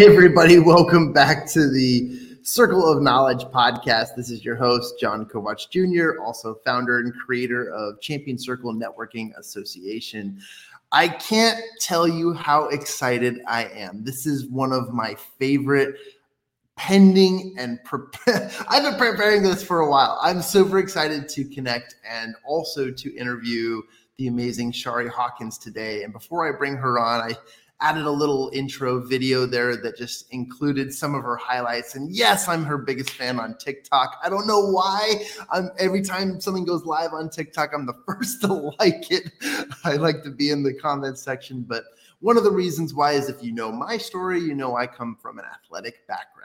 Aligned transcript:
Everybody, 0.00 0.60
welcome 0.60 1.12
back 1.12 1.44
to 1.48 1.68
the 1.68 2.38
Circle 2.42 2.88
of 2.88 3.02
Knowledge 3.02 3.42
podcast. 3.46 4.14
This 4.14 4.30
is 4.30 4.44
your 4.44 4.54
host, 4.54 4.94
John 5.00 5.26
Kovach 5.26 5.68
Jr., 5.70 6.22
also 6.22 6.54
founder 6.64 7.00
and 7.00 7.12
creator 7.12 7.72
of 7.72 8.00
Champion 8.00 8.38
Circle 8.38 8.74
Networking 8.74 9.36
Association. 9.36 10.40
I 10.92 11.08
can't 11.08 11.60
tell 11.80 12.06
you 12.06 12.32
how 12.32 12.68
excited 12.68 13.40
I 13.48 13.64
am. 13.64 14.04
This 14.04 14.24
is 14.24 14.46
one 14.46 14.72
of 14.72 14.94
my 14.94 15.16
favorite 15.36 15.96
pending 16.76 17.56
and 17.58 17.82
prepare. 17.82 18.52
I've 18.68 18.84
been 18.84 18.94
preparing 18.94 19.42
this 19.42 19.64
for 19.64 19.80
a 19.80 19.90
while. 19.90 20.20
I'm 20.22 20.42
super 20.42 20.78
excited 20.78 21.28
to 21.30 21.44
connect 21.44 21.96
and 22.08 22.36
also 22.46 22.92
to 22.92 23.16
interview 23.16 23.82
the 24.16 24.28
amazing 24.28 24.70
Shari 24.70 25.08
Hawkins 25.08 25.58
today. 25.58 26.04
And 26.04 26.12
before 26.12 26.48
I 26.48 26.56
bring 26.56 26.76
her 26.76 27.00
on, 27.00 27.20
I 27.20 27.34
added 27.80 28.04
a 28.04 28.10
little 28.10 28.50
intro 28.52 29.00
video 29.00 29.46
there 29.46 29.76
that 29.76 29.96
just 29.96 30.32
included 30.32 30.92
some 30.92 31.14
of 31.14 31.22
her 31.22 31.36
highlights. 31.36 31.94
And 31.94 32.14
yes, 32.14 32.48
I'm 32.48 32.64
her 32.64 32.78
biggest 32.78 33.10
fan 33.10 33.38
on 33.38 33.56
TikTok. 33.56 34.18
I 34.22 34.28
don't 34.28 34.46
know 34.46 34.60
why. 34.60 35.24
I'm 35.50 35.70
every 35.78 36.02
time 36.02 36.40
something 36.40 36.64
goes 36.64 36.84
live 36.84 37.12
on 37.12 37.30
TikTok, 37.30 37.70
I'm 37.72 37.86
the 37.86 37.94
first 38.06 38.40
to 38.42 38.52
like 38.78 39.10
it. 39.10 39.30
I 39.84 39.94
like 39.94 40.22
to 40.24 40.30
be 40.30 40.50
in 40.50 40.62
the 40.62 40.74
comment 40.74 41.18
section, 41.18 41.62
but 41.62 41.84
one 42.20 42.36
of 42.36 42.42
the 42.42 42.50
reasons 42.50 42.94
why 42.94 43.12
is 43.12 43.28
if 43.28 43.42
you 43.42 43.52
know 43.52 43.70
my 43.70 43.96
story, 43.96 44.40
you 44.40 44.54
know 44.54 44.76
I 44.76 44.86
come 44.86 45.16
from 45.20 45.38
an 45.38 45.44
athletic 45.44 46.06
background. 46.08 46.37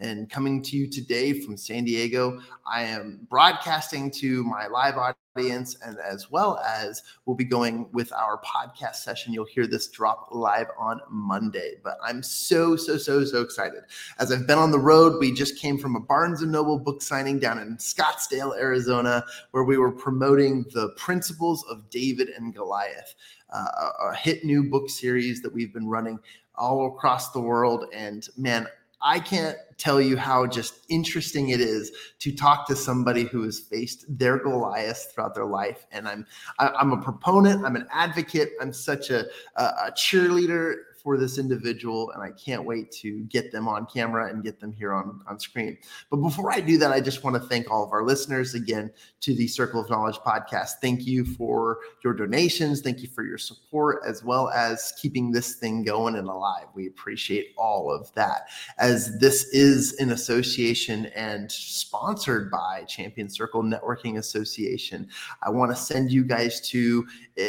And 0.00 0.30
coming 0.30 0.62
to 0.62 0.76
you 0.76 0.86
today 0.86 1.40
from 1.40 1.56
San 1.56 1.84
Diego, 1.84 2.40
I 2.64 2.82
am 2.82 3.26
broadcasting 3.28 4.12
to 4.12 4.44
my 4.44 4.68
live 4.68 4.94
audience, 4.96 5.76
and 5.84 5.98
as 5.98 6.30
well 6.30 6.58
as 6.58 7.02
we'll 7.26 7.34
be 7.34 7.44
going 7.44 7.88
with 7.92 8.12
our 8.12 8.40
podcast 8.42 8.96
session. 8.96 9.32
You'll 9.32 9.46
hear 9.46 9.66
this 9.66 9.88
drop 9.88 10.28
live 10.30 10.68
on 10.78 11.00
Monday. 11.10 11.74
But 11.82 11.98
I'm 12.02 12.22
so, 12.22 12.76
so, 12.76 12.96
so, 12.96 13.24
so 13.24 13.42
excited. 13.42 13.82
As 14.20 14.30
I've 14.30 14.46
been 14.46 14.58
on 14.58 14.70
the 14.70 14.78
road, 14.78 15.18
we 15.18 15.32
just 15.32 15.58
came 15.58 15.78
from 15.78 15.96
a 15.96 16.00
Barnes 16.00 16.42
and 16.42 16.52
Noble 16.52 16.78
book 16.78 17.02
signing 17.02 17.40
down 17.40 17.58
in 17.58 17.76
Scottsdale, 17.76 18.56
Arizona, 18.56 19.24
where 19.50 19.64
we 19.64 19.78
were 19.78 19.92
promoting 19.92 20.64
the 20.74 20.90
principles 20.90 21.64
of 21.68 21.90
David 21.90 22.28
and 22.28 22.54
Goliath, 22.54 23.16
uh, 23.52 23.90
a 24.10 24.14
hit 24.14 24.44
new 24.44 24.62
book 24.62 24.90
series 24.90 25.42
that 25.42 25.52
we've 25.52 25.72
been 25.72 25.88
running 25.88 26.20
all 26.54 26.86
across 26.86 27.32
the 27.32 27.40
world. 27.40 27.86
And 27.92 28.28
man, 28.36 28.68
I 29.00 29.20
can't 29.20 29.56
tell 29.76 30.00
you 30.00 30.16
how 30.16 30.46
just 30.46 30.80
interesting 30.88 31.50
it 31.50 31.60
is 31.60 31.92
to 32.18 32.32
talk 32.32 32.66
to 32.66 32.74
somebody 32.74 33.22
who 33.22 33.42
has 33.44 33.60
faced 33.60 34.04
their 34.08 34.38
Goliath 34.38 35.12
throughout 35.14 35.34
their 35.34 35.46
life. 35.46 35.86
And 35.92 36.08
I'm 36.08 36.26
I, 36.58 36.66
am 36.66 36.74
i 36.76 36.80
am 36.80 36.92
a 36.92 37.02
proponent. 37.02 37.64
I'm 37.64 37.76
an 37.76 37.86
advocate. 37.92 38.50
I'm 38.60 38.72
such 38.72 39.10
a, 39.10 39.26
a, 39.56 39.62
a 39.62 39.92
cheerleader 39.92 40.74
for 41.02 41.16
this 41.16 41.38
individual, 41.38 42.10
and 42.12 42.22
I 42.22 42.30
can't 42.30 42.64
wait 42.64 42.90
to 42.92 43.20
get 43.24 43.52
them 43.52 43.68
on 43.68 43.86
camera 43.86 44.28
and 44.28 44.42
get 44.42 44.60
them 44.60 44.72
here 44.72 44.92
on, 44.92 45.20
on 45.26 45.38
screen. 45.38 45.78
But 46.10 46.18
before 46.18 46.52
I 46.52 46.60
do 46.60 46.78
that, 46.78 46.92
I 46.92 47.00
just 47.00 47.24
want 47.24 47.34
to 47.36 47.48
thank 47.48 47.70
all 47.70 47.84
of 47.84 47.92
our 47.92 48.04
listeners 48.04 48.54
again 48.54 48.90
to 49.20 49.34
the 49.34 49.46
Circle 49.46 49.80
of 49.80 49.90
Knowledge 49.90 50.16
podcast. 50.16 50.72
Thank 50.80 51.06
you 51.06 51.24
for 51.24 51.78
your 52.04 52.14
donations. 52.14 52.80
Thank 52.80 53.00
you 53.00 53.08
for 53.08 53.24
your 53.24 53.38
support, 53.38 54.02
as 54.06 54.24
well 54.24 54.50
as 54.50 54.92
keeping 55.00 55.32
this 55.32 55.54
thing 55.54 55.84
going 55.84 56.16
and 56.16 56.28
alive. 56.28 56.66
We 56.74 56.86
appreciate 56.86 57.54
all 57.56 57.92
of 57.92 58.12
that. 58.14 58.48
As 58.78 59.18
this 59.18 59.44
is 59.52 59.94
an 59.94 60.10
association 60.10 61.06
and 61.06 61.50
sponsored 61.50 62.50
by 62.50 62.84
Champion 62.84 63.28
Circle 63.28 63.62
Networking 63.62 64.18
Association, 64.18 65.08
I 65.42 65.50
want 65.50 65.70
to 65.70 65.76
send 65.76 66.10
you 66.10 66.24
guys 66.24 66.60
to 66.70 67.06
uh, 67.40 67.44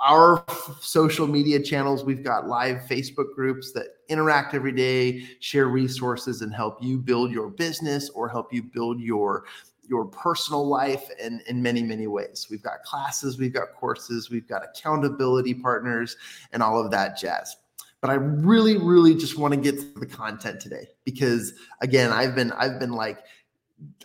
our 0.00 0.44
social 0.80 1.26
media 1.26 1.60
channels. 1.60 2.04
We've 2.04 2.24
got 2.24 2.46
live 2.46 2.83
Facebook 2.88 3.34
groups 3.34 3.72
that 3.72 3.86
interact 4.08 4.54
every 4.54 4.72
day, 4.72 5.26
share 5.40 5.68
resources, 5.68 6.42
and 6.42 6.54
help 6.54 6.82
you 6.82 6.98
build 6.98 7.32
your 7.32 7.48
business 7.48 8.10
or 8.10 8.28
help 8.28 8.52
you 8.52 8.62
build 8.62 9.00
your 9.00 9.44
your 9.86 10.06
personal 10.06 10.66
life 10.66 11.10
and 11.20 11.42
in 11.42 11.62
many 11.62 11.82
many 11.82 12.06
ways. 12.06 12.46
We've 12.50 12.62
got 12.62 12.82
classes 12.84 13.38
we've 13.38 13.52
got 13.52 13.74
courses 13.74 14.30
we've 14.30 14.48
got 14.48 14.64
accountability 14.64 15.54
partners 15.54 16.16
and 16.52 16.62
all 16.62 16.82
of 16.82 16.90
that 16.90 17.18
jazz. 17.18 17.56
But 18.00 18.10
i 18.10 18.14
really 18.14 18.76
really 18.76 19.14
just 19.14 19.38
want 19.38 19.54
to 19.54 19.60
get 19.60 19.78
to 19.78 20.00
the 20.00 20.06
content 20.06 20.60
today 20.60 20.88
because 21.06 21.54
again 21.80 22.12
i've 22.12 22.34
been 22.34 22.52
i've 22.52 22.78
been 22.78 22.92
like 22.92 23.20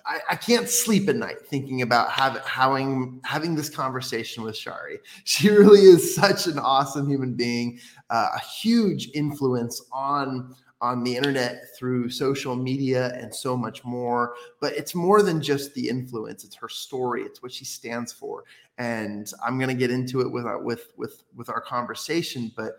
I, 0.05 0.19
I, 0.31 0.35
can't 0.35 0.67
sleep 0.67 1.09
at 1.09 1.15
night 1.15 1.45
thinking 1.45 1.81
about 1.81 2.11
have, 2.11 2.37
having 2.45 3.21
having 3.23 3.55
this 3.55 3.69
conversation 3.69 4.43
with 4.43 4.55
Shari. 4.55 4.99
She 5.23 5.49
really 5.49 5.81
is 5.81 6.15
such 6.15 6.47
an 6.47 6.57
awesome 6.57 7.07
human 7.09 7.33
being, 7.33 7.79
uh, 8.09 8.29
a 8.35 8.39
huge 8.39 9.09
influence 9.13 9.81
on 9.91 10.55
on 10.81 11.03
the 11.03 11.15
internet 11.15 11.75
through 11.77 12.09
social 12.09 12.55
media 12.55 13.13
and 13.15 13.35
so 13.35 13.57
much 13.57 13.83
more. 13.83 14.35
But 14.61 14.73
it's 14.73 14.95
more 14.95 15.21
than 15.21 15.41
just 15.41 15.73
the 15.73 15.89
influence; 15.89 16.43
it's 16.43 16.55
her 16.55 16.69
story, 16.69 17.23
it's 17.23 17.43
what 17.43 17.51
she 17.51 17.65
stands 17.65 18.11
for, 18.11 18.45
and 18.77 19.31
I'm 19.45 19.57
going 19.57 19.69
to 19.69 19.75
get 19.75 19.91
into 19.91 20.21
it 20.21 20.31
with 20.31 20.45
our, 20.45 20.61
with 20.61 20.93
with 20.97 21.23
with 21.35 21.49
our 21.49 21.61
conversation. 21.61 22.51
But 22.55 22.73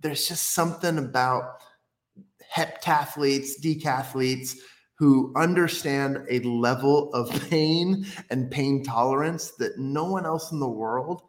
there's 0.00 0.28
just 0.28 0.54
something 0.54 0.98
about 0.98 1.60
heptathletes, 2.54 3.60
decathletes 3.60 4.56
who 4.98 5.32
understand 5.36 6.24
a 6.30 6.40
level 6.40 7.12
of 7.12 7.30
pain 7.50 8.06
and 8.30 8.50
pain 8.50 8.82
tolerance 8.82 9.52
that 9.52 9.78
no 9.78 10.04
one 10.04 10.26
else 10.26 10.52
in 10.52 10.58
the 10.58 10.68
world 10.68 11.22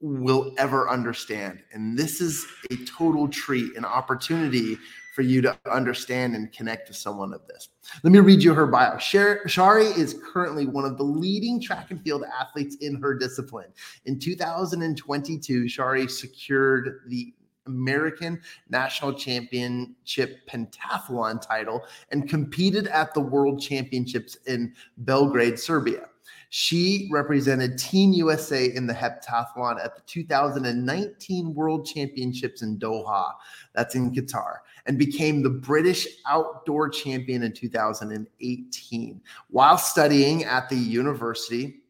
will 0.00 0.54
ever 0.58 0.88
understand. 0.88 1.60
And 1.72 1.98
this 1.98 2.20
is 2.20 2.46
a 2.70 2.76
total 2.84 3.28
treat, 3.28 3.76
an 3.76 3.84
opportunity 3.84 4.78
for 5.16 5.22
you 5.22 5.40
to 5.40 5.56
understand 5.70 6.36
and 6.36 6.52
connect 6.52 6.86
to 6.86 6.92
someone 6.92 7.32
of 7.32 7.40
this. 7.46 7.70
Let 8.02 8.12
me 8.12 8.18
read 8.18 8.42
you 8.42 8.52
her 8.52 8.66
bio. 8.66 8.98
Shari 8.98 9.86
is 9.86 10.20
currently 10.22 10.66
one 10.66 10.84
of 10.84 10.98
the 10.98 11.04
leading 11.04 11.58
track 11.58 11.90
and 11.90 11.98
field 12.02 12.22
athletes 12.38 12.76
in 12.82 13.00
her 13.00 13.14
discipline. 13.14 13.68
In 14.04 14.18
2022, 14.18 15.68
Shari 15.68 16.06
secured 16.06 17.00
the 17.08 17.32
American 17.66 18.40
National 18.68 19.12
Championship 19.12 20.48
pentathlon 20.48 21.40
title 21.40 21.84
and 22.10 22.28
competed 22.28 22.86
at 22.88 23.14
the 23.14 23.20
World 23.20 23.60
Championships 23.60 24.36
in 24.46 24.74
Belgrade, 24.98 25.58
Serbia. 25.58 26.08
She 26.50 27.08
represented 27.12 27.78
Team 27.78 28.12
USA 28.12 28.72
in 28.72 28.86
the 28.86 28.94
heptathlon 28.94 29.84
at 29.84 29.96
the 29.96 30.02
2019 30.06 31.54
World 31.54 31.86
Championships 31.86 32.62
in 32.62 32.78
Doha, 32.78 33.32
that's 33.74 33.94
in 33.94 34.12
Qatar, 34.12 34.58
and 34.86 34.98
became 34.98 35.42
the 35.42 35.50
British 35.50 36.06
outdoor 36.26 36.88
champion 36.88 37.42
in 37.42 37.52
2018 37.52 39.20
while 39.50 39.78
studying 39.78 40.44
at 40.44 40.68
the 40.68 40.76
University 40.76 41.82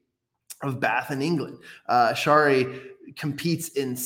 of 0.63 0.81
Bath 0.81 1.11
in 1.11 1.21
England. 1.21 1.59
Uh, 1.87 2.15
Shari 2.15 2.81
competes 3.15 3.69
in 3.71 3.97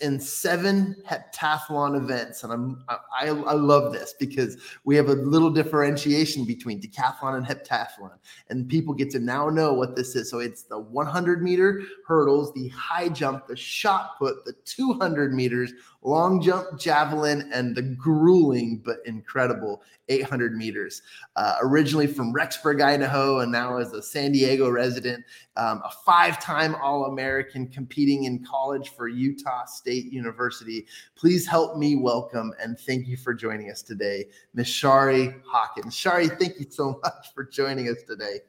in 0.00 0.20
seven 0.20 0.96
heptathlon 1.08 1.96
events, 1.96 2.44
and 2.44 2.52
I'm 2.52 2.84
I, 2.88 3.28
I 3.28 3.52
love 3.52 3.92
this 3.92 4.14
because 4.18 4.56
we 4.84 4.96
have 4.96 5.08
a 5.08 5.14
little 5.14 5.50
differentiation 5.50 6.44
between 6.44 6.80
decathlon 6.80 7.36
and 7.36 7.46
heptathlon, 7.46 8.12
and 8.48 8.68
people 8.68 8.94
get 8.94 9.10
to 9.10 9.18
now 9.18 9.48
know 9.48 9.72
what 9.72 9.96
this 9.96 10.16
is. 10.16 10.30
So 10.30 10.38
it's 10.38 10.62
the 10.62 10.78
100 10.78 11.42
meter 11.42 11.82
hurdles, 12.06 12.52
the 12.54 12.68
high 12.68 13.08
jump, 13.08 13.46
the 13.46 13.56
shot 13.56 14.18
put, 14.18 14.44
the 14.44 14.54
200 14.64 15.34
meters, 15.34 15.72
long 16.02 16.40
jump, 16.40 16.78
javelin, 16.78 17.50
and 17.52 17.74
the 17.74 17.82
grueling 17.82 18.80
but 18.84 18.98
incredible 19.04 19.82
800 20.08 20.56
meters. 20.56 21.02
Uh, 21.36 21.56
originally 21.62 22.06
from 22.06 22.32
Rexburg, 22.32 22.82
Idaho, 22.82 23.40
and 23.40 23.50
now 23.50 23.76
as 23.78 23.92
a 23.92 24.02
San 24.02 24.32
Diego 24.32 24.70
resident, 24.70 25.24
um, 25.56 25.82
a 25.84 25.90
five 26.04 26.40
time 26.40 26.74
All 26.76 27.06
American 27.06 27.66
competing 27.68 28.24
in 28.24 28.44
college 28.44 28.90
for 28.90 29.08
Utah 29.08 29.64
State 29.66 30.12
University. 30.12 30.86
Please 31.16 31.46
help 31.46 31.76
me 31.76 31.96
welcome 31.96 32.52
and 32.62 32.78
thank 32.78 33.06
you 33.06 33.16
for 33.16 33.34
joining 33.34 33.70
us 33.70 33.82
today, 33.82 34.26
Miss 34.54 34.68
Shari 34.68 35.34
Hawkins. 35.46 35.94
Shari, 35.94 36.28
thank 36.28 36.58
you 36.58 36.66
so 36.70 37.00
much 37.04 37.34
for 37.34 37.44
joining 37.44 37.88
us 37.88 38.02
today. 38.06 38.40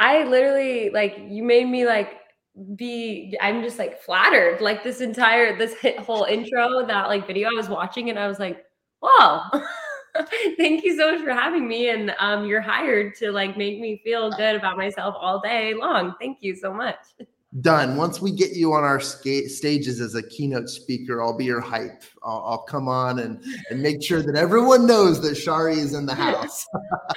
I 0.00 0.24
literally, 0.24 0.90
like, 0.90 1.18
you 1.28 1.42
made 1.42 1.68
me 1.68 1.84
like, 1.84 2.27
be 2.76 3.36
i'm 3.40 3.62
just 3.62 3.78
like 3.78 4.00
flattered 4.00 4.60
like 4.60 4.82
this 4.82 5.00
entire 5.00 5.56
this 5.56 5.74
whole 6.00 6.24
intro 6.24 6.84
that 6.86 7.06
like 7.06 7.26
video 7.26 7.48
i 7.48 7.54
was 7.54 7.68
watching 7.68 8.10
and 8.10 8.18
i 8.18 8.26
was 8.26 8.38
like 8.38 8.64
whoa 9.00 9.40
thank 10.56 10.84
you 10.84 10.96
so 10.96 11.12
much 11.12 11.22
for 11.22 11.32
having 11.32 11.68
me 11.68 11.90
and 11.90 12.14
um 12.18 12.46
you're 12.46 12.60
hired 12.60 13.14
to 13.14 13.30
like 13.30 13.56
make 13.56 13.78
me 13.78 14.00
feel 14.02 14.30
good 14.32 14.56
about 14.56 14.76
myself 14.76 15.14
all 15.18 15.40
day 15.40 15.74
long. 15.74 16.14
Thank 16.20 16.38
you 16.40 16.56
so 16.56 16.72
much 16.72 16.96
done. 17.60 17.96
Once 17.96 18.20
we 18.20 18.30
get 18.30 18.52
you 18.52 18.74
on 18.74 18.84
our 18.84 19.00
ska- 19.00 19.48
stages 19.48 20.00
as 20.00 20.14
a 20.14 20.22
keynote 20.22 20.68
speaker, 20.68 21.22
I'll 21.22 21.36
be 21.36 21.46
your 21.46 21.60
hype. 21.60 22.02
I'll, 22.22 22.44
I'll, 22.46 22.62
come 22.68 22.88
on 22.88 23.20
and, 23.20 23.42
and 23.70 23.80
make 23.80 24.02
sure 24.02 24.22
that 24.22 24.36
everyone 24.36 24.86
knows 24.86 25.22
that 25.22 25.34
Shari 25.34 25.78
is 25.78 25.94
in 25.94 26.04
the 26.04 26.14
house. 26.14 26.66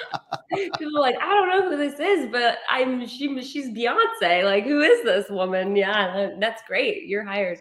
People 0.54 1.00
like, 1.00 1.16
I 1.20 1.34
don't 1.34 1.48
know 1.48 1.70
who 1.70 1.76
this 1.76 2.00
is, 2.00 2.28
but 2.30 2.58
I'm 2.70 3.06
she 3.06 3.42
she's 3.42 3.68
Beyonce. 3.68 4.44
Like, 4.44 4.64
who 4.64 4.80
is 4.80 5.04
this 5.04 5.28
woman? 5.28 5.76
Yeah, 5.76 6.30
that's 6.38 6.62
great. 6.66 7.06
You're 7.06 7.24
hired. 7.24 7.60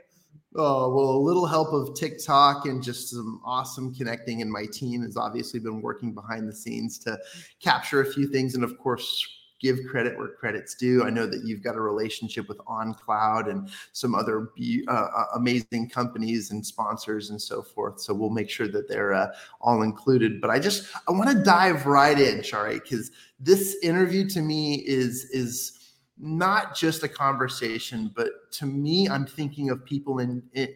Oh, 0.56 0.94
well, 0.94 1.12
a 1.12 1.18
little 1.18 1.46
help 1.46 1.72
of 1.72 1.96
TikTok 1.96 2.66
and 2.66 2.84
just 2.84 3.10
some 3.10 3.42
awesome 3.46 3.94
connecting. 3.94 4.42
And 4.42 4.52
my 4.52 4.66
team 4.72 5.02
has 5.04 5.16
obviously 5.16 5.60
been 5.62 5.82
working 5.82 6.14
behind 6.14 6.48
the 6.48 6.54
scenes 6.54 7.00
to 7.00 7.18
capture 7.62 8.02
a 8.02 8.06
few 8.06 8.28
things. 8.28 8.56
And 8.56 8.64
of 8.64 8.78
course, 8.78 9.26
give 9.62 9.80
credit 9.88 10.18
where 10.18 10.30
credit's 10.30 10.74
due. 10.74 11.04
I 11.04 11.10
know 11.12 11.28
that 11.28 11.44
you've 11.44 11.64
got 11.64 11.76
a 11.76 11.82
relationship 11.82 12.50
with 12.50 12.58
OnCloud 12.60 13.50
and 13.50 13.70
some 13.92 14.16
other 14.16 14.50
uh, 14.88 14.92
uh, 14.92 15.26
amazing 15.36 15.90
companies 15.90 16.52
and 16.52 16.66
sponsors 16.66 17.30
and 17.30 17.40
so 17.40 17.62
forth. 17.62 18.02
So 18.02 18.14
we'll 18.14 18.32
make 18.32 18.50
sure 18.50 18.68
that 18.70 18.90
they're 18.90 19.14
uh, 19.14 19.28
all 19.62 19.84
included. 19.84 20.42
But 20.42 20.50
I 20.50 20.60
just 20.60 20.90
I 21.08 21.12
want 21.12 21.30
to 21.30 21.44
dive 21.44 21.86
right 21.86 22.20
in, 22.20 22.42
Shari, 22.42 22.80
because 22.80 23.12
this 23.40 23.78
interview 23.84 24.28
to 24.30 24.42
me 24.42 24.76
is 24.86 25.26
is 25.26 25.78
not 26.18 26.76
just 26.76 27.04
a 27.04 27.08
conversation, 27.08 28.12
but 28.16 28.52
to 28.52 28.66
me, 28.66 29.10
I'm 29.10 29.26
thinking 29.26 29.70
of 29.70 29.84
people 29.86 30.20
in, 30.20 30.44
in 30.54 30.70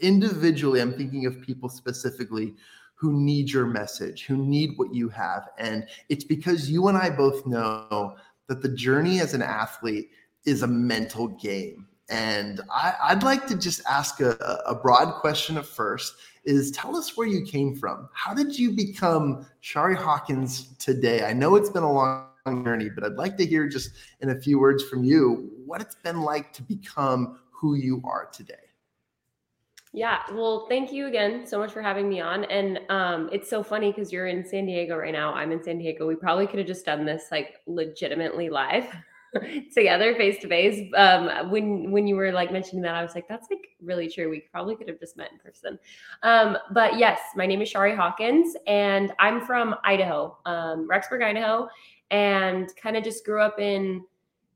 individually. 0.00 0.80
I'm 0.80 0.92
thinking 0.92 1.26
of 1.26 1.40
people 1.40 1.68
specifically 1.68 2.54
who 2.94 3.12
need 3.12 3.50
your 3.50 3.66
message, 3.66 4.24
who 4.24 4.36
need 4.36 4.72
what 4.76 4.94
you 4.94 5.08
have. 5.08 5.48
And 5.58 5.86
it's 6.08 6.24
because 6.24 6.70
you 6.70 6.88
and 6.88 6.96
I 6.96 7.10
both 7.10 7.46
know 7.46 8.16
that 8.48 8.62
the 8.62 8.68
journey 8.68 9.20
as 9.20 9.34
an 9.34 9.42
athlete 9.42 10.10
is 10.44 10.62
a 10.62 10.66
mental 10.66 11.28
game. 11.28 11.86
And 12.10 12.60
I, 12.70 13.14
would 13.14 13.22
like 13.22 13.46
to 13.46 13.56
just 13.56 13.80
ask 13.88 14.20
a, 14.20 14.32
a 14.66 14.74
broad 14.74 15.14
question 15.20 15.56
at 15.56 15.66
first 15.66 16.14
is 16.44 16.70
tell 16.70 16.96
us 16.96 17.16
where 17.16 17.26
you 17.26 17.44
came 17.44 17.74
from. 17.74 18.08
How 18.12 18.34
did 18.34 18.58
you 18.58 18.72
become 18.72 19.46
Shari 19.60 19.96
Hawkins 19.96 20.76
today? 20.78 21.24
I 21.24 21.32
know 21.32 21.56
it's 21.56 21.70
been 21.70 21.82
a 21.82 21.92
long 21.92 22.26
journey, 22.64 22.90
but 22.90 23.04
I'd 23.04 23.14
like 23.14 23.38
to 23.38 23.46
hear 23.46 23.66
just 23.66 23.92
in 24.20 24.30
a 24.30 24.38
few 24.38 24.58
words 24.58 24.84
from 24.84 25.02
you 25.02 25.50
what 25.64 25.80
it's 25.80 25.96
been 25.96 26.20
like 26.20 26.52
to 26.54 26.62
become 26.62 27.38
who 27.50 27.74
you 27.74 28.02
are 28.04 28.26
today. 28.26 28.54
Yeah, 29.96 30.22
well, 30.32 30.66
thank 30.68 30.90
you 30.92 31.06
again 31.06 31.46
so 31.46 31.56
much 31.56 31.70
for 31.70 31.80
having 31.80 32.08
me 32.08 32.20
on. 32.20 32.42
And 32.46 32.80
um, 32.88 33.30
it's 33.32 33.48
so 33.48 33.62
funny 33.62 33.92
because 33.92 34.12
you're 34.12 34.26
in 34.26 34.44
San 34.44 34.66
Diego 34.66 34.96
right 34.96 35.12
now. 35.12 35.32
I'm 35.32 35.52
in 35.52 35.62
San 35.62 35.78
Diego. 35.78 36.04
We 36.04 36.16
probably 36.16 36.48
could 36.48 36.58
have 36.58 36.66
just 36.66 36.84
done 36.84 37.04
this 37.04 37.26
like 37.30 37.60
legitimately 37.68 38.50
live 38.50 38.92
together, 39.72 40.16
face 40.16 40.40
to 40.42 40.48
face. 40.48 40.90
Um, 40.96 41.48
when 41.48 41.92
when 41.92 42.08
you 42.08 42.16
were 42.16 42.32
like 42.32 42.50
mentioning 42.50 42.82
that, 42.82 42.96
I 42.96 43.04
was 43.04 43.14
like, 43.14 43.28
that's 43.28 43.46
like 43.48 43.68
really 43.80 44.08
true. 44.08 44.28
We 44.30 44.40
probably 44.50 44.74
could 44.74 44.88
have 44.88 44.98
just 44.98 45.16
met 45.16 45.30
in 45.30 45.38
person. 45.38 45.78
Um, 46.24 46.58
but 46.72 46.98
yes, 46.98 47.20
my 47.36 47.46
name 47.46 47.62
is 47.62 47.68
Shari 47.68 47.94
Hawkins, 47.94 48.56
and 48.66 49.12
I'm 49.20 49.46
from 49.46 49.76
Idaho, 49.84 50.36
um, 50.44 50.88
Rexburg, 50.90 51.22
Idaho, 51.22 51.68
and 52.10 52.68
kind 52.74 52.96
of 52.96 53.04
just 53.04 53.24
grew 53.24 53.40
up 53.40 53.60
in 53.60 54.02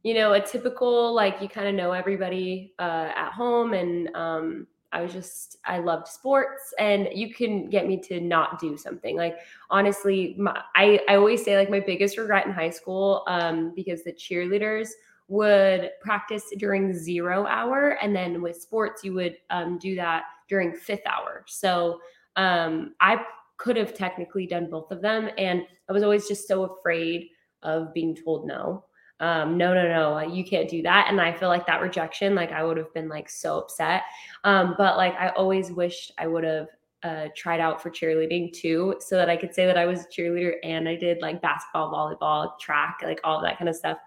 you 0.02 0.14
know 0.14 0.32
a 0.32 0.40
typical 0.40 1.14
like 1.14 1.40
you 1.40 1.48
kind 1.48 1.68
of 1.68 1.76
know 1.76 1.92
everybody 1.92 2.74
uh, 2.80 3.12
at 3.14 3.30
home 3.30 3.72
and 3.72 4.08
um, 4.16 4.66
I 4.92 5.02
was 5.02 5.12
just 5.12 5.56
I 5.64 5.78
loved 5.78 6.08
sports 6.08 6.72
and 6.78 7.08
you 7.12 7.32
can 7.34 7.68
get 7.68 7.86
me 7.86 7.98
to 8.02 8.20
not 8.20 8.58
do 8.58 8.76
something. 8.76 9.16
Like 9.16 9.38
honestly, 9.70 10.34
my, 10.38 10.62
I 10.74 11.00
I 11.08 11.16
always 11.16 11.44
say 11.44 11.56
like 11.56 11.70
my 11.70 11.80
biggest 11.80 12.16
regret 12.16 12.46
in 12.46 12.52
high 12.52 12.70
school 12.70 13.22
um 13.26 13.72
because 13.74 14.02
the 14.02 14.12
cheerleaders 14.12 14.88
would 15.28 15.90
practice 16.00 16.44
during 16.56 16.94
zero 16.94 17.46
hour 17.46 17.98
and 18.00 18.16
then 18.16 18.40
with 18.40 18.60
sports 18.60 19.04
you 19.04 19.12
would 19.12 19.36
um 19.50 19.78
do 19.78 19.94
that 19.96 20.24
during 20.48 20.74
fifth 20.74 21.06
hour. 21.06 21.44
So 21.46 22.00
um 22.36 22.94
I 23.00 23.20
could 23.58 23.76
have 23.76 23.94
technically 23.94 24.46
done 24.46 24.70
both 24.70 24.90
of 24.90 25.02
them 25.02 25.28
and 25.36 25.64
I 25.88 25.92
was 25.92 26.02
always 26.02 26.28
just 26.28 26.48
so 26.48 26.64
afraid 26.64 27.28
of 27.62 27.92
being 27.92 28.14
told 28.14 28.46
no 28.46 28.84
um, 29.20 29.56
no, 29.56 29.74
no, 29.74 29.88
no, 29.88 30.20
you 30.32 30.44
can't 30.44 30.68
do 30.68 30.82
that. 30.82 31.06
And 31.08 31.20
I 31.20 31.32
feel 31.32 31.48
like 31.48 31.66
that 31.66 31.80
rejection, 31.80 32.34
like 32.34 32.52
I 32.52 32.62
would 32.62 32.76
have 32.76 32.92
been 32.94 33.08
like 33.08 33.28
so 33.28 33.58
upset. 33.58 34.02
Um, 34.44 34.74
but 34.78 34.96
like 34.96 35.14
I 35.14 35.30
always 35.30 35.72
wished 35.72 36.12
I 36.18 36.26
would 36.26 36.44
have 36.44 36.68
uh, 37.02 37.26
tried 37.36 37.60
out 37.60 37.82
for 37.82 37.90
cheerleading 37.90 38.52
too, 38.52 38.96
so 39.00 39.16
that 39.16 39.28
I 39.28 39.36
could 39.36 39.54
say 39.54 39.66
that 39.66 39.76
I 39.76 39.86
was 39.86 40.02
a 40.04 40.08
cheerleader 40.08 40.54
and 40.62 40.88
I 40.88 40.96
did 40.96 41.20
like 41.20 41.42
basketball, 41.42 41.92
volleyball, 41.92 42.58
track, 42.58 42.98
like 43.02 43.20
all 43.24 43.42
that 43.42 43.58
kind 43.58 43.68
of 43.68 43.76
stuff. 43.76 43.98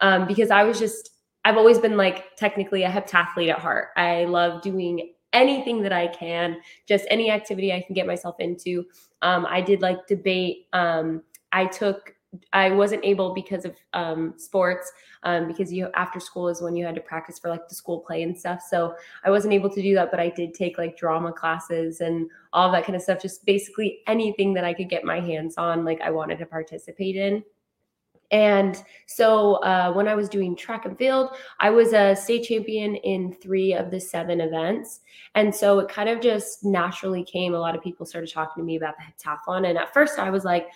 Um, 0.00 0.26
because 0.26 0.50
I 0.50 0.62
was 0.62 0.78
just, 0.78 1.10
I've 1.44 1.56
always 1.56 1.78
been 1.78 1.96
like 1.96 2.36
technically 2.36 2.84
a 2.84 2.90
heptathlete 2.90 3.50
at 3.50 3.58
heart. 3.58 3.88
I 3.96 4.24
love 4.24 4.62
doing 4.62 5.14
anything 5.32 5.82
that 5.82 5.92
I 5.92 6.08
can, 6.08 6.58
just 6.88 7.04
any 7.08 7.30
activity 7.30 7.72
I 7.72 7.82
can 7.82 7.94
get 7.94 8.06
myself 8.06 8.36
into. 8.40 8.84
Um, 9.22 9.46
I 9.48 9.60
did 9.60 9.80
like 9.80 10.06
debate. 10.06 10.66
Um, 10.72 11.22
I 11.52 11.66
took 11.66 12.14
I 12.52 12.70
wasn't 12.70 13.04
able 13.04 13.34
because 13.34 13.64
of 13.64 13.76
um, 13.92 14.34
sports, 14.36 14.92
um, 15.24 15.48
because 15.48 15.72
you 15.72 15.90
after 15.94 16.20
school 16.20 16.48
is 16.48 16.62
when 16.62 16.76
you 16.76 16.84
had 16.84 16.94
to 16.94 17.00
practice 17.00 17.38
for 17.38 17.48
like 17.48 17.68
the 17.68 17.74
school 17.74 18.00
play 18.00 18.22
and 18.22 18.38
stuff. 18.38 18.62
So 18.68 18.94
I 19.24 19.30
wasn't 19.30 19.54
able 19.54 19.70
to 19.70 19.82
do 19.82 19.94
that, 19.96 20.10
but 20.10 20.20
I 20.20 20.28
did 20.30 20.54
take 20.54 20.78
like 20.78 20.96
drama 20.96 21.32
classes 21.32 22.00
and 22.00 22.30
all 22.52 22.70
that 22.72 22.84
kind 22.84 22.94
of 22.94 23.02
stuff. 23.02 23.20
Just 23.20 23.44
basically 23.44 24.00
anything 24.06 24.54
that 24.54 24.64
I 24.64 24.72
could 24.72 24.88
get 24.88 25.04
my 25.04 25.20
hands 25.20 25.56
on, 25.58 25.84
like 25.84 26.00
I 26.00 26.10
wanted 26.10 26.38
to 26.38 26.46
participate 26.46 27.16
in. 27.16 27.42
And 28.32 28.80
so 29.06 29.54
uh, 29.54 29.92
when 29.92 30.06
I 30.06 30.14
was 30.14 30.28
doing 30.28 30.54
track 30.54 30.84
and 30.84 30.96
field, 30.96 31.30
I 31.58 31.70
was 31.70 31.92
a 31.92 32.14
state 32.14 32.44
champion 32.44 32.94
in 32.94 33.32
three 33.32 33.74
of 33.74 33.90
the 33.90 34.00
seven 34.00 34.40
events. 34.40 35.00
And 35.34 35.52
so 35.52 35.80
it 35.80 35.88
kind 35.88 36.08
of 36.08 36.20
just 36.20 36.64
naturally 36.64 37.24
came. 37.24 37.54
A 37.54 37.58
lot 37.58 37.74
of 37.74 37.82
people 37.82 38.06
started 38.06 38.30
talking 38.32 38.62
to 38.62 38.64
me 38.64 38.76
about 38.76 38.94
the 38.96 39.02
heptathlon. 39.02 39.68
And 39.68 39.76
at 39.76 39.92
first 39.92 40.20
I 40.20 40.30
was 40.30 40.44
like, 40.44 40.68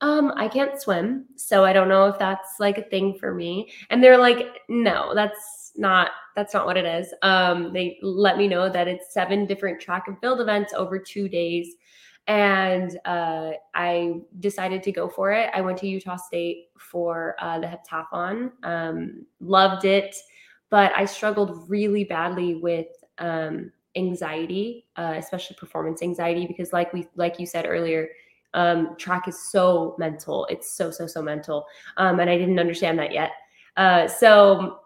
um, 0.00 0.32
I 0.36 0.48
can't 0.48 0.80
swim, 0.80 1.24
so 1.36 1.64
I 1.64 1.72
don't 1.72 1.88
know 1.88 2.06
if 2.06 2.18
that's 2.18 2.56
like 2.60 2.78
a 2.78 2.82
thing 2.82 3.16
for 3.18 3.32
me. 3.34 3.70
And 3.88 4.02
they're 4.02 4.18
like, 4.18 4.46
no, 4.68 5.14
that's 5.14 5.72
not 5.76 6.10
that's 6.34 6.52
not 6.52 6.66
what 6.66 6.76
it 6.76 6.84
is. 6.84 7.12
Um, 7.22 7.72
they 7.72 7.98
let 8.02 8.36
me 8.36 8.46
know 8.46 8.68
that 8.68 8.88
it's 8.88 9.14
seven 9.14 9.46
different 9.46 9.80
track 9.80 10.04
and 10.06 10.18
field 10.20 10.40
events 10.40 10.74
over 10.74 10.98
two 10.98 11.28
days. 11.28 11.74
And 12.26 12.98
uh, 13.04 13.52
I 13.74 14.20
decided 14.40 14.82
to 14.82 14.92
go 14.92 15.08
for 15.08 15.32
it. 15.32 15.48
I 15.54 15.60
went 15.60 15.78
to 15.78 15.86
Utah 15.86 16.16
State 16.16 16.66
for 16.78 17.36
uh, 17.38 17.60
the 17.60 17.66
heptathlon. 17.68 18.50
Um, 18.64 19.24
loved 19.40 19.84
it, 19.84 20.14
but 20.68 20.92
I 20.94 21.04
struggled 21.04 21.70
really 21.70 22.04
badly 22.04 22.56
with 22.56 22.88
um, 23.18 23.70
anxiety, 23.94 24.86
uh, 24.96 25.14
especially 25.16 25.56
performance 25.58 26.02
anxiety, 26.02 26.46
because 26.46 26.72
like 26.72 26.92
we 26.92 27.06
like 27.14 27.38
you 27.38 27.46
said 27.46 27.64
earlier, 27.66 28.08
um, 28.56 28.96
track 28.96 29.28
is 29.28 29.50
so 29.50 29.94
mental. 29.98 30.46
It's 30.46 30.72
so, 30.72 30.90
so, 30.90 31.06
so 31.06 31.22
mental. 31.22 31.66
Um, 31.98 32.18
and 32.18 32.28
I 32.28 32.36
didn't 32.36 32.58
understand 32.58 32.98
that 32.98 33.12
yet. 33.12 33.30
Uh, 33.76 34.08
so 34.08 34.80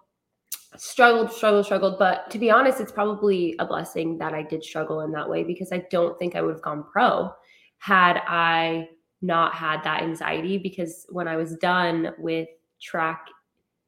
struggled, 0.77 1.33
struggled, 1.33 1.65
struggled. 1.65 1.99
But 1.99 2.29
to 2.31 2.39
be 2.39 2.51
honest, 2.51 2.81
it's 2.81 2.93
probably 2.93 3.55
a 3.61 3.65
blessing 3.65 4.19
that 4.19 4.35
I 4.35 4.43
did 4.43 4.63
struggle 4.65 5.03
in 5.03 5.13
that 5.13 5.29
way 5.29 5.45
because 5.45 5.73
I 5.73 5.85
don't 5.91 6.19
think 6.19 6.35
I 6.35 6.43
would 6.43 6.53
have 6.53 6.63
gone 6.63 6.85
pro 6.85 7.33
had 7.79 8.21
I 8.27 8.89
not 9.23 9.55
had 9.55 9.83
that 9.85 10.03
anxiety. 10.03 10.59
Because 10.59 11.07
when 11.09 11.29
I 11.29 11.37
was 11.37 11.55
done 11.57 12.13
with 12.19 12.49
track, 12.83 13.29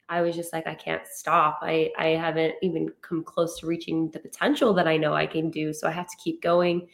I 0.08 0.20
was 0.20 0.36
just 0.36 0.52
like, 0.52 0.68
I 0.68 0.74
can't 0.74 1.06
stop. 1.08 1.58
I, 1.62 1.90
I 1.98 2.08
haven't 2.08 2.54
even 2.62 2.90
come 3.00 3.24
close 3.24 3.58
to 3.60 3.66
reaching 3.66 4.10
the 4.10 4.20
potential 4.20 4.72
that 4.74 4.86
I 4.86 4.96
know 4.96 5.14
I 5.14 5.26
can 5.26 5.50
do. 5.50 5.72
So 5.72 5.88
I 5.88 5.90
have 5.90 6.08
to 6.08 6.16
keep 6.22 6.40
going. 6.40 6.86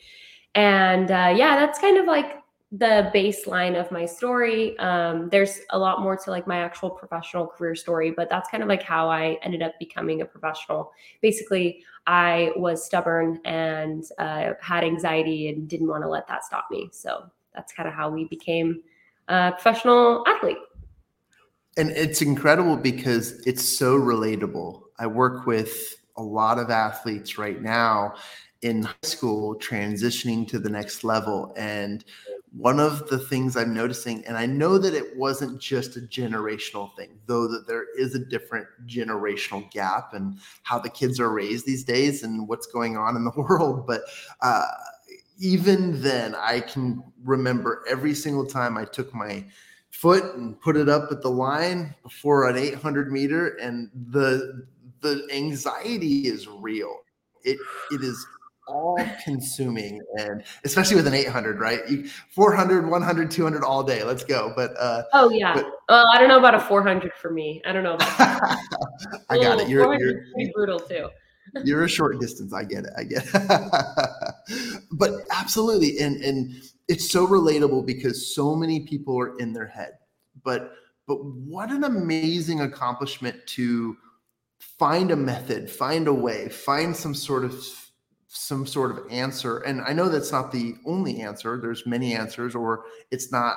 And 0.55 1.11
uh, 1.11 1.35
yeah, 1.37 1.57
that's 1.57 1.79
kind 1.79 1.99
of 1.99 2.07
like 2.07 2.39
the 2.71 3.11
baseline 3.15 3.81
of 3.81 3.91
my 3.91 4.05
story. 4.05 4.79
Um, 4.79 5.31
there's 5.31 5.61
a 5.71 5.79
lot 5.79 6.03
more 6.03 6.17
to 6.17 6.31
like 6.31 6.47
my 6.47 6.59
actual 6.59 6.91
professional 6.91 7.47
career 7.47 7.75
story, 7.75 8.11
but 8.11 8.29
that's 8.29 8.51
kind 8.51 8.63
of 8.63 8.69
like 8.69 8.83
how 8.83 9.09
I 9.09 9.39
ended 9.43 9.63
up 9.63 9.73
becoming 9.79 10.21
a 10.21 10.27
professional. 10.27 10.93
Basically, 11.23 11.83
I 12.07 12.53
was 12.57 12.85
stubborn 12.85 13.41
and 13.45 14.05
uh, 14.19 14.53
had 14.61 14.85
anxiety 14.85 15.49
and 15.49 15.67
didn't 15.67 15.89
want 15.89 16.03
to 16.03 16.09
let 16.09 16.29
that 16.29 16.45
stop 16.45 16.67
me. 16.71 16.91
So 16.93 17.25
that's 17.55 17.73
kind 17.73 17.89
of 17.89 17.95
how 17.95 18.11
we 18.11 18.27
became 18.27 18.83
a 19.29 19.53
professional 19.53 20.25
athlete. 20.27 20.59
And 21.79 21.91
it's 21.91 22.23
incredible 22.23 22.77
because 22.77 23.41
it's 23.47 23.67
so 23.67 23.99
relatable. 23.99 24.83
I 24.99 25.07
work 25.07 25.47
with 25.47 25.97
a 26.17 26.23
lot 26.23 26.59
of 26.59 26.71
athletes 26.71 27.39
right 27.39 27.63
now 27.63 28.15
in 28.63 28.83
high 28.83 28.95
school 29.03 29.55
transitioning 29.57 30.47
to 30.49 30.59
the 30.59 30.69
next 30.69 31.05
level 31.05 31.55
and 31.57 32.05
one 32.57 32.81
of 32.81 33.09
the 33.09 33.19
things 33.19 33.57
I'm 33.57 33.75
noticing, 33.75 34.25
and 34.25 34.37
I 34.37 34.47
know 34.47 34.79
that 34.79 34.95
it 34.95 35.17
wasn't 35.17 35.61
just 35.61 35.97
a 35.97 36.01
generational 36.01 36.95
thing, 36.97 37.19
though 37.27 37.47
that 37.49 37.67
there 37.67 37.87
is 37.97 38.15
a 38.15 38.19
different 38.19 38.67
generational 38.87 39.71
gap 39.71 40.15
and 40.15 40.39
how 40.63 40.79
the 40.79 40.89
kids 40.89 41.21
are 41.21 41.31
raised 41.31 41.67
these 41.67 41.85
days 41.85 42.23
and 42.23 42.49
what's 42.49 42.67
going 42.67 42.97
on 42.97 43.17
in 43.17 43.25
the 43.25 43.33
world. 43.37 43.87
But 43.87 44.03
uh, 44.41 44.67
even 45.39 46.01
then, 46.01 46.35
I 46.35 46.61
can 46.61 47.03
remember 47.25 47.85
every 47.89 48.15
single 48.15 48.47
time 48.47 48.77
I 48.77 48.85
took 48.85 49.15
my 49.15 49.45
foot 49.91 50.35
and 50.37 50.61
put 50.61 50.77
it 50.77 50.89
up 50.89 51.11
at 51.11 51.23
the 51.23 51.31
line 51.31 51.95
before 52.03 52.49
an 52.49 52.57
800 52.57 53.13
meter, 53.13 53.57
and 53.57 53.91
the 54.11 54.67
the 55.01 55.29
anxiety 55.33 56.27
is 56.27 56.49
real. 56.49 56.99
It 57.45 57.59
it 57.91 58.03
is 58.03 58.27
all 58.69 58.99
consuming 59.25 60.01
and 60.19 60.43
especially 60.65 60.97
with 60.97 61.07
an 61.07 61.15
800 61.15 61.59
right 61.59 61.81
you, 61.89 62.09
400 62.31 62.89
100 62.89 63.31
200 63.31 63.65
all 63.65 63.83
day 63.83 64.03
let's 64.05 64.25
go 64.25 64.53
but 64.55 64.73
uh 64.79 65.03
oh 65.13 65.31
yeah 65.31 65.55
but, 65.55 65.67
well 65.89 66.07
i 66.13 66.19
don't 66.19 66.29
know 66.29 66.39
about 66.39 66.55
a 66.55 66.61
400 66.61 67.13
for 67.15 67.31
me 67.31 67.63
i 67.67 67.73
don't 67.73 67.83
know 67.83 67.95
about 67.95 68.21
i 69.31 69.39
got 69.39 69.61
it 69.61 69.69
you're, 69.69 69.95
you're 69.99 70.25
pretty 70.35 70.53
brutal 70.55 70.79
too 70.79 71.09
You're 71.65 71.85
a 71.85 71.89
short 71.89 72.21
distance. 72.21 72.53
I 72.53 72.65
get 72.65 72.85
it. 72.85 72.93
I 72.97 73.05
get 73.05 73.27
it. 73.33 74.83
but 74.93 75.13
absolutely. 75.31 75.99
And 75.99 76.23
and 76.23 76.63
it's 76.89 77.11
so 77.11 77.27
relatable 77.27 77.87
because 77.87 78.35
so 78.35 78.55
many 78.55 78.81
people 78.81 79.19
are 79.19 79.37
in 79.39 79.53
their 79.53 79.67
head. 79.67 79.93
But 80.45 80.73
but 81.07 81.25
what 81.25 81.71
an 81.71 81.85
amazing 81.85 82.61
accomplishment 82.61 83.47
to 83.47 83.97
find 84.59 85.11
a 85.11 85.17
method, 85.17 85.71
find 85.71 86.09
a 86.09 86.15
way, 86.15 86.49
find 86.49 86.95
some 86.95 87.15
sort 87.15 87.45
of 87.45 87.65
some 88.29 88.67
sort 88.67 88.91
of 88.91 89.11
answer. 89.11 89.59
And 89.59 89.81
I 89.81 89.93
know 89.95 90.09
that's 90.09 90.33
not 90.33 90.53
the 90.53 90.75
only 90.85 91.23
answer. 91.23 91.59
There's 91.59 91.87
many 91.87 92.15
answers, 92.15 92.55
or 92.55 92.85
it's 93.11 93.33
not 93.33 93.57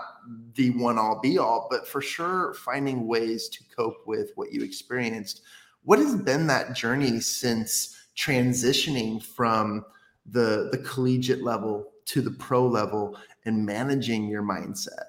the 0.55 0.71
one 0.71 0.97
all 0.97 1.19
be 1.19 1.37
all, 1.37 1.67
but 1.69 1.87
for 1.87 2.01
sure 2.01 2.53
finding 2.53 3.05
ways 3.05 3.49
to 3.49 3.63
cope 3.75 4.07
with 4.07 4.31
what 4.35 4.53
you 4.53 4.63
experienced. 4.63 5.41
What 5.83 5.99
has 5.99 6.15
been 6.15 6.47
that 6.47 6.73
journey 6.73 7.19
since 7.19 7.97
transitioning 8.15 9.21
from 9.21 9.85
the 10.25 10.69
the 10.71 10.77
collegiate 10.77 11.41
level 11.41 11.91
to 12.05 12.21
the 12.21 12.31
pro 12.31 12.65
level 12.65 13.17
and 13.45 13.65
managing 13.65 14.27
your 14.27 14.43
mindset? 14.43 15.05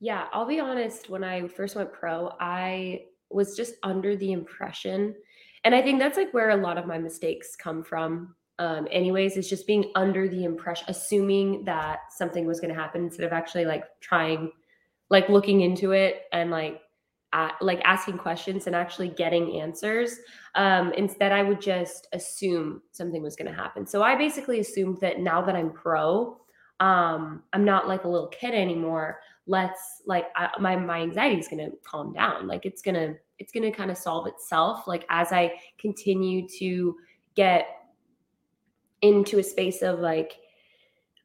Yeah, 0.00 0.26
I'll 0.32 0.46
be 0.46 0.60
honest, 0.60 1.10
when 1.10 1.24
I 1.24 1.46
first 1.46 1.76
went 1.76 1.92
pro, 1.92 2.32
I 2.40 3.04
was 3.30 3.56
just 3.56 3.74
under 3.82 4.16
the 4.16 4.32
impression 4.32 5.14
and 5.64 5.74
I 5.74 5.82
think 5.82 6.00
that's 6.00 6.16
like 6.16 6.32
where 6.34 6.50
a 6.50 6.56
lot 6.56 6.78
of 6.78 6.86
my 6.86 6.98
mistakes 6.98 7.54
come 7.54 7.84
from 7.84 8.34
um, 8.58 8.86
anyways 8.90 9.36
is 9.36 9.48
just 9.48 9.66
being 9.66 9.90
under 9.94 10.28
the 10.28 10.44
impression 10.44 10.86
assuming 10.88 11.64
that 11.64 12.00
something 12.10 12.46
was 12.46 12.60
going 12.60 12.72
to 12.72 12.80
happen 12.80 13.04
instead 13.04 13.26
of 13.26 13.32
actually 13.32 13.64
like 13.64 13.84
trying 14.00 14.50
like 15.10 15.28
looking 15.28 15.62
into 15.62 15.92
it 15.92 16.22
and 16.32 16.50
like 16.50 16.80
at, 17.32 17.54
like 17.60 17.80
asking 17.84 18.18
questions 18.18 18.66
and 18.66 18.76
actually 18.76 19.08
getting 19.08 19.60
answers. 19.60 20.18
Um, 20.54 20.92
instead 20.92 21.32
i 21.32 21.42
would 21.42 21.60
just 21.60 22.08
assume 22.12 22.82
something 22.92 23.22
was 23.22 23.36
going 23.36 23.50
to 23.50 23.56
happen. 23.56 23.86
So 23.86 24.02
i 24.02 24.14
basically 24.14 24.60
assumed 24.60 25.00
that 25.00 25.20
now 25.20 25.42
that 25.42 25.56
i'm 25.56 25.70
pro 25.70 26.38
um, 26.80 27.42
i'm 27.52 27.64
not 27.64 27.88
like 27.88 28.04
a 28.04 28.08
little 28.08 28.28
kid 28.28 28.54
anymore 28.54 29.20
let's 29.46 30.02
like 30.06 30.26
I, 30.36 30.50
my 30.60 30.76
my 30.76 31.00
anxiety 31.00 31.38
is 31.38 31.48
going 31.48 31.70
to 31.70 31.76
calm 31.84 32.12
down. 32.12 32.46
Like 32.46 32.64
it's 32.64 32.82
to 32.94 33.16
it's 33.38 33.52
to 33.52 33.70
kind 33.70 33.90
of 33.90 33.98
solve 33.98 34.26
itself. 34.26 34.86
Like 34.86 35.04
as 35.08 35.32
i 35.32 35.52
continue 35.78 36.46
to 36.58 36.96
get 37.34 37.66
into 39.02 39.38
a 39.38 39.42
space 39.42 39.82
of 39.82 39.98
like 40.00 40.38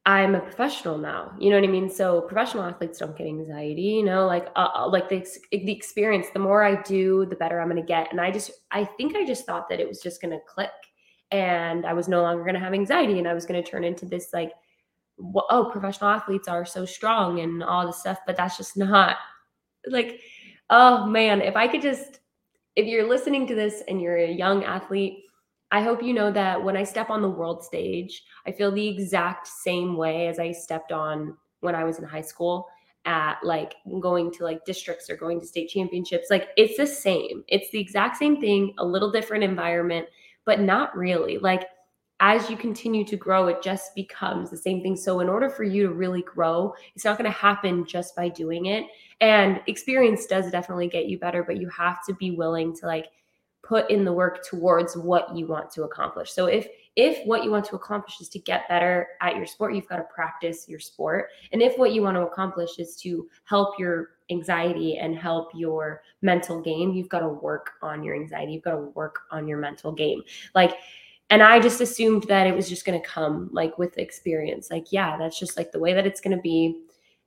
I'm 0.08 0.36
a 0.36 0.40
professional 0.40 0.98
now. 0.98 1.34
You 1.38 1.50
know 1.50 1.58
what 1.58 1.68
I 1.68 1.72
mean? 1.72 1.90
So 1.90 2.22
professional 2.22 2.64
athletes 2.64 2.98
don't 2.98 3.18
get 3.18 3.28
anxiety, 3.28 3.82
you 3.82 4.06
know, 4.06 4.26
like 4.26 4.48
uh, 4.56 4.70
uh 4.74 4.90
like 4.90 5.10
the 5.10 5.26
the 5.52 5.72
experience, 5.72 6.28
the 6.34 6.40
more 6.40 6.64
I 6.64 6.82
do, 6.82 7.26
the 7.26 7.36
better 7.36 7.60
I'm 7.60 7.70
going 7.70 7.82
to 7.82 7.86
get. 7.86 8.12
And 8.12 8.22
I 8.22 8.32
just 8.32 8.52
I 8.72 8.86
think 8.86 9.18
I 9.18 9.26
just 9.26 9.46
thought 9.46 9.68
that 9.70 9.82
it 9.82 9.88
was 9.88 10.02
just 10.02 10.22
going 10.22 10.32
to 10.32 10.40
click 10.48 10.72
and 11.32 11.86
I 11.86 11.92
was 11.92 12.08
no 12.08 12.22
longer 12.22 12.44
going 12.44 12.54
to 12.54 12.60
have 12.62 12.74
anxiety 12.74 13.20
and 13.20 13.28
I 13.28 13.34
was 13.34 13.46
going 13.46 13.62
to 13.62 13.70
turn 13.70 13.84
into 13.84 14.06
this 14.06 14.30
like 14.34 14.54
oh, 15.50 15.70
professional 15.72 16.12
athletes 16.12 16.48
are 16.48 16.64
so 16.64 16.86
strong 16.86 17.42
and 17.42 17.62
all 17.62 17.86
this 17.86 18.00
stuff, 18.00 18.20
but 18.26 18.38
that's 18.38 18.56
just 18.56 18.78
not 18.78 19.18
like 19.88 20.22
oh 20.70 21.06
man, 21.06 21.42
if 21.42 21.58
I 21.58 21.68
could 21.68 21.82
just 21.82 22.22
if 22.78 22.86
you're 22.86 23.10
listening 23.10 23.46
to 23.48 23.56
this 23.56 23.84
and 23.90 24.02
you're 24.02 24.18
a 24.18 24.32
young 24.32 24.64
athlete 24.64 25.26
I 25.72 25.82
hope 25.82 26.02
you 26.02 26.14
know 26.14 26.32
that 26.32 26.64
when 26.64 26.78
I 26.78 26.84
step 26.84 27.10
on 27.10 27.22
the 27.22 27.30
world 27.30 27.64
stage, 27.64 28.24
I 28.46 28.52
feel 28.52 28.72
the 28.72 28.88
exact 28.88 29.48
same 29.48 29.98
way 29.98 30.28
as 30.28 30.40
I 30.40 30.52
stepped 30.52 30.92
on 30.92 31.36
when 31.60 31.76
I 31.76 31.84
was 31.84 32.00
in 32.00 32.06
high 32.06 32.22
school 32.22 32.68
at 33.06 33.38
like 33.44 33.76
going 34.00 34.32
to 34.34 34.44
like 34.44 34.66
districts 34.66 35.10
or 35.10 35.16
going 35.16 35.40
to 35.40 35.46
state 35.46 35.70
championships. 35.70 36.28
Like 36.30 36.50
it's 36.58 36.78
the 36.78 36.88
same. 36.88 37.44
It's 37.48 37.70
the 37.72 37.80
exact 37.80 38.18
same 38.18 38.40
thing, 38.40 38.74
a 38.78 38.86
little 38.86 39.12
different 39.12 39.44
environment, 39.44 40.08
but 40.46 40.62
not 40.62 40.96
really. 40.96 41.38
Like 41.38 41.64
as 42.20 42.50
you 42.50 42.58
continue 42.58 43.06
to 43.06 43.16
grow, 43.16 43.48
it 43.48 43.62
just 43.62 43.94
becomes 43.94 44.50
the 44.50 44.58
same 44.58 44.82
thing. 44.82 44.96
So, 44.96 45.20
in 45.20 45.30
order 45.30 45.50
for 45.50 45.64
you 45.64 45.84
to 45.84 45.94
really 45.94 46.24
grow, 46.24 46.74
it's 46.96 47.06
not 47.06 47.18
going 47.18 47.32
to 47.32 47.38
happen 47.38 47.86
just 47.86 48.16
by 48.16 48.30
doing 48.30 48.66
it. 48.66 48.86
And 49.22 49.62
experience 49.68 50.26
does 50.26 50.50
definitely 50.50 50.88
get 50.88 51.06
you 51.06 51.20
better, 51.20 51.44
but 51.44 51.58
you 51.58 51.70
have 51.70 52.04
to 52.08 52.16
be 52.16 52.32
willing 52.32 52.76
to 52.78 52.88
like 52.88 53.08
put 53.68 53.90
in 53.92 54.06
the 54.06 54.14
work 54.14 54.46
towards 54.46 54.96
what 54.96 55.36
you 55.36 55.46
want 55.46 55.70
to 55.72 55.84
accomplish. 55.84 56.32
So 56.32 56.46
if 56.46 56.68
if 56.96 57.24
what 57.28 57.44
you 57.44 57.52
want 57.52 57.66
to 57.66 57.76
accomplish 57.76 58.20
is 58.22 58.30
to 58.30 58.40
get 58.40 58.68
better 58.68 59.10
at 59.22 59.36
your 59.36 59.46
sport, 59.46 59.76
you've 59.76 59.88
got 59.88 59.98
to 59.98 60.04
practice 60.04 60.68
your 60.68 60.80
sport. 60.80 61.30
And 61.52 61.62
if 61.62 61.78
what 61.78 61.94
you 61.94 62.02
want 62.02 62.16
to 62.16 62.22
accomplish 62.22 62.80
is 62.80 62.96
to 63.02 63.28
help 63.44 63.78
your 63.78 64.10
anxiety 64.32 64.98
and 64.98 65.16
help 65.16 65.52
your 65.54 66.02
mental 66.24 66.60
game, 66.60 66.94
you've 66.94 67.10
got 67.10 67.20
to 67.20 67.30
work 67.30 67.74
on 67.84 68.04
your 68.04 68.16
anxiety. 68.16 68.54
You've 68.54 68.64
got 68.64 68.72
to 68.72 68.92
work 68.96 69.20
on 69.30 69.48
your 69.48 69.60
mental 69.60 69.92
game. 69.92 70.24
Like 70.56 70.74
and 71.30 71.44
I 71.44 71.60
just 71.60 71.82
assumed 71.82 72.24
that 72.24 72.48
it 72.48 72.56
was 72.56 72.70
just 72.70 72.86
going 72.86 73.00
to 73.00 73.06
come 73.06 73.50
like 73.52 73.78
with 73.78 73.98
experience. 73.98 74.72
Like 74.72 74.92
yeah, 74.92 75.18
that's 75.18 75.38
just 75.38 75.58
like 75.58 75.72
the 75.72 75.80
way 75.80 75.94
that 75.94 76.08
it's 76.08 76.22
going 76.22 76.36
to 76.36 76.42
be. 76.42 76.84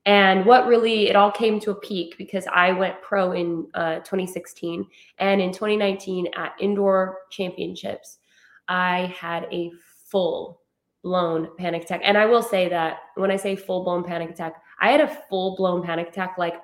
And 0.07 0.47
what 0.47 0.67
really, 0.67 1.09
it 1.09 1.17
all 1.17 1.31
came 1.31 1.61
to 1.61 1.73
a 1.73 1.75
peak 1.75 2.17
because 2.17 2.47
I 2.53 2.73
went 2.73 3.03
pro 3.03 3.33
in 3.33 3.67
uh, 3.75 3.97
2016. 3.97 4.87
And 5.19 5.41
in 5.41 5.53
2019 5.53 6.29
at 6.37 6.55
indoor 6.59 7.19
championships, 7.31 8.19
I 8.69 9.15
had 9.19 9.47
a 9.53 9.71
full 10.07 10.63
blown 11.03 11.49
panic 11.59 11.83
attack. 11.83 12.01
And 12.03 12.17
I 12.17 12.27
will 12.27 12.43
say 12.43 12.69
that 12.69 12.99
when 13.17 13.31
I 13.31 13.37
say 13.37 13.57
full 13.57 13.85
blown 13.85 14.05
panic 14.05 14.31
attack, 14.31 14.55
I 14.81 14.91
had 14.91 15.01
a 15.01 15.17
full 15.29 15.57
blown 15.57 15.83
panic 15.83 16.09
attack, 16.09 16.37
like 16.39 16.55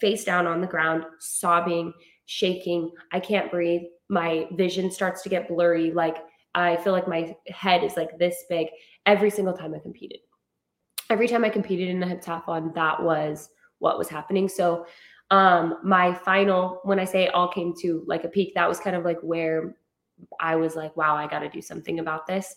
face 0.00 0.24
down 0.24 0.46
on 0.46 0.60
the 0.60 0.66
ground, 0.66 1.04
sobbing, 1.18 1.92
shaking. 2.26 2.90
I 3.12 3.20
can't 3.20 3.50
breathe. 3.50 3.82
My 4.08 4.46
vision 4.52 4.90
starts 4.90 5.22
to 5.22 5.28
get 5.28 5.48
blurry. 5.48 5.92
Like 5.92 6.16
I 6.54 6.76
feel 6.76 6.92
like 6.92 7.08
my 7.08 7.36
head 7.48 7.84
is 7.84 7.96
like 7.96 8.18
this 8.18 8.44
big 8.48 8.68
every 9.04 9.30
single 9.30 9.54
time 9.54 9.74
I 9.74 9.78
competed 9.78 10.20
every 11.10 11.28
time 11.28 11.44
I 11.44 11.50
competed 11.50 11.88
in 11.88 12.02
a 12.02 12.06
heptathlon, 12.06 12.74
that 12.74 13.02
was 13.02 13.50
what 13.78 13.98
was 13.98 14.08
happening. 14.08 14.48
So 14.48 14.86
um 15.30 15.78
my 15.84 16.12
final 16.12 16.80
when 16.84 16.98
i 16.98 17.04
say 17.04 17.24
it 17.24 17.34
all 17.34 17.48
came 17.48 17.72
to 17.80 18.02
like 18.06 18.24
a 18.24 18.28
peak 18.28 18.52
that 18.54 18.68
was 18.68 18.80
kind 18.80 18.96
of 18.96 19.04
like 19.04 19.20
where 19.20 19.76
i 20.40 20.56
was 20.56 20.74
like 20.74 20.96
wow 20.96 21.14
i 21.14 21.26
got 21.26 21.38
to 21.40 21.48
do 21.48 21.62
something 21.62 21.98
about 21.98 22.26
this. 22.26 22.56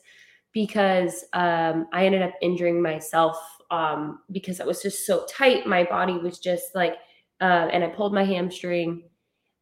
Because 0.51 1.25
um 1.33 1.87
i 1.93 2.05
ended 2.05 2.21
up 2.21 2.33
injuring 2.41 2.81
myself 2.81 3.37
um 3.71 4.19
because 4.31 4.59
it 4.59 4.67
was 4.67 4.81
just 4.81 5.05
so 5.05 5.25
tight. 5.25 5.65
My 5.65 5.83
body 5.83 6.13
was 6.13 6.39
just 6.39 6.75
like 6.75 6.95
uh, 7.41 7.67
and 7.71 7.83
i 7.83 7.87
pulled 7.87 8.13
my 8.13 8.23
hamstring. 8.23 9.03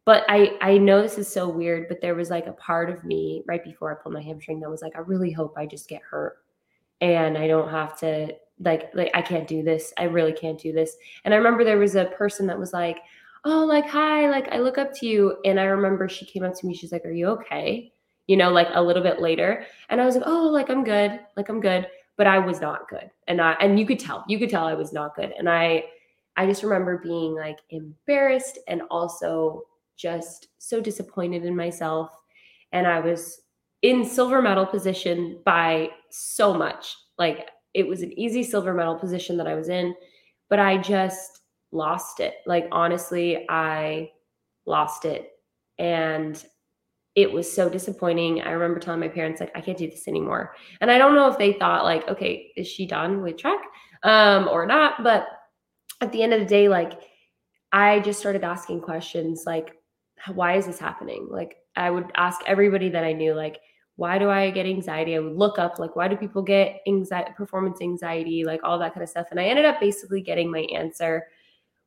But 0.06 0.24
i 0.28 0.58
i 0.62 0.78
know 0.78 1.02
this 1.02 1.18
is 1.18 1.32
so 1.32 1.48
weird 1.48 1.88
but 1.88 2.02
there 2.02 2.16
was 2.16 2.30
like 2.30 2.48
a 2.48 2.54
part 2.54 2.90
of 2.90 3.04
me 3.04 3.44
right 3.46 3.64
before 3.64 3.92
i 3.92 4.02
pulled 4.02 4.16
my 4.16 4.22
hamstring 4.22 4.60
that 4.60 4.70
was 4.70 4.82
like 4.82 4.96
i 4.96 5.00
really 5.00 5.32
hope 5.32 5.54
i 5.58 5.66
just 5.66 5.88
get 5.88 6.02
hurt 6.02 6.38
and 7.02 7.38
i 7.38 7.48
don't 7.48 7.70
have 7.70 7.98
to 8.00 8.36
like 8.64 8.94
like 8.94 9.12
I 9.14 9.22
can't 9.22 9.48
do 9.48 9.64
this. 9.64 9.94
I 9.98 10.04
really 10.04 10.34
can't 10.34 10.60
do 10.60 10.72
this. 10.72 10.96
And 11.26 11.34
I 11.34 11.38
remember 11.38 11.64
there 11.64 11.78
was 11.78 11.96
a 11.96 12.06
person 12.06 12.48
that 12.48 12.60
was 12.60 12.74
like, 12.74 13.00
"Oh, 13.46 13.66
like 13.66 13.88
hi, 13.88 14.30
like 14.30 14.48
I 14.52 14.60
look 14.60 14.78
up 14.78 14.94
to 14.96 15.06
you." 15.08 15.38
And 15.46 15.60
I 15.60 15.64
remember 15.66 16.08
she 16.10 16.26
came 16.26 16.44
up 16.44 16.56
to 16.60 16.68
me. 16.68 16.74
She's 16.76 16.92
like, 16.92 17.06
"Are 17.06 17.12
you 17.12 17.28
okay?" 17.28 17.92
You 18.28 18.38
know, 18.38 18.52
like 18.52 18.68
a 18.74 18.82
little 18.82 19.04
bit 19.04 19.20
later. 19.22 19.66
And 19.90 20.02
I 20.02 20.06
was 20.06 20.16
like, 20.16 20.26
"Oh, 20.28 20.48
like 20.48 20.70
I'm 20.70 20.84
good. 20.84 21.20
Like 21.38 21.50
I'm 21.50 21.62
good." 21.62 21.88
But 22.18 22.28
I 22.28 22.40
was 22.40 22.62
not 22.62 22.88
good. 22.90 23.10
And 23.28 23.42
I 23.42 23.54
and 23.54 23.80
you 23.80 23.86
could 23.86 24.00
tell. 24.00 24.24
You 24.28 24.40
could 24.40 24.50
tell 24.50 24.66
I 24.66 24.74
was 24.76 24.94
not 24.94 25.16
good. 25.16 25.34
And 25.38 25.50
I 25.50 25.86
I 26.38 26.46
just 26.46 26.64
remember 26.64 26.98
being 27.00 27.36
like 27.36 27.60
embarrassed 27.70 28.60
and 28.68 28.82
also 28.90 29.64
just 29.98 30.48
so 30.58 30.82
disappointed 30.82 31.46
in 31.46 31.56
myself. 31.56 32.10
And 32.72 32.88
I 32.88 33.00
was 33.00 33.42
in 33.82 34.06
silver 34.06 34.42
medal 34.42 34.66
position 34.66 35.40
by 35.46 35.90
so 36.10 36.54
much. 36.54 36.96
Like 37.18 37.50
it 37.74 37.88
was 37.88 38.02
an 38.02 38.18
easy 38.18 38.44
silver 38.44 38.74
medal 38.74 38.96
position 38.96 39.38
that 39.38 39.48
I 39.48 39.56
was 39.56 39.70
in, 39.70 39.96
but 40.50 40.60
I 40.60 40.78
just 40.78 41.42
lost 41.72 42.20
it. 42.20 42.36
Like, 42.46 42.68
honestly, 42.72 43.46
I 43.50 44.12
lost 44.66 45.06
it. 45.06 45.30
And 45.78 46.44
it 47.16 47.32
was 47.32 47.52
so 47.52 47.70
disappointing. 47.70 48.42
I 48.42 48.52
remember 48.52 48.80
telling 48.80 49.00
my 49.00 49.08
parents, 49.08 49.40
like, 49.40 49.52
I 49.56 49.62
can't 49.62 49.78
do 49.78 49.90
this 49.90 50.08
anymore. 50.08 50.56
And 50.80 50.90
I 50.90 50.98
don't 50.98 51.16
know 51.16 51.30
if 51.30 51.38
they 51.38 51.54
thought, 51.54 51.84
like, 51.84 52.08
okay, 52.08 52.52
is 52.56 52.68
she 52.68 52.86
done 52.86 53.22
with 53.22 53.38
track 53.38 53.60
um, 54.04 54.48
or 54.48 54.66
not? 54.66 55.04
But 55.04 55.28
at 56.00 56.12
the 56.12 56.24
end 56.24 56.34
of 56.34 56.40
the 56.40 56.46
day, 56.46 56.68
like, 56.68 56.94
I 57.72 58.00
just 58.00 58.20
started 58.20 58.44
asking 58.44 58.82
questions 58.82 59.44
like, 59.46 59.76
why 60.34 60.56
is 60.56 60.66
this 60.66 60.80
happening? 60.80 61.28
Like, 61.30 61.58
I 61.76 61.90
would 61.90 62.12
ask 62.16 62.42
everybody 62.46 62.90
that 62.90 63.04
I 63.04 63.14
knew, 63.14 63.34
like, 63.34 63.60
why 63.96 64.18
do 64.18 64.30
I 64.30 64.50
get 64.52 64.66
anxiety? 64.66 65.16
I 65.16 65.20
would 65.20 65.36
look 65.36 65.60
up 65.60 65.80
like 65.80 65.96
why 65.96 66.08
do 66.08 66.16
people 66.16 66.42
get 66.42 66.82
anxiety, 66.88 67.32
performance 67.36 67.82
anxiety, 67.82 68.44
like 68.44 68.62
all 68.64 68.80
that 68.80 68.94
kind 68.94 69.04
of 69.04 69.10
stuff. 69.10 69.28
And 69.32 69.40
I 69.40 69.46
ended 69.46 69.66
up 69.66 69.80
basically 69.80 70.22
getting 70.22 70.52
my 70.52 70.62
answer 70.74 71.28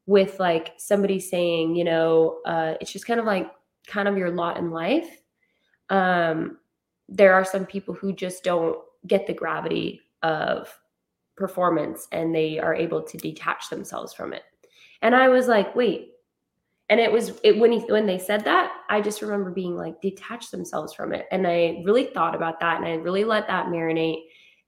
with 0.07 0.39
like 0.39 0.75
somebody 0.77 1.19
saying, 1.19 1.75
you 1.75 1.85
know, 1.85 2.41
uh, 2.45 2.75
it's 2.81 2.93
just 2.93 3.07
kind 3.07 3.21
of 3.21 3.27
like 3.27 3.51
kind 3.87 4.09
of 4.09 4.19
your 4.19 4.31
lot 4.31 4.59
in 4.59 4.71
life. 4.71 5.09
Um, 5.91 6.59
there 7.09 7.35
are 7.35 7.45
some 7.45 7.67
people 7.67 7.95
who 7.95 8.13
just 8.13 8.45
don't 8.45 8.79
get 9.07 9.27
the 9.27 9.35
gravity 9.35 10.01
of 10.23 10.69
performance 11.37 12.07
and 12.13 12.35
they 12.35 12.59
are 12.59 12.75
able 12.75 13.03
to 13.03 13.19
detach 13.19 13.69
themselves 13.69 14.15
from 14.15 14.33
it. 14.33 14.43
And 15.03 15.15
I 15.15 15.29
was 15.29 15.49
like, 15.49 15.75
wait, 15.75 16.14
and 16.91 17.01
it 17.01 17.11
was 17.11 17.33
it 17.43 17.59
when 17.59 17.73
he 17.73 17.79
when 17.81 18.07
they 18.07 18.19
said 18.19 18.45
that 18.45 18.73
i 18.91 19.01
just 19.01 19.23
remember 19.23 19.51
being 19.51 19.77
like 19.77 20.01
detach 20.01 20.51
themselves 20.51 20.93
from 20.93 21.13
it. 21.13 21.27
And 21.31 21.47
i 21.47 21.83
really 21.85 22.07
thought 22.07 22.35
about 22.35 22.61
that 22.61 22.79
and 22.79 22.87
i 22.87 22.95
really 22.95 23.25
let 23.25 23.47
that 23.47 23.67
marinate. 23.67 24.25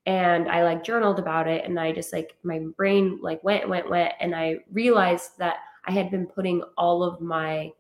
And 0.07 0.49
i 0.49 0.65
like 0.65 0.85
journaled 0.85 1.19
about 1.19 1.49
it 1.49 1.65
and 1.65 1.79
i 1.79 1.93
just 1.93 2.13
like 2.13 2.37
my 2.43 2.61
brain 2.77 3.19
like 3.23 3.43
went 3.45 3.69
went 3.69 3.91
went. 3.91 4.13
And 4.21 4.35
i 4.35 4.57
realized 4.73 5.39
that 5.39 5.57
i 5.87 5.93
had 5.93 6.11
been 6.11 6.27
putting 6.27 6.63
all 6.79 7.03
of 7.03 7.21
my 7.21 7.73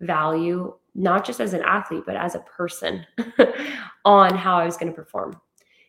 value 0.00 0.74
not 0.94 1.24
just 1.24 1.40
as 1.40 1.54
an 1.54 1.62
athlete 1.62 2.02
but 2.04 2.16
as 2.16 2.34
a 2.34 2.40
person 2.40 3.06
on 4.04 4.36
how 4.36 4.58
i 4.58 4.64
was 4.64 4.76
going 4.76 4.90
to 4.90 4.96
perform. 4.96 5.40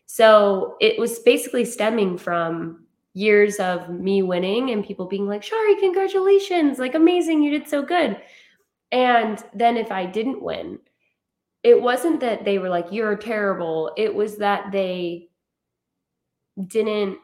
So 0.06 0.76
it 0.80 0.98
was 0.98 1.18
basically 1.20 1.64
stemming 1.64 2.18
from 2.18 2.83
years 3.14 3.56
of 3.56 3.88
me 3.88 4.22
winning 4.22 4.70
and 4.70 4.84
people 4.84 5.06
being 5.06 5.26
like, 5.26 5.42
Shari, 5.42 5.76
congratulations, 5.76 6.78
like 6.78 6.94
amazing, 6.94 7.42
you 7.42 7.50
did 7.50 7.68
so 7.68 7.82
good. 7.82 8.20
And 8.92 9.42
then 9.54 9.76
if 9.76 9.90
I 9.90 10.04
didn't 10.04 10.42
win, 10.42 10.78
it 11.62 11.80
wasn't 11.80 12.20
that 12.20 12.44
they 12.44 12.58
were 12.58 12.68
like, 12.68 12.86
you're 12.90 13.16
terrible. 13.16 13.92
It 13.96 14.14
was 14.14 14.36
that 14.38 14.70
they 14.70 15.28
didn't 16.66 17.18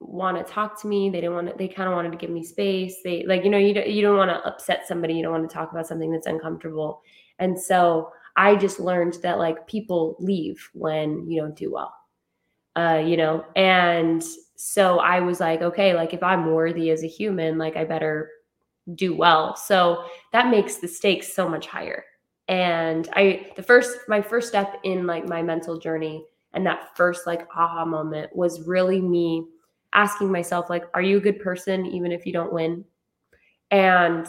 want 0.00 0.36
to 0.36 0.52
talk 0.52 0.80
to 0.82 0.86
me. 0.86 1.08
They 1.08 1.20
didn't 1.20 1.34
want 1.34 1.48
to, 1.48 1.54
they 1.56 1.68
kind 1.68 1.88
of 1.88 1.94
wanted 1.94 2.12
to 2.12 2.18
give 2.18 2.30
me 2.30 2.42
space. 2.42 2.96
They 3.04 3.24
like, 3.26 3.44
you 3.44 3.50
know, 3.50 3.58
you 3.58 3.72
don't, 3.72 3.88
you 3.88 4.02
don't 4.02 4.16
want 4.16 4.30
to 4.30 4.46
upset 4.46 4.86
somebody. 4.88 5.14
You 5.14 5.22
don't 5.22 5.32
want 5.32 5.48
to 5.48 5.54
talk 5.54 5.70
about 5.70 5.86
something 5.86 6.10
that's 6.10 6.26
uncomfortable. 6.26 7.02
And 7.38 7.58
so 7.58 8.10
I 8.36 8.56
just 8.56 8.80
learned 8.80 9.18
that 9.22 9.38
like 9.38 9.66
people 9.66 10.16
leave 10.18 10.68
when 10.72 11.30
you 11.30 11.40
don't 11.40 11.56
do 11.56 11.72
well. 11.72 11.94
Uh, 12.76 13.02
you 13.04 13.16
know, 13.16 13.44
and 13.54 14.24
so 14.56 14.98
I 14.98 15.20
was 15.20 15.40
like, 15.40 15.62
okay, 15.62 15.94
like 15.94 16.12
if 16.12 16.22
I'm 16.22 16.50
worthy 16.52 16.90
as 16.90 17.04
a 17.04 17.08
human, 17.08 17.58
like 17.58 17.76
I 17.76 17.84
better 17.84 18.30
do 18.94 19.14
well. 19.14 19.56
So 19.56 20.04
that 20.32 20.50
makes 20.50 20.76
the 20.76 20.88
stakes 20.88 21.32
so 21.34 21.48
much 21.48 21.66
higher. 21.66 22.04
And 22.48 23.08
I, 23.14 23.50
the 23.56 23.62
first, 23.62 23.96
my 24.08 24.20
first 24.20 24.48
step 24.48 24.78
in 24.82 25.06
like 25.06 25.28
my 25.28 25.42
mental 25.42 25.78
journey 25.78 26.24
and 26.52 26.66
that 26.66 26.96
first 26.96 27.26
like 27.26 27.48
aha 27.56 27.84
moment 27.84 28.34
was 28.34 28.66
really 28.66 29.00
me 29.00 29.46
asking 29.92 30.30
myself, 30.30 30.68
like, 30.68 30.84
are 30.94 31.02
you 31.02 31.18
a 31.18 31.20
good 31.20 31.40
person 31.40 31.86
even 31.86 32.12
if 32.12 32.26
you 32.26 32.32
don't 32.32 32.52
win? 32.52 32.84
And 33.70 34.26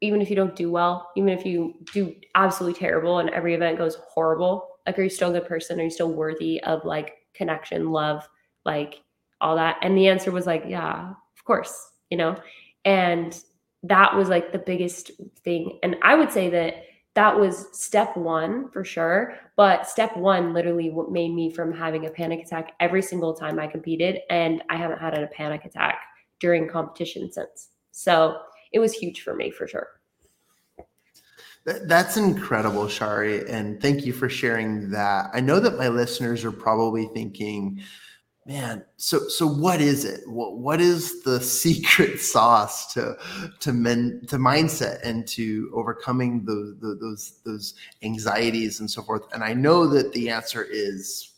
even 0.00 0.20
if 0.20 0.30
you 0.30 0.36
don't 0.36 0.54
do 0.54 0.70
well, 0.70 1.10
even 1.16 1.30
if 1.30 1.44
you 1.46 1.74
do 1.92 2.14
absolutely 2.34 2.78
terrible 2.78 3.18
and 3.18 3.30
every 3.30 3.54
event 3.54 3.78
goes 3.78 3.96
horrible, 3.96 4.68
like, 4.86 4.98
are 4.98 5.02
you 5.02 5.10
still 5.10 5.30
a 5.30 5.40
good 5.40 5.48
person? 5.48 5.80
Are 5.80 5.84
you 5.84 5.90
still 5.90 6.12
worthy 6.12 6.62
of 6.62 6.84
like 6.84 7.14
connection, 7.36 7.90
love, 7.90 8.28
like 8.64 9.02
all 9.40 9.56
that? 9.56 9.76
And 9.82 9.96
the 9.96 10.08
answer 10.08 10.30
was 10.30 10.46
like, 10.46 10.64
yeah, 10.66 11.10
of 11.10 11.44
course, 11.44 11.90
you 12.10 12.16
know? 12.16 12.36
And 12.84 13.38
that 13.82 14.16
was 14.16 14.28
like 14.28 14.52
the 14.52 14.58
biggest 14.58 15.10
thing. 15.44 15.78
And 15.82 15.96
I 16.02 16.14
would 16.14 16.32
say 16.32 16.50
that 16.50 16.84
that 17.14 17.38
was 17.38 17.68
step 17.72 18.16
one 18.16 18.70
for 18.70 18.84
sure. 18.84 19.34
But 19.56 19.88
step 19.88 20.16
one 20.16 20.52
literally 20.52 20.90
what 20.90 21.10
made 21.10 21.34
me 21.34 21.50
from 21.50 21.72
having 21.72 22.06
a 22.06 22.10
panic 22.10 22.40
attack 22.44 22.72
every 22.78 23.02
single 23.02 23.34
time 23.34 23.58
I 23.58 23.66
competed. 23.66 24.20
And 24.28 24.62
I 24.68 24.76
haven't 24.76 24.98
had 24.98 25.18
a 25.18 25.26
panic 25.28 25.64
attack 25.64 26.00
during 26.40 26.68
competition 26.68 27.32
since. 27.32 27.70
So 27.92 28.38
it 28.72 28.78
was 28.78 28.92
huge 28.92 29.22
for 29.22 29.34
me 29.34 29.50
for 29.50 29.66
sure. 29.66 29.88
That's 31.66 32.16
incredible, 32.16 32.88
Shari. 32.88 33.48
And 33.50 33.80
thank 33.82 34.06
you 34.06 34.12
for 34.12 34.28
sharing 34.28 34.88
that. 34.90 35.30
I 35.34 35.40
know 35.40 35.58
that 35.58 35.76
my 35.76 35.88
listeners 35.88 36.44
are 36.44 36.52
probably 36.52 37.06
thinking, 37.12 37.80
man 38.46 38.84
so 38.96 39.26
so 39.28 39.44
what 39.44 39.80
is 39.80 40.04
it 40.04 40.20
what, 40.28 40.58
what 40.58 40.80
is 40.80 41.22
the 41.24 41.40
secret 41.62 42.20
sauce 42.20 42.92
to 42.94 43.16
to 43.58 43.72
men 43.72 44.22
to 44.28 44.36
mindset 44.36 45.00
and 45.02 45.26
to 45.26 45.70
overcoming 45.74 46.44
those 46.44 46.74
those 47.00 47.40
those 47.44 47.74
anxieties 48.02 48.78
and 48.80 48.88
so 48.90 49.02
forth 49.02 49.22
and 49.32 49.42
i 49.42 49.52
know 49.52 49.86
that 49.86 50.12
the 50.12 50.30
answer 50.30 50.64
is 50.70 51.32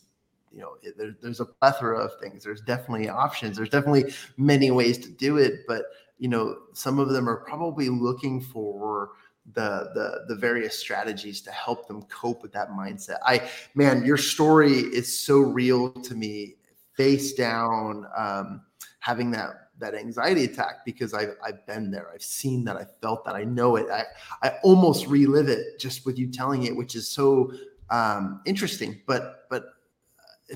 you 0.53 0.59
know 0.59 0.75
there, 0.97 1.15
there's 1.21 1.39
a 1.39 1.45
plethora 1.45 1.97
of 1.97 2.11
things 2.21 2.43
there's 2.43 2.61
definitely 2.61 3.09
options 3.09 3.57
there's 3.57 3.69
definitely 3.69 4.13
many 4.37 4.69
ways 4.69 4.99
to 4.99 5.09
do 5.09 5.37
it 5.37 5.61
but 5.67 5.85
you 6.19 6.27
know 6.27 6.57
some 6.73 6.99
of 6.99 7.09
them 7.09 7.27
are 7.27 7.37
probably 7.37 7.89
looking 7.89 8.39
for 8.39 9.11
the 9.53 9.89
the 9.93 10.25
the 10.27 10.35
various 10.35 10.77
strategies 10.77 11.41
to 11.41 11.51
help 11.51 11.87
them 11.87 12.03
cope 12.03 12.41
with 12.41 12.51
that 12.51 12.69
mindset 12.69 13.17
i 13.25 13.49
man 13.75 14.05
your 14.05 14.17
story 14.17 14.73
is 14.73 15.17
so 15.17 15.39
real 15.39 15.91
to 15.91 16.15
me 16.15 16.55
face 16.99 17.31
down, 17.31 18.05
um, 18.17 18.61
having 18.99 19.31
that 19.31 19.69
that 19.79 19.95
anxiety 19.95 20.43
attack 20.43 20.83
because 20.83 21.13
I've, 21.13 21.37
I've 21.41 21.65
been 21.65 21.89
there. 21.89 22.09
I've 22.13 22.21
seen 22.21 22.65
that. 22.65 22.75
I 22.75 22.83
felt 23.01 23.23
that. 23.23 23.33
I 23.33 23.45
know 23.45 23.77
it. 23.77 23.87
I, 23.89 24.03
I 24.43 24.55
almost 24.63 25.07
relive 25.07 25.47
it 25.47 25.79
just 25.79 26.05
with 26.05 26.19
you 26.19 26.29
telling 26.29 26.63
it, 26.63 26.75
which 26.75 26.97
is 26.97 27.07
so 27.07 27.53
um, 27.89 28.41
interesting. 28.45 28.99
But 29.07 29.45
but 29.49 29.75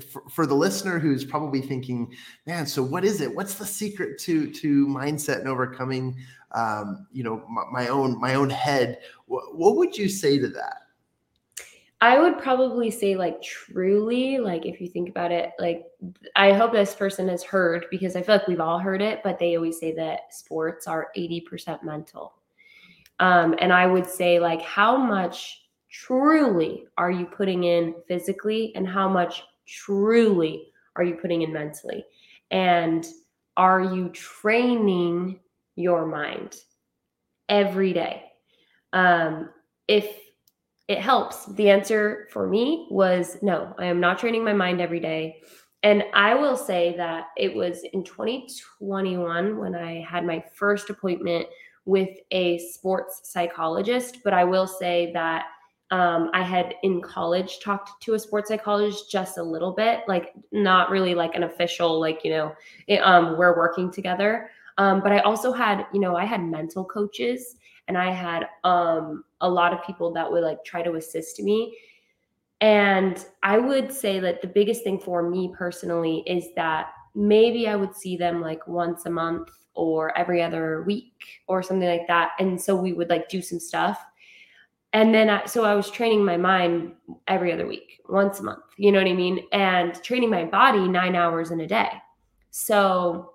for, 0.02 0.22
for, 0.28 0.46
the 0.46 0.54
listener 0.54 0.98
who's 0.98 1.24
probably 1.24 1.60
thinking, 1.60 2.12
man, 2.46 2.66
so 2.66 2.82
what 2.82 3.04
is 3.04 3.20
it? 3.20 3.34
What's 3.34 3.54
the 3.54 3.66
secret 3.66 4.18
to 4.20 4.50
to 4.50 4.86
mindset 4.86 5.40
and 5.40 5.48
overcoming, 5.48 6.16
um, 6.52 7.06
you 7.12 7.22
know, 7.22 7.44
my, 7.48 7.64
my, 7.72 7.88
own 7.88 8.20
my 8.20 8.34
own 8.34 8.50
head? 8.50 8.98
What, 9.26 9.56
what 9.56 9.76
would 9.76 9.96
you 9.96 10.08
say 10.08 10.38
to 10.38 10.48
that? 10.48 10.82
I 12.00 12.18
would 12.18 12.38
probably 12.38 12.90
say 12.90 13.16
like 13.16 13.40
truly, 13.40 14.38
like 14.38 14.66
if 14.66 14.78
you 14.80 14.88
think 14.88 15.08
about 15.08 15.32
it, 15.32 15.52
like 15.58 15.86
I 16.36 16.52
hope 16.52 16.72
this 16.72 16.94
person 16.94 17.28
has 17.28 17.42
heard 17.42 17.86
because 17.90 18.14
I 18.14 18.22
feel 18.22 18.36
like 18.36 18.46
we've 18.46 18.60
all 18.60 18.78
heard 18.78 19.00
it, 19.00 19.20
but 19.24 19.38
they 19.38 19.56
always 19.56 19.78
say 19.78 19.92
that 19.92 20.34
sports 20.34 20.86
are 20.86 21.08
80% 21.16 21.82
mental. 21.82 22.34
Um, 23.20 23.54
and 23.58 23.72
I 23.72 23.86
would 23.86 24.06
say 24.06 24.38
like 24.38 24.60
how 24.60 24.96
much 24.96 25.62
truly 25.90 26.86
are 26.98 27.10
you 27.10 27.24
putting 27.24 27.64
in 27.64 27.94
physically 28.08 28.72
and 28.74 28.86
how 28.86 29.08
much 29.08 29.44
truly 29.66 30.68
are 30.96 31.04
you 31.04 31.14
putting 31.14 31.42
in 31.42 31.52
mentally? 31.52 32.04
And 32.50 33.06
are 33.56 33.82
you 33.82 34.10
training 34.10 35.40
your 35.76 36.06
mind 36.06 36.56
every 37.48 37.92
day? 37.92 38.24
Um, 38.92 39.50
if 39.88 40.20
it 40.88 41.00
helps. 41.00 41.46
The 41.46 41.70
answer 41.70 42.28
for 42.30 42.46
me 42.46 42.86
was 42.90 43.38
no, 43.42 43.74
I 43.78 43.86
am 43.86 44.00
not 44.00 44.18
training 44.18 44.44
my 44.44 44.52
mind 44.52 44.80
every 44.80 45.00
day. 45.00 45.40
And 45.82 46.04
I 46.14 46.34
will 46.34 46.56
say 46.56 46.94
that 46.96 47.28
it 47.36 47.54
was 47.54 47.84
in 47.92 48.04
2021 48.04 49.58
when 49.58 49.74
I 49.74 50.02
had 50.02 50.24
my 50.24 50.42
first 50.54 50.90
appointment 50.90 51.46
with 51.84 52.08
a 52.30 52.58
sports 52.58 53.20
psychologist. 53.24 54.18
But 54.24 54.32
I 54.32 54.44
will 54.44 54.66
say 54.66 55.10
that 55.14 55.46
um, 55.94 56.28
I 56.34 56.42
had 56.42 56.74
in 56.82 57.00
college 57.00 57.60
talked 57.60 58.02
to 58.02 58.14
a 58.14 58.18
sports 58.18 58.48
psychologist 58.48 59.08
just 59.08 59.38
a 59.38 59.42
little 59.42 59.70
bit, 59.70 60.00
like 60.08 60.32
not 60.50 60.90
really 60.90 61.14
like 61.14 61.36
an 61.36 61.44
official, 61.44 62.00
like, 62.00 62.24
you 62.24 62.32
know, 62.32 62.52
it, 62.88 62.96
um, 62.96 63.38
we're 63.38 63.56
working 63.56 63.92
together. 63.92 64.50
Um, 64.76 65.00
but 65.00 65.12
I 65.12 65.20
also 65.20 65.52
had, 65.52 65.86
you 65.92 66.00
know, 66.00 66.16
I 66.16 66.24
had 66.24 66.42
mental 66.42 66.84
coaches 66.84 67.54
and 67.86 67.96
I 67.96 68.10
had 68.10 68.48
um, 68.64 69.22
a 69.40 69.48
lot 69.48 69.72
of 69.72 69.86
people 69.86 70.12
that 70.14 70.28
would 70.28 70.42
like 70.42 70.64
try 70.64 70.82
to 70.82 70.94
assist 70.94 71.40
me. 71.40 71.78
And 72.60 73.24
I 73.44 73.58
would 73.58 73.92
say 73.92 74.18
that 74.18 74.42
the 74.42 74.48
biggest 74.48 74.82
thing 74.82 74.98
for 74.98 75.22
me 75.22 75.52
personally 75.56 76.24
is 76.26 76.48
that 76.56 76.88
maybe 77.14 77.68
I 77.68 77.76
would 77.76 77.94
see 77.94 78.16
them 78.16 78.40
like 78.40 78.66
once 78.66 79.06
a 79.06 79.10
month 79.10 79.48
or 79.74 80.16
every 80.18 80.42
other 80.42 80.82
week 80.82 81.42
or 81.46 81.62
something 81.62 81.88
like 81.88 82.08
that. 82.08 82.32
And 82.40 82.60
so 82.60 82.74
we 82.74 82.92
would 82.92 83.10
like 83.10 83.28
do 83.28 83.40
some 83.40 83.60
stuff. 83.60 84.04
And 84.94 85.12
then 85.12 85.28
I, 85.28 85.44
so 85.44 85.64
I 85.64 85.74
was 85.74 85.90
training 85.90 86.24
my 86.24 86.36
mind 86.36 86.92
every 87.26 87.52
other 87.52 87.66
week, 87.66 88.00
once 88.08 88.38
a 88.38 88.44
month, 88.44 88.62
you 88.76 88.92
know 88.92 89.00
what 89.00 89.08
I 89.08 89.12
mean? 89.12 89.40
And 89.52 90.00
training 90.04 90.30
my 90.30 90.44
body 90.44 90.86
nine 90.86 91.16
hours 91.16 91.50
in 91.50 91.60
a 91.60 91.66
day. 91.66 91.90
So 92.52 93.32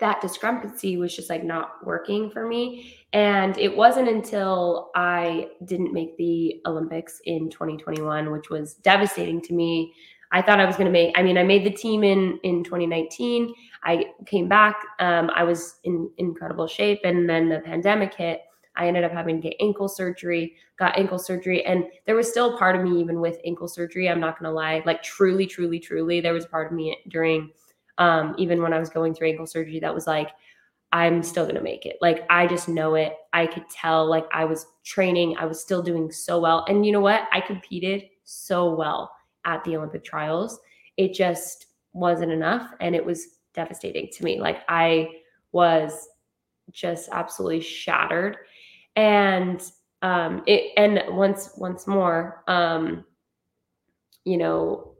that 0.00 0.22
discrepancy 0.22 0.96
was 0.96 1.14
just 1.14 1.28
like 1.28 1.44
not 1.44 1.84
working 1.84 2.30
for 2.30 2.46
me. 2.46 2.96
And 3.12 3.56
it 3.58 3.74
wasn't 3.74 4.08
until 4.08 4.90
I 4.94 5.48
didn't 5.66 5.92
make 5.92 6.16
the 6.16 6.60
Olympics 6.66 7.20
in 7.26 7.50
2021, 7.50 8.32
which 8.32 8.48
was 8.48 8.74
devastating 8.74 9.42
to 9.42 9.52
me. 9.52 9.92
I 10.32 10.40
thought 10.40 10.58
I 10.58 10.64
was 10.64 10.76
going 10.76 10.86
to 10.86 10.92
make, 10.92 11.16
I 11.18 11.22
mean, 11.22 11.36
I 11.36 11.42
made 11.42 11.64
the 11.64 11.70
team 11.70 12.02
in, 12.02 12.38
in 12.42 12.64
2019. 12.64 13.54
I 13.84 14.06
came 14.24 14.48
back. 14.48 14.76
Um, 15.00 15.30
I 15.34 15.44
was 15.44 15.80
in 15.84 16.10
incredible 16.16 16.66
shape. 16.66 17.00
And 17.04 17.28
then 17.28 17.50
the 17.50 17.60
pandemic 17.60 18.14
hit. 18.14 18.40
I 18.76 18.88
ended 18.88 19.04
up 19.04 19.12
having 19.12 19.40
to 19.40 19.48
get 19.48 19.56
ankle 19.60 19.88
surgery, 19.88 20.56
got 20.78 20.98
ankle 20.98 21.18
surgery. 21.18 21.64
And 21.64 21.84
there 22.06 22.14
was 22.14 22.28
still 22.28 22.58
part 22.58 22.76
of 22.76 22.82
me, 22.82 23.00
even 23.00 23.20
with 23.20 23.38
ankle 23.44 23.68
surgery, 23.68 24.08
I'm 24.08 24.20
not 24.20 24.38
going 24.38 24.48
to 24.50 24.54
lie, 24.54 24.82
like 24.84 25.02
truly, 25.02 25.46
truly, 25.46 25.78
truly, 25.78 26.20
there 26.20 26.34
was 26.34 26.46
part 26.46 26.66
of 26.66 26.72
me 26.72 26.98
during 27.08 27.50
um, 27.98 28.34
even 28.38 28.62
when 28.62 28.72
I 28.72 28.78
was 28.78 28.90
going 28.90 29.14
through 29.14 29.28
ankle 29.28 29.46
surgery, 29.46 29.80
that 29.80 29.94
was 29.94 30.06
like, 30.06 30.30
I'm 30.92 31.22
still 31.22 31.44
going 31.44 31.56
to 31.56 31.62
make 31.62 31.86
it. 31.86 31.96
Like, 32.00 32.24
I 32.30 32.46
just 32.46 32.68
know 32.68 32.94
it. 32.94 33.14
I 33.32 33.46
could 33.46 33.68
tell, 33.70 34.06
like, 34.08 34.26
I 34.32 34.44
was 34.44 34.66
training, 34.84 35.36
I 35.38 35.46
was 35.46 35.60
still 35.60 35.82
doing 35.82 36.10
so 36.12 36.40
well. 36.40 36.64
And 36.68 36.86
you 36.86 36.92
know 36.92 37.00
what? 37.00 37.22
I 37.32 37.40
competed 37.40 38.04
so 38.24 38.74
well 38.74 39.10
at 39.44 39.64
the 39.64 39.76
Olympic 39.76 40.04
trials. 40.04 40.58
It 40.96 41.12
just 41.14 41.66
wasn't 41.92 42.32
enough. 42.32 42.70
And 42.80 42.94
it 42.94 43.04
was 43.04 43.26
devastating 43.54 44.08
to 44.12 44.24
me. 44.24 44.40
Like, 44.40 44.58
I 44.68 45.08
was 45.52 46.08
just 46.70 47.08
absolutely 47.12 47.60
shattered. 47.60 48.36
And 48.96 49.62
um 50.02 50.42
it 50.46 50.72
and 50.76 51.02
once 51.16 51.50
once 51.56 51.86
more, 51.86 52.42
um, 52.48 53.04
you 54.24 54.36
know, 54.36 54.92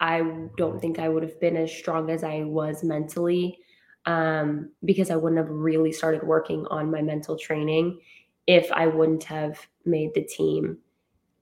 I 0.00 0.22
don't 0.56 0.80
think 0.80 0.98
I 0.98 1.08
would 1.08 1.22
have 1.22 1.40
been 1.40 1.56
as 1.56 1.72
strong 1.72 2.10
as 2.10 2.24
I 2.24 2.44
was 2.44 2.84
mentally 2.84 3.58
um, 4.06 4.70
because 4.84 5.10
I 5.10 5.16
wouldn't 5.16 5.38
have 5.40 5.50
really 5.50 5.92
started 5.92 6.24
working 6.24 6.66
on 6.70 6.90
my 6.90 7.02
mental 7.02 7.38
training 7.38 8.00
if 8.46 8.72
I 8.72 8.86
wouldn't 8.88 9.24
have 9.24 9.58
made 9.86 10.14
the 10.14 10.22
team. 10.24 10.78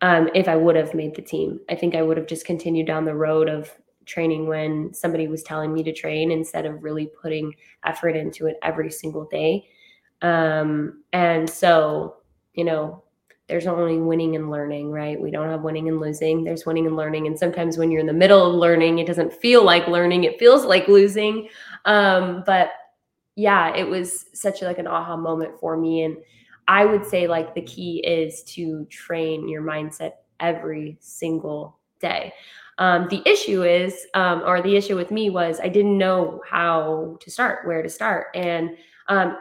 Um, 0.03 0.31
if 0.35 0.49
I 0.49 0.57
would 0.57 0.77
have 0.77 0.95
made 0.95 1.17
the 1.17 1.23
team, 1.23 1.61
I 1.71 1.77
think 1.77 1.95
I 1.95 2.03
would 2.03 2.19
have 2.19 2.27
just 2.29 2.47
continued 2.47 2.87
down 2.87 3.05
the 3.07 3.15
road 3.17 3.49
of 3.49 3.73
training 4.07 4.47
when 4.49 4.95
somebody 4.95 5.29
was 5.29 5.43
telling 5.43 5.75
me 5.75 5.83
to 5.85 5.93
train 5.93 6.33
instead 6.33 6.67
of 6.67 6.83
really 6.85 7.11
putting 7.23 7.55
effort 7.85 8.17
into 8.17 8.47
it 8.47 8.59
every 8.63 8.91
single 8.91 9.27
day. 9.27 9.69
Um, 10.23 11.03
and 11.13 11.49
so, 11.49 12.17
you 12.55 12.65
know, 12.65 13.05
there's 13.49 13.67
only 13.67 13.99
winning 13.99 14.37
and 14.37 14.51
learning, 14.51 14.91
right? 14.91 15.21
We 15.21 15.31
don't 15.31 15.49
have 15.49 15.63
winning 15.63 15.89
and 15.89 16.01
losing. 16.01 16.45
There's 16.45 16.67
winning 16.67 16.87
and 16.87 16.97
learning. 16.97 17.27
And 17.27 17.39
sometimes 17.39 17.79
when 17.79 17.91
you're 17.91 18.01
in 18.01 18.07
the 18.07 18.13
middle 18.13 18.51
of 18.51 18.55
learning, 18.55 18.99
it 18.99 19.07
doesn't 19.07 19.33
feel 19.33 19.65
like 19.65 19.89
learning. 19.89 20.25
It 20.25 20.39
feels 20.39 20.67
like 20.67 20.87
losing. 20.87 21.49
Um, 21.87 22.43
but 22.45 22.71
yeah, 23.37 23.75
it 23.75 23.89
was 23.89 24.27
such 24.35 24.61
like 24.61 24.79
an 24.79 24.87
aha 24.87 25.17
moment 25.17 25.59
for 25.59 25.79
me. 25.79 26.03
And 26.03 26.19
I 26.67 26.85
would 26.85 27.07
say 27.07 27.27
like 27.27 27.55
the 27.55 27.63
key 27.63 28.05
is 28.07 28.43
to 28.55 28.85
train 28.87 29.49
your 29.49 29.63
mindset 29.63 30.13
every 30.41 30.99
single 31.01 31.79
day. 32.01 32.35
Um, 32.77 33.09
the 33.09 33.23
issue 33.25 33.65
is, 33.65 34.07
um, 34.15 34.43
or 34.45 34.61
the 34.61 34.77
issue 34.77 34.95
with 34.95 35.11
me 35.11 35.31
was 35.31 35.59
I 35.59 35.69
didn't 35.69 35.97
know 35.97 36.43
how 36.49 37.17
to 37.21 37.31
start, 37.31 37.67
where 37.67 37.83
to 37.83 37.89
start. 37.89 38.27
And 38.35 38.77
um, 39.09 39.39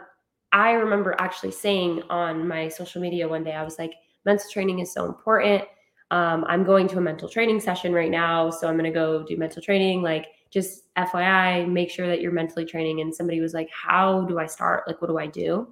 I 0.52 0.72
remember 0.72 1.14
actually 1.18 1.52
saying 1.52 2.02
on 2.10 2.46
my 2.46 2.68
social 2.68 3.00
media 3.00 3.28
one 3.28 3.44
day, 3.44 3.52
I 3.52 3.62
was 3.62 3.78
like, 3.78 3.94
mental 4.24 4.48
training 4.50 4.78
is 4.78 4.92
so 4.92 5.04
important. 5.04 5.64
Um, 6.10 6.44
I'm 6.48 6.64
going 6.64 6.88
to 6.88 6.98
a 6.98 7.00
mental 7.00 7.28
training 7.28 7.60
session 7.60 7.92
right 7.92 8.10
now. 8.10 8.50
So 8.50 8.66
I'm 8.66 8.74
going 8.74 8.90
to 8.90 8.90
go 8.90 9.24
do 9.24 9.36
mental 9.36 9.62
training. 9.62 10.02
Like, 10.02 10.28
just 10.50 10.94
FYI, 10.96 11.68
make 11.68 11.90
sure 11.90 12.06
that 12.06 12.22
you're 12.22 12.32
mentally 12.32 12.64
training. 12.64 13.00
And 13.00 13.14
somebody 13.14 13.40
was 13.40 13.52
like, 13.52 13.68
How 13.70 14.22
do 14.22 14.38
I 14.38 14.46
start? 14.46 14.84
Like, 14.86 15.02
what 15.02 15.08
do 15.08 15.18
I 15.18 15.26
do? 15.26 15.68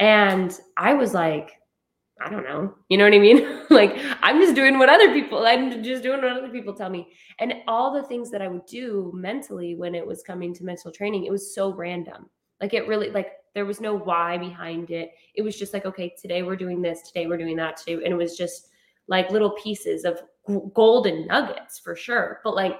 And 0.00 0.58
I 0.76 0.94
was 0.94 1.14
like, 1.14 1.52
I 2.20 2.30
don't 2.30 2.44
know. 2.44 2.74
You 2.88 2.98
know 2.98 3.04
what 3.04 3.14
I 3.14 3.18
mean? 3.18 3.62
like, 3.70 3.96
I'm 4.22 4.40
just 4.40 4.54
doing 4.54 4.78
what 4.78 4.88
other 4.88 5.12
people, 5.12 5.46
I'm 5.46 5.82
just 5.82 6.02
doing 6.02 6.22
what 6.22 6.32
other 6.32 6.48
people 6.48 6.74
tell 6.74 6.90
me. 6.90 7.08
And 7.38 7.54
all 7.66 7.92
the 7.92 8.02
things 8.04 8.30
that 8.30 8.42
I 8.42 8.48
would 8.48 8.66
do 8.66 9.12
mentally 9.14 9.74
when 9.74 9.94
it 9.94 10.06
was 10.06 10.22
coming 10.22 10.54
to 10.54 10.64
mental 10.64 10.90
training, 10.90 11.26
it 11.26 11.32
was 11.32 11.54
so 11.54 11.72
random. 11.72 12.28
Like, 12.60 12.74
it 12.74 12.86
really, 12.86 13.10
like, 13.10 13.32
there 13.54 13.64
was 13.64 13.80
no 13.80 13.94
why 13.94 14.36
behind 14.36 14.90
it. 14.90 15.12
It 15.34 15.42
was 15.42 15.58
just 15.58 15.72
like, 15.72 15.86
okay, 15.86 16.14
today 16.20 16.42
we're 16.42 16.56
doing 16.56 16.82
this, 16.82 17.02
today 17.02 17.26
we're 17.26 17.38
doing 17.38 17.56
that, 17.56 17.76
today. 17.76 17.94
And 17.94 18.12
it 18.12 18.16
was 18.16 18.36
just 18.36 18.68
like 19.06 19.30
little 19.30 19.50
pieces 19.50 20.04
of 20.04 20.20
golden 20.74 21.26
nuggets 21.26 21.78
for 21.78 21.94
sure. 21.94 22.40
But 22.42 22.54
like, 22.54 22.76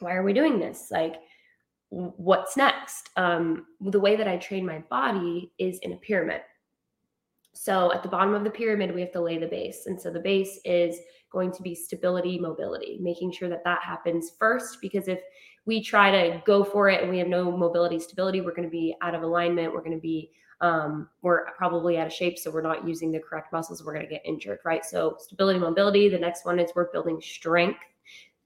why 0.00 0.14
are 0.14 0.22
we 0.22 0.32
doing 0.32 0.58
this? 0.58 0.88
Like, 0.90 1.16
what's 1.90 2.56
next? 2.56 3.10
Um, 3.16 3.66
the 3.80 4.00
way 4.00 4.16
that 4.16 4.28
I 4.28 4.36
train 4.38 4.64
my 4.64 4.78
body 4.90 5.52
is 5.58 5.78
in 5.80 5.92
a 5.92 5.96
pyramid. 5.96 6.40
So 7.52 7.92
at 7.92 8.02
the 8.02 8.08
bottom 8.08 8.34
of 8.34 8.44
the 8.44 8.50
pyramid, 8.50 8.94
we 8.94 9.00
have 9.00 9.12
to 9.12 9.20
lay 9.20 9.38
the 9.38 9.46
base. 9.46 9.86
And 9.86 10.00
so 10.00 10.10
the 10.10 10.20
base 10.20 10.60
is 10.64 10.98
going 11.30 11.52
to 11.52 11.62
be 11.62 11.74
stability, 11.74 12.38
mobility, 12.38 12.98
making 13.00 13.32
sure 13.32 13.48
that 13.48 13.64
that 13.64 13.82
happens 13.82 14.32
first. 14.38 14.78
Because 14.80 15.08
if 15.08 15.20
we 15.66 15.82
try 15.82 16.10
to 16.10 16.42
go 16.46 16.64
for 16.64 16.88
it 16.88 17.02
and 17.02 17.10
we 17.10 17.18
have 17.18 17.28
no 17.28 17.54
mobility, 17.54 17.98
stability, 17.98 18.40
we're 18.40 18.54
going 18.54 18.68
to 18.68 18.70
be 18.70 18.96
out 19.02 19.14
of 19.14 19.22
alignment. 19.22 19.72
We're 19.72 19.80
going 19.80 19.96
to 19.96 20.00
be, 20.00 20.30
um, 20.60 21.08
we're 21.22 21.50
probably 21.56 21.98
out 21.98 22.06
of 22.06 22.12
shape. 22.12 22.38
So 22.38 22.50
we're 22.50 22.62
not 22.62 22.86
using 22.86 23.10
the 23.10 23.18
correct 23.18 23.52
muscles. 23.52 23.84
We're 23.84 23.92
going 23.92 24.06
to 24.06 24.10
get 24.10 24.22
injured, 24.24 24.60
right? 24.64 24.84
So 24.84 25.16
stability, 25.18 25.58
mobility. 25.58 26.08
The 26.08 26.18
next 26.18 26.44
one 26.44 26.58
is 26.58 26.70
we're 26.74 26.92
building 26.92 27.20
strength. 27.20 27.80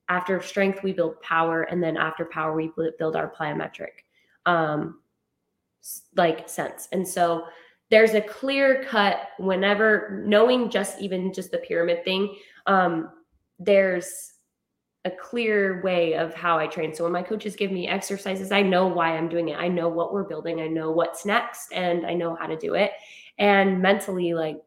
After 0.08 0.40
strength, 0.42 0.82
we 0.82 0.92
build 0.92 1.20
power. 1.20 1.64
And 1.64 1.82
then 1.82 1.96
after 1.96 2.24
power, 2.24 2.54
we 2.54 2.72
build 2.98 3.14
our 3.14 3.30
plyometric 3.30 4.04
um, 4.46 5.00
like 6.16 6.48
sense. 6.48 6.88
And 6.92 7.06
so 7.06 7.44
there's 7.90 8.14
a 8.14 8.20
clear 8.20 8.84
cut 8.84 9.28
whenever 9.38 10.22
knowing 10.26 10.70
just 10.70 11.00
even 11.00 11.32
just 11.32 11.50
the 11.50 11.58
pyramid 11.58 12.04
thing 12.04 12.36
um, 12.66 13.10
there's 13.58 14.34
a 15.04 15.10
clear 15.10 15.80
way 15.82 16.14
of 16.14 16.34
how 16.34 16.58
I 16.58 16.66
train. 16.66 16.94
So 16.94 17.04
when 17.04 17.12
my 17.12 17.22
coaches 17.22 17.56
give 17.56 17.72
me 17.72 17.88
exercises, 17.88 18.52
I 18.52 18.62
know 18.62 18.86
why 18.86 19.16
I'm 19.16 19.28
doing 19.28 19.48
it. 19.48 19.58
I 19.58 19.68
know 19.68 19.88
what 19.88 20.12
we're 20.12 20.24
building. 20.24 20.60
I 20.60 20.66
know 20.66 20.90
what's 20.90 21.24
next 21.24 21.72
and 21.72 22.04
I 22.04 22.12
know 22.12 22.34
how 22.34 22.46
to 22.46 22.56
do 22.56 22.74
it. 22.74 22.92
And 23.38 23.80
mentally, 23.80 24.34
like, 24.34 24.62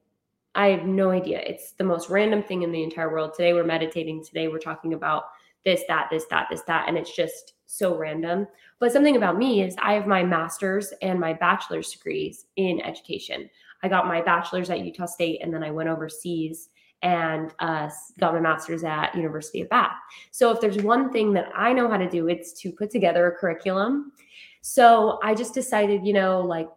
I 0.56 0.67
have 0.67 0.86
no 0.86 1.12
idea. 1.12 1.39
It's 1.39 1.74
the 1.74 1.84
most 1.84 2.10
random 2.10 2.41
thing 2.43 2.63
in 2.63 2.72
the 2.72 2.84
entire 2.84 3.12
world. 3.12 3.34
Today 3.36 3.54
we're 3.54 3.63
meditating. 3.63 4.24
Today 4.24 4.48
we're 4.48 4.60
talking 4.60 4.93
about 4.93 5.26
this, 5.65 5.82
that, 5.88 6.08
this, 6.12 6.26
that, 6.30 6.48
this, 6.50 6.62
that. 6.63 6.88
And 6.88 6.98
it's 6.98 7.15
just 7.15 7.54
so 7.65 7.96
random. 7.96 8.48
But 8.80 8.91
something 8.91 9.15
about 9.15 9.38
me 9.38 9.62
is 9.62 9.76
I 9.82 9.93
have 9.93 10.08
my 10.08 10.24
master's 10.24 10.93
and 11.02 11.19
my 11.19 11.34
bachelor's 11.34 11.91
degrees 11.91 12.46
in 12.56 12.82
education. 12.82 13.50
I 13.84 13.88
got 13.88 14.08
my 14.08 14.22
bachelor's 14.22 14.69
at 14.69 14.84
Utah 14.84 15.06
State 15.06 15.41
and 15.43 15.54
then 15.54 15.63
I 15.63 15.72
went 15.72 15.89
overseas 15.89 16.69
and 17.04 17.54
uh, 17.60 17.89
got 18.20 18.34
my 18.34 18.39
master's 18.39 18.84
at 18.84 19.13
University 19.13 19.62
of 19.62 19.70
Bath. 19.70 19.92
So 20.32 20.52
if 20.52 20.62
there's 20.62 20.78
one 20.78 21.12
thing 21.12 21.34
that 21.34 21.50
I 21.54 21.74
know 21.74 21.89
how 21.89 21.98
to 21.98 22.10
do, 22.10 22.30
it's 22.30 22.54
to 22.62 22.72
put 22.72 22.89
together 22.89 23.28
a 23.28 23.36
curriculum. 23.36 24.13
So 24.62 25.20
I 25.22 25.36
just 25.36 25.54
decided, 25.54 26.08
you 26.08 26.13
know, 26.13 26.42
like 26.42 26.70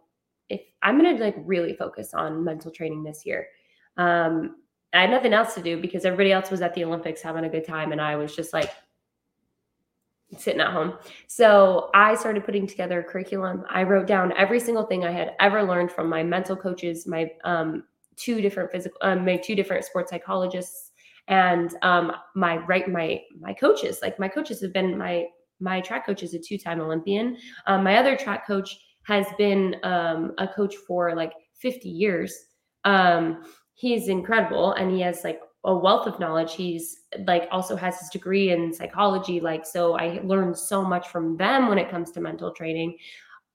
if 0.49 0.61
I'm 0.83 0.97
gonna 0.97 1.17
like 1.17 1.35
really 1.39 1.73
focus 1.73 2.13
on 2.13 2.43
mental 2.43 2.69
training 2.69 3.03
this 3.03 3.25
year. 3.25 3.47
Um, 3.95 4.57
I 4.93 5.01
had 5.01 5.09
nothing 5.09 5.33
else 5.33 5.55
to 5.55 5.61
do 5.61 5.81
because 5.81 6.05
everybody 6.05 6.31
else 6.31 6.51
was 6.51 6.61
at 6.61 6.73
the 6.73 6.83
Olympics 6.83 7.21
having 7.21 7.45
a 7.45 7.49
good 7.49 7.65
time, 7.65 7.91
and 7.93 8.01
I 8.01 8.15
was 8.17 8.35
just 8.35 8.53
like 8.53 8.71
sitting 10.37 10.59
at 10.59 10.71
home. 10.71 10.97
So 11.27 11.89
I 11.93 12.15
started 12.15 12.45
putting 12.45 12.67
together 12.67 12.99
a 12.99 13.03
curriculum. 13.03 13.63
I 13.69 13.83
wrote 13.83 14.07
down 14.07 14.33
every 14.37 14.59
single 14.59 14.83
thing 14.83 15.05
I 15.05 15.11
had 15.11 15.35
ever 15.39 15.63
learned 15.63 15.91
from 15.91 16.09
my 16.09 16.23
mental 16.23 16.55
coaches, 16.55 17.07
my 17.07 17.31
um, 17.45 17.83
two 18.17 18.41
different 18.41 18.71
physical, 18.71 18.97
um, 19.01 19.25
my 19.25 19.37
two 19.37 19.55
different 19.55 19.85
sports 19.85 20.11
psychologists, 20.11 20.91
and 21.27 21.75
um, 21.81 22.11
my 22.35 22.57
right 22.65 22.87
my 22.87 23.21
my 23.39 23.53
coaches. 23.53 23.99
Like 24.01 24.19
my 24.19 24.27
coaches 24.27 24.61
have 24.61 24.73
been 24.73 24.97
my 24.97 25.25
my 25.59 25.81
track 25.81 26.05
coach 26.05 26.23
is 26.23 26.33
a 26.33 26.39
two 26.39 26.57
time 26.57 26.81
Olympian. 26.81 27.37
Um, 27.65 27.83
my 27.83 27.97
other 27.97 28.15
track 28.15 28.45
coach 28.45 28.77
has 29.03 29.25
been 29.37 29.77
um, 29.83 30.33
a 30.37 30.47
coach 30.47 30.75
for 30.75 31.15
like 31.15 31.31
50 31.61 31.87
years. 31.87 32.35
Um, 32.83 33.43
he's 33.73 34.09
incredible, 34.09 34.73
and 34.73 34.91
he 34.91 35.01
has 35.01 35.23
like 35.23 35.39
a 35.63 35.75
wealth 35.75 36.07
of 36.07 36.19
knowledge. 36.19 36.53
He's 36.53 37.03
like 37.25 37.47
also 37.51 37.75
has 37.75 37.99
his 37.99 38.09
degree 38.09 38.51
in 38.51 38.73
psychology. 38.73 39.39
Like, 39.39 39.65
so 39.65 39.97
I 39.97 40.21
learned 40.23 40.57
so 40.57 40.83
much 40.83 41.09
from 41.09 41.37
them 41.37 41.67
when 41.67 41.77
it 41.77 41.89
comes 41.89 42.11
to 42.11 42.21
mental 42.21 42.51
training, 42.51 42.97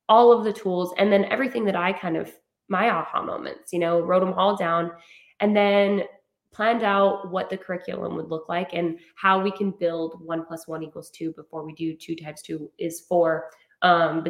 all 0.08 0.32
of 0.32 0.44
the 0.44 0.52
tools, 0.52 0.94
and 0.98 1.12
then 1.12 1.24
everything 1.26 1.64
that 1.66 1.76
I 1.76 1.92
kind 1.92 2.16
of 2.16 2.32
my 2.72 2.90
aha 2.90 3.22
moments, 3.22 3.72
you 3.72 3.78
know, 3.78 4.00
wrote 4.00 4.20
them 4.20 4.32
all 4.32 4.56
down 4.56 4.90
and 5.38 5.56
then 5.56 6.02
planned 6.52 6.82
out 6.82 7.30
what 7.30 7.48
the 7.48 7.56
curriculum 7.56 8.16
would 8.16 8.28
look 8.28 8.48
like 8.48 8.72
and 8.72 8.98
how 9.14 9.40
we 9.40 9.50
can 9.50 9.70
build 9.70 10.20
one 10.24 10.44
plus 10.44 10.66
one 10.66 10.82
equals 10.82 11.10
two 11.10 11.32
before 11.32 11.64
we 11.64 11.72
do 11.74 11.94
two 11.94 12.16
times 12.16 12.42
two 12.42 12.70
is 12.78 13.00
four 13.00 13.50
um 13.82 14.24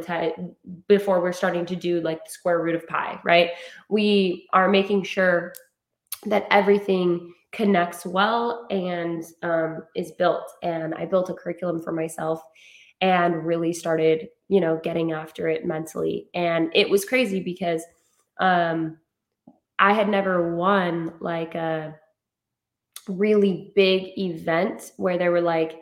before 0.88 1.20
we're 1.20 1.32
starting 1.32 1.66
to 1.66 1.76
do 1.76 2.00
like 2.00 2.24
the 2.24 2.30
square 2.30 2.60
root 2.62 2.74
of 2.74 2.86
pi 2.86 3.18
right? 3.24 3.50
We 3.88 4.48
are 4.52 4.68
making 4.68 5.04
sure 5.04 5.52
that 6.26 6.46
everything 6.50 7.32
connects 7.52 8.06
well 8.06 8.66
and 8.70 9.24
um, 9.42 9.82
is 9.94 10.12
built 10.12 10.50
and 10.62 10.94
i 10.94 11.04
built 11.04 11.28
a 11.28 11.34
curriculum 11.34 11.82
for 11.82 11.92
myself 11.92 12.40
and 13.02 13.44
really 13.44 13.72
started 13.72 14.28
you 14.48 14.60
know 14.60 14.80
getting 14.82 15.12
after 15.12 15.48
it 15.48 15.66
mentally 15.66 16.28
and 16.34 16.70
it 16.74 16.88
was 16.88 17.04
crazy 17.04 17.40
because 17.40 17.84
um, 18.40 18.98
I 19.78 19.92
had 19.92 20.08
never 20.08 20.54
won 20.54 21.14
like 21.20 21.54
a 21.54 21.96
really 23.08 23.72
big 23.74 24.16
event 24.18 24.92
where 24.96 25.18
there 25.18 25.32
were 25.32 25.40
like 25.40 25.76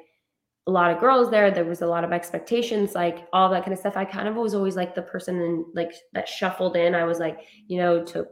a 0.66 0.70
lot 0.70 0.90
of 0.90 1.00
girls 1.00 1.30
there. 1.30 1.50
There 1.50 1.64
was 1.64 1.82
a 1.82 1.86
lot 1.86 2.04
of 2.04 2.12
expectations, 2.12 2.94
like 2.94 3.26
all 3.32 3.50
that 3.50 3.62
kind 3.62 3.72
of 3.72 3.78
stuff. 3.78 3.96
I 3.96 4.04
kind 4.04 4.28
of 4.28 4.36
was 4.36 4.54
always 4.54 4.76
like 4.76 4.94
the 4.94 5.02
person 5.02 5.40
in, 5.40 5.64
like 5.74 5.92
that 6.12 6.28
shuffled 6.28 6.76
in. 6.76 6.94
I 6.94 7.04
was 7.04 7.18
like, 7.18 7.40
you 7.66 7.78
know, 7.78 8.04
took 8.04 8.28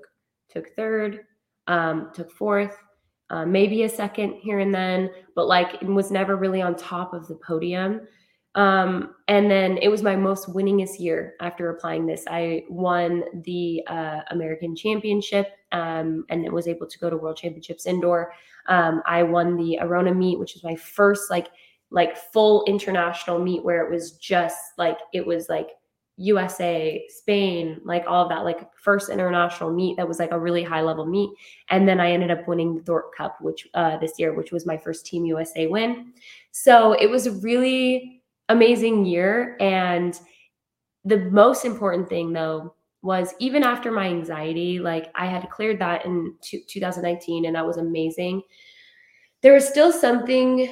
took 0.49 0.75
third, 0.75 1.21
um, 1.67 2.11
took 2.15 2.31
fourth, 2.33 2.77
uh, 3.31 3.45
maybe 3.45 3.83
a 3.83 3.89
second 3.89 4.35
here 4.41 4.61
and 4.61 4.75
then, 4.75 5.11
but 5.35 5.47
like 5.47 5.81
was 5.83 6.11
never 6.11 6.37
really 6.37 6.63
on 6.63 6.75
top 6.75 7.13
of 7.13 7.29
the 7.29 7.35
podium. 7.47 8.01
Um, 8.59 9.15
and 9.29 9.49
then 9.49 9.79
it 9.79 9.89
was 9.89 10.03
my 10.03 10.17
most 10.17 10.53
winningest 10.53 10.99
year 10.99 11.35
after 11.41 11.71
applying 11.71 12.07
this. 12.07 12.25
I 12.29 12.65
won 12.69 13.23
the 13.45 13.85
uh, 13.87 14.23
American 14.33 14.75
Championship 14.75 15.53
um, 15.71 16.25
and 16.29 16.53
was 16.53 16.67
able 16.67 16.89
to 16.89 16.99
go 16.99 17.09
to 17.09 17.17
World 17.17 17.37
Championships 17.37 17.87
indoor. 17.87 18.33
Um, 18.67 19.01
I 19.07 19.23
won 19.23 19.57
the 19.57 19.79
Arona 19.81 20.13
meet, 20.13 20.41
which 20.41 20.57
is 20.57 20.65
my 20.65 20.75
first 20.75 21.31
like 21.31 21.47
like 21.91 22.17
full 22.17 22.65
international 22.65 23.39
meet 23.39 23.65
where 23.65 23.87
it 23.87 23.91
was 23.91 24.13
just 24.13 24.59
like 24.77 24.99
it 25.15 25.25
was 25.25 25.49
like 25.49 25.69
USA, 26.17 27.07
Spain, 27.09 27.81
like 27.85 28.05
all 28.09 28.25
of 28.25 28.29
that, 28.29 28.45
like 28.45 28.69
first 28.75 29.09
international 29.09 29.73
meet 29.73 29.97
that 29.97 30.09
was 30.09 30.19
like 30.19 30.33
a 30.33 30.39
really 30.39 30.65
high 30.65 30.83
level 30.83 31.07
meet. 31.07 31.31
And 31.71 31.89
then 31.89 32.01
I 32.01 32.11
ended 32.11 32.33
up 32.33 32.49
winning 32.49 32.75
the 32.75 32.83
Thorpe 32.83 33.15
Cup, 33.17 33.41
which 33.41 33.69
uh, 33.75 33.99
this 33.99 34.19
year, 34.19 34.35
which 34.35 34.51
was 34.51 34.67
my 34.67 34.77
first 34.77 35.07
Team 35.07 35.25
USA 35.27 35.69
win. 35.69 36.13
So 36.51 36.93
it 36.95 37.09
was 37.09 37.31
really 37.45 38.18
amazing 38.49 39.05
year. 39.05 39.57
And 39.61 40.19
the 41.05 41.19
most 41.31 41.65
important 41.65 42.09
thing 42.09 42.33
though 42.33 42.75
was 43.03 43.35
even 43.39 43.63
after 43.63 43.93
my 43.93 44.07
anxiety, 44.07 44.79
like 44.79 45.11
I 45.15 45.27
had 45.27 45.51
cleared 45.51 45.79
that 45.81 46.05
in 46.05 46.35
2019 46.43 47.45
and 47.45 47.55
that 47.55 47.67
was 47.67 47.77
amazing. 47.77 48.43
There 49.43 49.55
was 49.55 49.69
still 49.69 49.93
something 49.93 50.69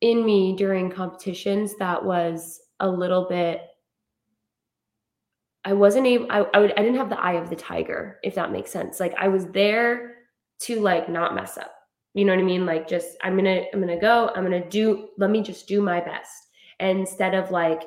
in 0.00 0.24
me 0.24 0.54
during 0.56 0.90
competitions 0.90 1.74
that 1.76 2.04
was 2.04 2.60
a 2.80 2.88
little 2.88 3.26
bit 3.28 3.62
I 5.66 5.72
wasn't 5.72 6.06
able 6.06 6.26
I, 6.30 6.46
I, 6.54 6.58
would, 6.60 6.72
I 6.72 6.82
didn't 6.82 6.94
have 6.94 7.08
the 7.10 7.20
eye 7.20 7.32
of 7.32 7.50
the 7.50 7.56
tiger, 7.56 8.20
if 8.22 8.36
that 8.36 8.52
makes 8.52 8.70
sense. 8.70 9.00
Like 9.00 9.14
I 9.18 9.26
was 9.26 9.46
there 9.46 10.14
to 10.60 10.80
like 10.80 11.08
not 11.08 11.34
mess 11.34 11.58
up. 11.58 11.74
You 12.14 12.24
know 12.24 12.32
what 12.32 12.40
I 12.40 12.44
mean? 12.44 12.64
Like 12.64 12.86
just 12.86 13.16
I'm 13.20 13.36
gonna 13.36 13.64
I'm 13.74 13.80
gonna 13.80 14.00
go, 14.00 14.30
I'm 14.34 14.44
gonna 14.44 14.66
do 14.70 15.08
let 15.18 15.28
me 15.30 15.42
just 15.42 15.66
do 15.66 15.82
my 15.82 16.00
best. 16.00 16.45
Instead 16.80 17.34
of 17.34 17.50
like, 17.50 17.82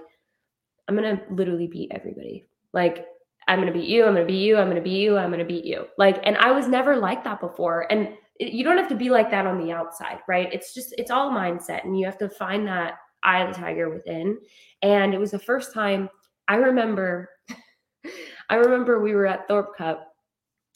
I'm 0.87 0.95
gonna 0.95 1.21
literally 1.29 1.67
beat 1.67 1.91
everybody. 1.93 2.47
Like 2.73 3.05
I'm 3.47 3.59
gonna 3.59 3.71
beat 3.71 3.89
you, 3.89 4.05
I'm 4.05 4.13
gonna 4.13 4.25
beat 4.25 4.43
you, 4.43 4.57
I'm 4.57 4.67
gonna 4.67 4.81
beat 4.81 5.01
you, 5.01 5.17
I'm 5.17 5.31
gonna 5.31 5.45
beat 5.45 5.65
you. 5.65 5.85
Like, 5.97 6.19
and 6.23 6.37
I 6.37 6.51
was 6.51 6.67
never 6.67 6.95
like 6.95 7.23
that 7.23 7.39
before. 7.39 7.91
And 7.91 8.09
it, 8.39 8.53
you 8.53 8.63
don't 8.63 8.77
have 8.77 8.89
to 8.89 8.95
be 8.95 9.09
like 9.09 9.29
that 9.31 9.45
on 9.45 9.59
the 9.59 9.71
outside, 9.71 10.19
right? 10.27 10.51
It's 10.53 10.73
just 10.73 10.93
it's 10.97 11.11
all 11.11 11.31
mindset, 11.31 11.83
and 11.83 11.99
you 11.99 12.05
have 12.05 12.17
to 12.19 12.29
find 12.29 12.67
that 12.67 12.95
eye 13.23 13.41
of 13.41 13.53
the 13.53 13.61
tiger 13.61 13.89
within. 13.89 14.39
And 14.81 15.13
it 15.13 15.19
was 15.19 15.31
the 15.31 15.39
first 15.39 15.73
time 15.73 16.09
I 16.47 16.55
remember 16.55 17.29
I 18.49 18.55
remember 18.55 18.99
we 18.99 19.13
were 19.13 19.27
at 19.27 19.47
Thorpe 19.47 19.75
Cup 19.77 20.09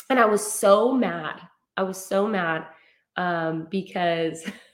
and 0.09 0.19
I 0.19 0.25
was 0.25 0.45
so 0.45 0.91
mad. 0.91 1.41
I 1.77 1.83
was 1.83 2.03
so 2.03 2.27
mad 2.27 2.67
um, 3.15 3.67
because, 3.71 4.43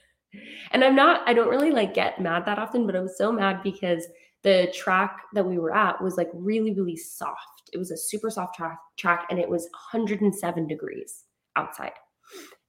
and 0.72 0.84
I'm 0.84 0.94
not, 0.94 1.22
I 1.26 1.34
don't 1.34 1.48
really 1.48 1.70
like 1.70 1.94
get 1.94 2.20
mad 2.20 2.44
that 2.46 2.58
often, 2.58 2.86
but 2.86 2.96
I 2.96 3.00
was 3.00 3.16
so 3.16 3.32
mad 3.32 3.62
because 3.62 4.06
the 4.42 4.72
track 4.74 5.18
that 5.34 5.44
we 5.44 5.58
were 5.58 5.74
at 5.74 6.00
was 6.02 6.16
like 6.16 6.30
really, 6.32 6.72
really 6.74 6.96
soft. 6.96 7.70
It 7.72 7.78
was 7.78 7.90
a 7.90 7.96
super 7.96 8.30
soft 8.30 8.56
track, 8.56 8.78
track 8.96 9.26
and 9.30 9.38
it 9.38 9.48
was 9.48 9.68
107 9.92 10.66
degrees 10.66 11.24
outside. 11.56 11.92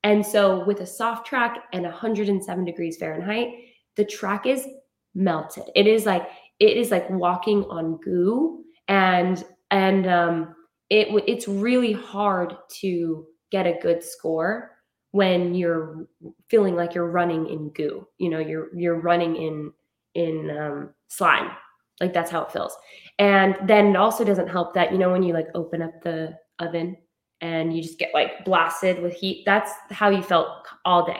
And 0.03 0.25
so 0.25 0.65
with 0.65 0.81
a 0.81 0.85
soft 0.85 1.27
track 1.27 1.65
and 1.73 1.83
107 1.83 2.65
degrees 2.65 2.97
Fahrenheit, 2.97 3.49
the 3.95 4.05
track 4.05 4.45
is 4.45 4.67
melted. 5.13 5.65
It 5.75 5.87
is 5.87 6.05
like, 6.05 6.27
it 6.59 6.77
is 6.77 6.91
like 6.91 7.09
walking 7.09 7.63
on 7.65 7.97
goo. 8.03 8.63
And 8.87 9.43
and 9.71 10.07
um, 10.07 10.55
it 10.89 11.07
it's 11.27 11.47
really 11.47 11.93
hard 11.93 12.55
to 12.81 13.25
get 13.51 13.65
a 13.65 13.79
good 13.81 14.03
score 14.03 14.71
when 15.11 15.53
you're 15.53 16.07
feeling 16.49 16.75
like 16.75 16.95
you're 16.95 17.09
running 17.09 17.47
in 17.47 17.69
goo. 17.69 18.07
You 18.17 18.29
know, 18.29 18.39
you're 18.39 18.73
you're 18.75 18.99
running 18.99 19.35
in 19.35 19.71
in 20.15 20.57
um, 20.57 20.89
slime. 21.07 21.51
Like 21.99 22.13
that's 22.13 22.31
how 22.31 22.41
it 22.43 22.51
feels. 22.51 22.75
And 23.19 23.55
then 23.67 23.89
it 23.89 23.95
also 23.95 24.23
doesn't 24.23 24.47
help 24.47 24.73
that 24.73 24.91
you 24.91 24.97
know 24.97 25.11
when 25.11 25.23
you 25.23 25.33
like 25.33 25.47
open 25.53 25.81
up 25.81 26.01
the 26.01 26.37
oven 26.59 26.97
and 27.41 27.75
you 27.75 27.81
just 27.81 27.99
get 27.99 28.13
like 28.13 28.45
blasted 28.45 29.01
with 29.01 29.13
heat. 29.13 29.43
That's 29.45 29.71
how 29.89 30.09
you 30.09 30.21
felt 30.21 30.47
all 30.85 31.05
day. 31.05 31.19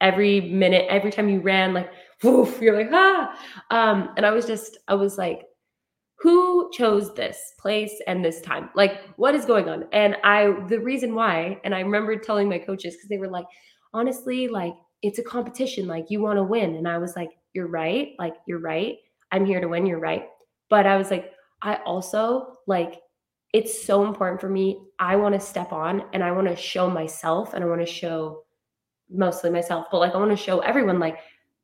Every 0.00 0.40
minute, 0.40 0.86
every 0.88 1.10
time 1.10 1.28
you 1.28 1.40
ran, 1.40 1.74
like 1.74 1.90
woof, 2.22 2.60
you're 2.60 2.76
like 2.76 2.90
ah. 2.92 3.38
Um, 3.70 4.10
and 4.16 4.26
I 4.26 4.30
was 4.30 4.46
just, 4.46 4.78
I 4.88 4.94
was 4.94 5.18
like, 5.18 5.42
who 6.20 6.70
chose 6.72 7.14
this 7.14 7.54
place 7.58 8.00
and 8.06 8.24
this 8.24 8.40
time? 8.42 8.70
Like, 8.74 9.00
what 9.16 9.34
is 9.34 9.46
going 9.46 9.68
on? 9.68 9.86
And 9.92 10.16
I, 10.22 10.54
the 10.68 10.80
reason 10.80 11.14
why, 11.14 11.58
and 11.64 11.74
I 11.74 11.80
remember 11.80 12.16
telling 12.16 12.48
my 12.48 12.58
coaches 12.58 12.94
because 12.94 13.08
they 13.08 13.18
were 13.18 13.30
like, 13.30 13.46
honestly, 13.94 14.46
like, 14.48 14.74
it's 15.02 15.18
a 15.18 15.22
competition. 15.22 15.86
Like, 15.86 16.10
you 16.10 16.20
want 16.20 16.36
to 16.36 16.42
win. 16.42 16.76
And 16.76 16.86
I 16.86 16.98
was 16.98 17.16
like, 17.16 17.30
you're 17.54 17.68
right. 17.68 18.10
Like, 18.18 18.34
you're 18.46 18.60
right. 18.60 18.96
I'm 19.32 19.46
here 19.46 19.60
to 19.60 19.68
win. 19.68 19.86
You're 19.86 19.98
right. 19.98 20.28
But 20.68 20.86
I 20.86 20.96
was 20.96 21.10
like, 21.10 21.32
I 21.62 21.76
also 21.86 22.58
like, 22.66 23.00
it's 23.52 23.82
so 23.82 24.06
important 24.06 24.40
for 24.40 24.48
me. 24.48 24.80
I 24.98 25.16
want 25.16 25.34
to 25.34 25.40
step 25.40 25.72
on 25.72 26.04
and 26.12 26.22
I 26.22 26.30
want 26.32 26.48
to 26.48 26.56
show 26.56 26.88
myself 26.88 27.54
and 27.54 27.64
I 27.64 27.66
want 27.66 27.80
to 27.80 27.86
show 27.86 28.44
mostly 29.10 29.50
myself, 29.50 29.86
but 29.90 29.98
like, 29.98 30.14
I 30.14 30.18
want 30.18 30.30
to 30.30 30.36
show 30.36 30.60
everyone, 30.60 31.00
like, 31.00 31.18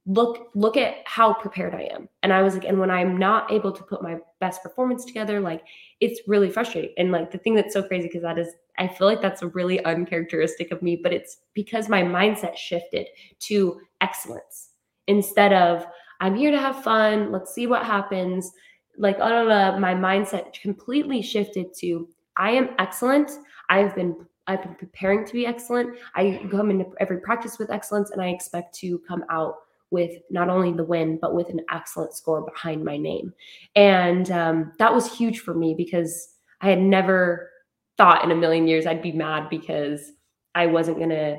look 0.06 0.50
look 0.54 0.76
at 0.76 0.98
how 1.04 1.32
prepared 1.34 1.74
i 1.74 1.82
am. 1.92 2.08
And 2.22 2.32
i 2.32 2.42
was 2.42 2.54
like 2.54 2.64
and 2.64 2.78
when 2.78 2.90
i'm 2.90 3.16
not 3.18 3.50
able 3.52 3.72
to 3.72 3.82
put 3.82 4.02
my 4.02 4.18
best 4.40 4.62
performance 4.62 5.04
together 5.04 5.40
like 5.40 5.64
it's 6.00 6.20
really 6.28 6.50
frustrating. 6.50 6.92
And 6.96 7.10
like 7.10 7.32
the 7.32 7.38
thing 7.38 7.54
that's 7.54 7.74
so 7.74 7.82
crazy 7.82 8.06
because 8.06 8.22
that 8.22 8.38
is 8.38 8.48
i 8.78 8.86
feel 8.86 9.08
like 9.08 9.20
that's 9.20 9.42
really 9.42 9.84
uncharacteristic 9.84 10.70
of 10.70 10.80
me 10.80 10.96
but 11.02 11.12
it's 11.12 11.38
because 11.54 11.88
my 11.88 12.02
mindset 12.02 12.56
shifted 12.56 13.08
to 13.40 13.80
excellence. 14.00 14.70
Instead 15.08 15.52
of 15.52 15.86
i'm 16.20 16.36
here 16.36 16.52
to 16.52 16.60
have 16.60 16.82
fun. 16.84 17.32
Let's 17.32 17.52
see 17.52 17.66
what 17.66 17.84
happens. 17.84 18.52
Like 18.96 19.20
I 19.20 19.28
don't 19.28 19.80
my 19.80 19.94
mindset 19.94 20.52
completely 20.54 21.20
shifted 21.20 21.74
to 21.80 22.08
i 22.36 22.52
am 22.52 22.70
excellent. 22.78 23.32
I've 23.70 23.92
been 23.96 24.14
i've 24.46 24.62
been 24.62 24.76
preparing 24.76 25.26
to 25.26 25.32
be 25.32 25.46
excellent. 25.46 25.98
I 26.14 26.46
come 26.48 26.70
into 26.70 26.86
every 27.00 27.18
practice 27.18 27.58
with 27.58 27.72
excellence 27.72 28.12
and 28.12 28.22
i 28.22 28.28
expect 28.28 28.72
to 28.76 29.00
come 29.00 29.24
out 29.30 29.56
with 29.90 30.12
not 30.30 30.48
only 30.48 30.72
the 30.72 30.84
win, 30.84 31.18
but 31.20 31.34
with 31.34 31.48
an 31.48 31.60
excellent 31.72 32.14
score 32.14 32.42
behind 32.42 32.84
my 32.84 32.96
name. 32.96 33.32
And 33.74 34.30
um, 34.30 34.72
that 34.78 34.92
was 34.92 35.16
huge 35.16 35.40
for 35.40 35.54
me 35.54 35.74
because 35.74 36.28
I 36.60 36.70
had 36.70 36.80
never 36.80 37.50
thought 37.96 38.24
in 38.24 38.30
a 38.30 38.36
million 38.36 38.66
years 38.66 38.86
I'd 38.86 39.02
be 39.02 39.12
mad 39.12 39.48
because 39.48 40.12
I 40.54 40.66
wasn't 40.66 40.98
going 40.98 41.10
to 41.10 41.38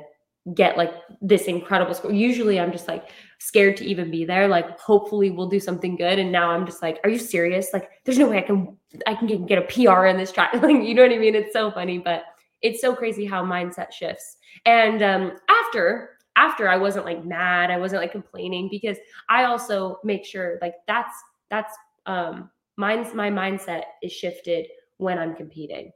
get 0.54 0.76
like 0.76 0.92
this 1.20 1.44
incredible 1.44 1.94
score. 1.94 2.12
Usually 2.12 2.58
I'm 2.58 2.72
just 2.72 2.88
like 2.88 3.10
scared 3.38 3.76
to 3.78 3.84
even 3.84 4.10
be 4.10 4.24
there. 4.24 4.48
Like 4.48 4.78
hopefully 4.78 5.30
we'll 5.30 5.48
do 5.48 5.60
something 5.60 5.96
good. 5.96 6.18
And 6.18 6.32
now 6.32 6.50
I'm 6.50 6.66
just 6.66 6.82
like, 6.82 6.98
are 7.04 7.10
you 7.10 7.18
serious? 7.18 7.70
Like 7.72 7.90
there's 8.04 8.18
no 8.18 8.28
way 8.28 8.38
I 8.38 8.42
can 8.42 8.76
I 9.06 9.14
can 9.14 9.46
get, 9.46 9.58
a 9.58 9.62
PR 9.62 10.06
in 10.06 10.16
this 10.16 10.32
track. 10.32 10.54
like 10.62 10.82
you 10.82 10.94
know 10.94 11.02
what 11.02 11.12
I 11.12 11.18
mean? 11.18 11.34
It's 11.34 11.52
so 11.52 11.70
funny, 11.70 11.98
but 11.98 12.24
it's 12.62 12.80
so 12.80 12.94
crazy 12.94 13.24
how 13.26 13.44
mindset 13.44 13.92
shifts. 13.92 14.36
And 14.64 15.02
um, 15.02 15.32
after 15.48 16.17
after 16.38 16.68
I 16.68 16.76
wasn't 16.76 17.04
like 17.04 17.24
mad, 17.24 17.70
I 17.70 17.78
wasn't 17.78 18.00
like 18.00 18.12
complaining 18.12 18.68
because 18.70 18.96
I 19.28 19.44
also 19.44 19.98
make 20.04 20.24
sure 20.24 20.58
like 20.62 20.74
that's 20.86 21.12
that's 21.50 21.74
um 22.06 22.48
mine's 22.76 23.12
my 23.12 23.28
mindset 23.28 23.82
is 24.02 24.12
shifted 24.12 24.68
when 24.98 25.18
I'm 25.18 25.34
competing. 25.34 25.90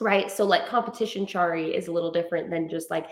Right? 0.00 0.30
So 0.30 0.44
like 0.44 0.68
competition 0.68 1.26
Shari 1.26 1.74
is 1.74 1.88
a 1.88 1.92
little 1.92 2.12
different 2.12 2.48
than 2.48 2.68
just 2.68 2.90
like 2.90 3.08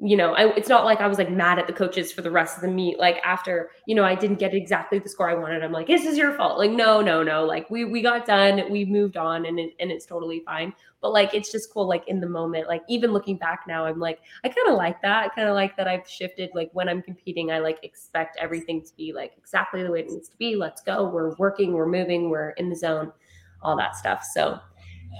you 0.00 0.16
know, 0.16 0.34
I, 0.34 0.54
it's 0.54 0.68
not 0.68 0.84
like 0.84 1.00
I 1.00 1.08
was 1.08 1.18
like 1.18 1.30
mad 1.30 1.58
at 1.58 1.66
the 1.66 1.72
coaches 1.72 2.12
for 2.12 2.22
the 2.22 2.30
rest 2.30 2.56
of 2.56 2.62
the 2.62 2.68
meet. 2.68 3.00
Like 3.00 3.20
after, 3.24 3.70
you 3.86 3.96
know, 3.96 4.04
I 4.04 4.14
didn't 4.14 4.38
get 4.38 4.54
exactly 4.54 5.00
the 5.00 5.08
score 5.08 5.28
I 5.28 5.34
wanted. 5.34 5.64
I'm 5.64 5.72
like, 5.72 5.88
this 5.88 6.04
is 6.04 6.16
your 6.16 6.32
fault. 6.34 6.56
Like, 6.56 6.70
no, 6.70 7.00
no, 7.00 7.24
no. 7.24 7.44
Like 7.44 7.68
we 7.68 7.84
we 7.84 8.00
got 8.00 8.24
done, 8.24 8.70
we 8.70 8.84
moved 8.84 9.16
on, 9.16 9.46
and 9.46 9.58
it, 9.58 9.74
and 9.80 9.90
it's 9.90 10.06
totally 10.06 10.40
fine. 10.46 10.72
But 11.00 11.12
like, 11.12 11.34
it's 11.34 11.50
just 11.50 11.72
cool. 11.72 11.88
Like 11.88 12.06
in 12.06 12.20
the 12.20 12.28
moment, 12.28 12.68
like 12.68 12.82
even 12.88 13.12
looking 13.12 13.38
back 13.38 13.64
now, 13.66 13.86
I'm 13.86 13.98
like, 13.98 14.20
I 14.44 14.48
kind 14.48 14.68
of 14.68 14.76
like 14.76 15.02
that. 15.02 15.24
I 15.24 15.28
kind 15.34 15.48
of 15.48 15.54
like 15.56 15.76
that 15.76 15.88
I've 15.88 16.08
shifted. 16.08 16.50
Like 16.54 16.70
when 16.74 16.88
I'm 16.88 17.02
competing, 17.02 17.50
I 17.50 17.58
like 17.58 17.80
expect 17.82 18.36
everything 18.40 18.82
to 18.82 18.94
be 18.96 19.12
like 19.12 19.32
exactly 19.36 19.82
the 19.82 19.90
way 19.90 20.00
it 20.00 20.10
needs 20.10 20.28
to 20.28 20.36
be. 20.36 20.54
Let's 20.54 20.80
go. 20.80 21.08
We're 21.08 21.34
working. 21.36 21.72
We're 21.72 21.88
moving. 21.88 22.30
We're 22.30 22.50
in 22.50 22.68
the 22.70 22.76
zone. 22.76 23.10
All 23.62 23.76
that 23.76 23.96
stuff. 23.96 24.24
So 24.32 24.60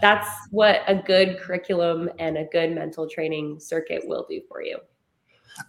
that's 0.01 0.29
what 0.51 0.83
a 0.87 0.95
good 0.95 1.39
curriculum 1.41 2.11
and 2.19 2.37
a 2.37 2.45
good 2.45 2.75
mental 2.75 3.09
training 3.09 3.59
circuit 3.61 4.03
will 4.07 4.27
do 4.29 4.41
for 4.49 4.63
you. 4.63 4.79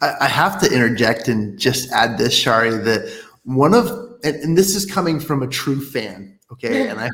I, 0.01 0.13
I 0.21 0.27
have 0.27 0.59
to 0.61 0.71
interject 0.71 1.27
and 1.27 1.57
just 1.59 1.91
add 1.91 2.17
this, 2.17 2.33
Shari, 2.33 2.71
that 2.71 3.11
one 3.43 3.73
of 3.73 3.87
and, 4.23 4.35
and 4.37 4.57
this 4.57 4.75
is 4.75 4.85
coming 4.85 5.19
from 5.19 5.41
a 5.41 5.47
true 5.47 5.83
fan, 5.83 6.37
okay? 6.51 6.87
and 6.89 6.99
I 6.99 7.09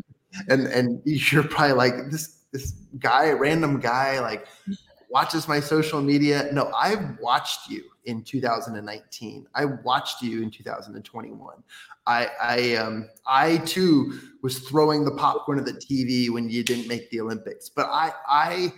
and 0.50 0.68
and 0.68 1.02
you're 1.06 1.44
probably 1.44 1.76
like 1.76 1.94
this 2.12 2.42
this 2.52 2.72
guy, 3.00 3.32
random 3.32 3.80
guy, 3.80 4.20
like 4.20 4.48
watches 5.16 5.48
my 5.48 5.62
social 5.62 6.02
media. 6.02 6.50
No, 6.52 6.70
I've 6.78 7.18
watched 7.22 7.70
you 7.70 7.86
in 8.04 8.22
2019. 8.22 9.48
I 9.56 9.64
watched 9.64 10.22
you 10.22 10.44
in 10.44 10.52
2021. 10.52 11.64
I 12.06 12.28
I 12.42 12.76
um 12.76 13.08
I 13.26 13.60
too 13.60 14.20
was 14.44 14.60
throwing 14.60 15.06
the 15.06 15.14
popcorn 15.14 15.58
at 15.58 15.64
the 15.64 15.72
TV 15.72 16.30
when 16.30 16.50
you 16.50 16.66
didn't 16.66 16.90
make 16.90 17.10
the 17.12 17.22
Olympics. 17.22 17.70
But 17.70 17.86
I 17.86 18.12
I 18.28 18.74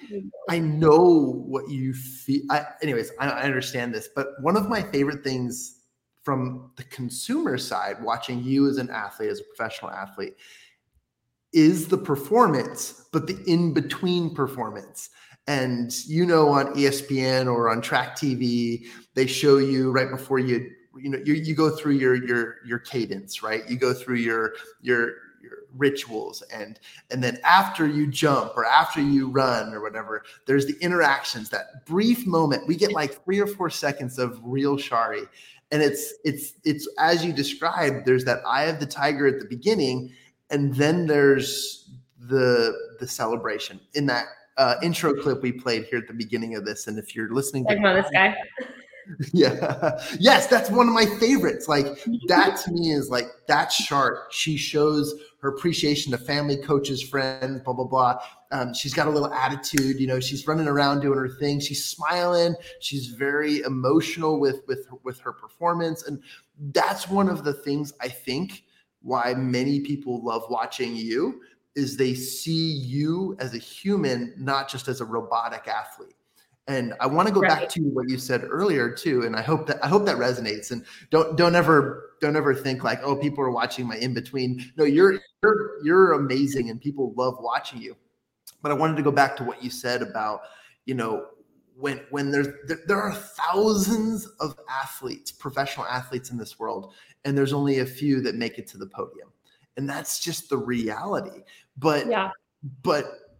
I 0.47 0.59
know 0.59 1.43
what 1.47 1.71
you 1.71 1.95
feel. 1.95 2.43
I, 2.51 2.67
anyways, 2.83 3.09
I, 3.19 3.29
I 3.29 3.41
understand 3.41 3.95
this. 3.95 4.07
But 4.07 4.27
one 4.41 4.55
of 4.55 4.69
my 4.69 4.83
favorite 4.83 5.23
things 5.23 5.79
from 6.21 6.69
the 6.75 6.83
consumer 6.83 7.57
side, 7.57 7.95
watching 8.03 8.43
you 8.43 8.69
as 8.69 8.77
an 8.77 8.91
athlete, 8.91 9.31
as 9.31 9.39
a 9.39 9.43
professional 9.43 9.89
athlete, 9.89 10.35
is 11.51 11.87
the 11.87 11.97
performance, 11.97 13.07
but 13.11 13.25
the 13.25 13.43
in 13.47 13.73
between 13.73 14.35
performance. 14.35 15.09
And 15.47 15.93
you 16.05 16.25
know, 16.25 16.49
on 16.49 16.73
ESPN 16.75 17.47
or 17.47 17.69
on 17.69 17.81
Track 17.81 18.17
TV, 18.17 18.85
they 19.13 19.25
show 19.25 19.57
you 19.57 19.91
right 19.91 20.09
before 20.09 20.39
you 20.39 20.71
you 20.99 21.09
know 21.09 21.19
you, 21.23 21.33
you 21.35 21.55
go 21.55 21.69
through 21.69 21.93
your 21.93 22.15
your 22.15 22.55
your 22.65 22.79
cadence 22.79 23.41
right? 23.41 23.67
You 23.69 23.77
go 23.77 23.93
through 23.93 24.17
your 24.17 24.53
your 24.81 25.15
your 25.41 25.59
rituals. 25.75 26.41
And 26.53 26.79
and 27.11 27.23
then 27.23 27.37
after 27.43 27.87
you 27.87 28.07
jump 28.07 28.53
or 28.57 28.65
after 28.65 29.01
you 29.01 29.29
run 29.29 29.73
or 29.73 29.81
whatever 29.81 30.23
there's 30.45 30.65
the 30.65 30.75
interactions 30.81 31.49
that 31.49 31.85
brief 31.85 32.25
moment. 32.25 32.67
We 32.67 32.75
get 32.75 32.91
like 32.91 33.23
three 33.23 33.39
or 33.39 33.47
four 33.47 33.69
seconds 33.69 34.19
of 34.19 34.39
real 34.43 34.77
shari. 34.77 35.23
And 35.71 35.81
it's 35.81 36.13
it's 36.23 36.53
it's 36.63 36.87
as 36.97 37.23
you 37.23 37.31
described 37.31 38.05
there's 38.05 38.25
that 38.25 38.41
eye 38.45 38.65
of 38.65 38.79
the 38.79 38.85
tiger 38.85 39.27
at 39.27 39.39
the 39.39 39.47
beginning 39.47 40.11
and 40.49 40.73
then 40.75 41.05
there's 41.07 41.89
the 42.19 42.75
the 42.99 43.07
celebration. 43.07 43.79
In 43.93 44.05
that 44.07 44.25
uh, 44.57 44.75
intro 44.81 45.13
clip 45.13 45.41
we 45.41 45.51
played 45.51 45.85
here 45.85 45.99
at 45.99 46.07
the 46.07 46.13
beginning 46.13 46.55
of 46.55 46.65
this 46.65 46.87
and 46.87 46.97
if 46.97 47.15
you're 47.15 47.33
listening 47.33 47.65
to 47.65 47.75
this 47.75 48.09
guy? 48.11 48.35
Yeah. 49.31 50.01
Yes 50.19 50.47
that's 50.47 50.69
one 50.69 50.89
of 50.89 50.93
my 50.93 51.05
favorites. 51.17 51.69
Like 51.69 51.85
that 52.27 52.59
to 52.65 52.73
me 52.73 52.91
is 52.91 53.09
like 53.09 53.27
that 53.47 53.71
sharp 53.71 54.33
she 54.33 54.57
shows 54.57 55.15
her 55.39 55.47
appreciation 55.47 56.11
to 56.11 56.17
family 56.17 56.57
coaches 56.57 57.01
friends 57.01 57.61
blah 57.61 57.73
blah 57.73 57.85
blah. 57.85 58.19
Um, 58.51 58.73
she's 58.73 58.93
got 58.93 59.07
a 59.07 59.09
little 59.09 59.33
attitude 59.33 59.97
you 59.97 60.07
know 60.07 60.19
she's 60.19 60.45
running 60.45 60.67
around 60.67 60.99
doing 60.99 61.17
her 61.17 61.29
thing. 61.29 61.61
She's 61.61 61.85
smiling. 61.85 62.53
She's 62.81 63.07
very 63.07 63.61
emotional 63.61 64.41
with 64.41 64.67
with 64.67 64.85
with 65.03 65.21
her 65.21 65.31
performance. 65.31 66.05
And 66.05 66.21
that's 66.73 67.07
one 67.07 67.29
of 67.29 67.43
the 67.43 67.53
things 67.53 67.93
i 68.01 68.07
think 68.07 68.63
why 69.01 69.33
many 69.35 69.79
people 69.81 70.23
love 70.23 70.43
watching 70.49 70.95
you 70.95 71.41
is 71.77 71.95
they 71.95 72.13
see 72.13 72.71
you 72.71 73.37
as 73.39 73.53
a 73.53 73.57
human 73.57 74.33
not 74.37 74.67
just 74.67 74.89
as 74.89 74.99
a 74.99 75.05
robotic 75.05 75.67
athlete 75.67 76.17
and 76.67 76.93
I 76.99 77.07
want 77.07 77.27
to 77.27 77.33
go 77.33 77.41
right. 77.41 77.49
back 77.49 77.69
to 77.69 77.81
what 77.81 78.09
you 78.09 78.17
said 78.17 78.43
earlier 78.43 78.91
too, 78.91 79.23
and 79.23 79.35
I 79.35 79.41
hope 79.41 79.67
that 79.67 79.83
I 79.83 79.87
hope 79.87 80.05
that 80.05 80.17
resonates. 80.17 80.71
And 80.71 80.85
don't 81.09 81.37
don't 81.37 81.55
ever 81.55 82.11
don't 82.19 82.35
ever 82.35 82.53
think 82.53 82.83
like, 82.83 82.99
oh, 83.03 83.15
people 83.15 83.43
are 83.43 83.51
watching 83.51 83.87
my 83.87 83.95
in 83.95 84.13
between. 84.13 84.71
No, 84.75 84.83
you're 84.83 85.19
you're 85.41 85.83
you're 85.83 86.13
amazing, 86.13 86.69
and 86.69 86.79
people 86.79 87.13
love 87.15 87.35
watching 87.39 87.81
you. 87.81 87.95
But 88.61 88.71
I 88.71 88.75
wanted 88.75 88.97
to 88.97 89.03
go 89.03 89.11
back 89.11 89.37
to 89.37 89.43
what 89.43 89.63
you 89.63 89.69
said 89.69 90.01
about 90.01 90.41
you 90.85 90.93
know 90.93 91.27
when 91.77 92.01
when 92.09 92.31
there's 92.31 92.49
there, 92.67 92.79
there 92.85 93.01
are 93.01 93.13
thousands 93.13 94.27
of 94.41 94.57
athletes, 94.69 95.31
professional 95.31 95.85
athletes 95.85 96.31
in 96.31 96.37
this 96.37 96.59
world, 96.59 96.93
and 97.23 97.37
there's 97.37 97.53
only 97.53 97.79
a 97.79 97.85
few 97.85 98.19
that 98.21 98.35
make 98.35 98.57
it 98.57 98.67
to 98.67 98.77
the 98.77 98.87
podium, 98.87 99.29
and 99.77 99.89
that's 99.89 100.19
just 100.19 100.49
the 100.49 100.57
reality. 100.57 101.43
But 101.77 102.07
yeah, 102.07 102.31
but 102.83 103.37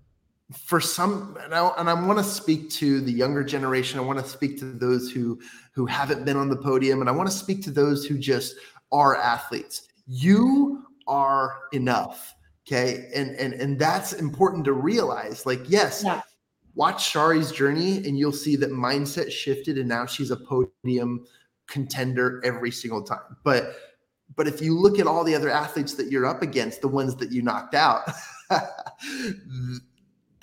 for 0.54 0.80
some 0.80 1.38
and 1.44 1.54
I, 1.54 1.68
and 1.78 1.90
I 1.90 1.94
want 1.94 2.20
to 2.20 2.24
speak 2.24 2.70
to 2.72 3.02
the 3.02 3.12
younger 3.12 3.44
generation 3.44 4.00
i 4.00 4.02
want 4.02 4.18
to 4.18 4.26
speak 4.26 4.58
to 4.60 4.66
those 4.72 5.12
who 5.12 5.38
who 5.74 5.86
haven't 5.86 6.24
been 6.24 6.38
on 6.38 6.48
the 6.48 6.56
podium 6.56 7.02
and 7.02 7.10
i 7.10 7.12
want 7.12 7.30
to 7.30 7.36
speak 7.36 7.62
to 7.64 7.70
those 7.70 8.06
who 8.06 8.18
just 8.18 8.56
are 8.92 9.16
athletes. 9.16 9.88
You 10.06 10.84
are 11.08 11.60
enough 11.74 12.36
okay? 12.68 13.10
And 13.16 13.36
and 13.36 13.54
and 13.54 13.80
that's 13.80 14.14
important 14.14 14.66
to 14.66 14.74
realize 14.74 15.46
like 15.46 15.62
yes 15.68 16.04
yeah. 16.06 16.22
watch 16.76 17.10
shari's 17.10 17.52
journey 17.52 17.98
and 17.98 18.18
you'll 18.18 18.32
see 18.32 18.56
that 18.58 18.72
mindset 18.72 19.32
shifted 19.32 19.78
and 19.78 19.88
now 19.88 20.06
she's 20.06 20.32
a 20.32 20.38
podium 20.38 21.26
contender 21.68 22.42
every 22.46 22.72
single 22.72 23.04
time. 23.04 23.38
But 23.44 23.76
but 24.36 24.48
if 24.48 24.62
you 24.62 24.78
look 24.78 25.00
at 25.00 25.08
all 25.08 25.24
the 25.24 25.36
other 25.36 25.50
athletes 25.50 25.94
that 25.96 26.12
you're 26.12 26.26
up 26.26 26.42
against 26.42 26.82
the 26.82 26.88
ones 26.88 27.16
that 27.16 27.32
you 27.32 27.42
knocked 27.42 27.76
out 27.76 28.10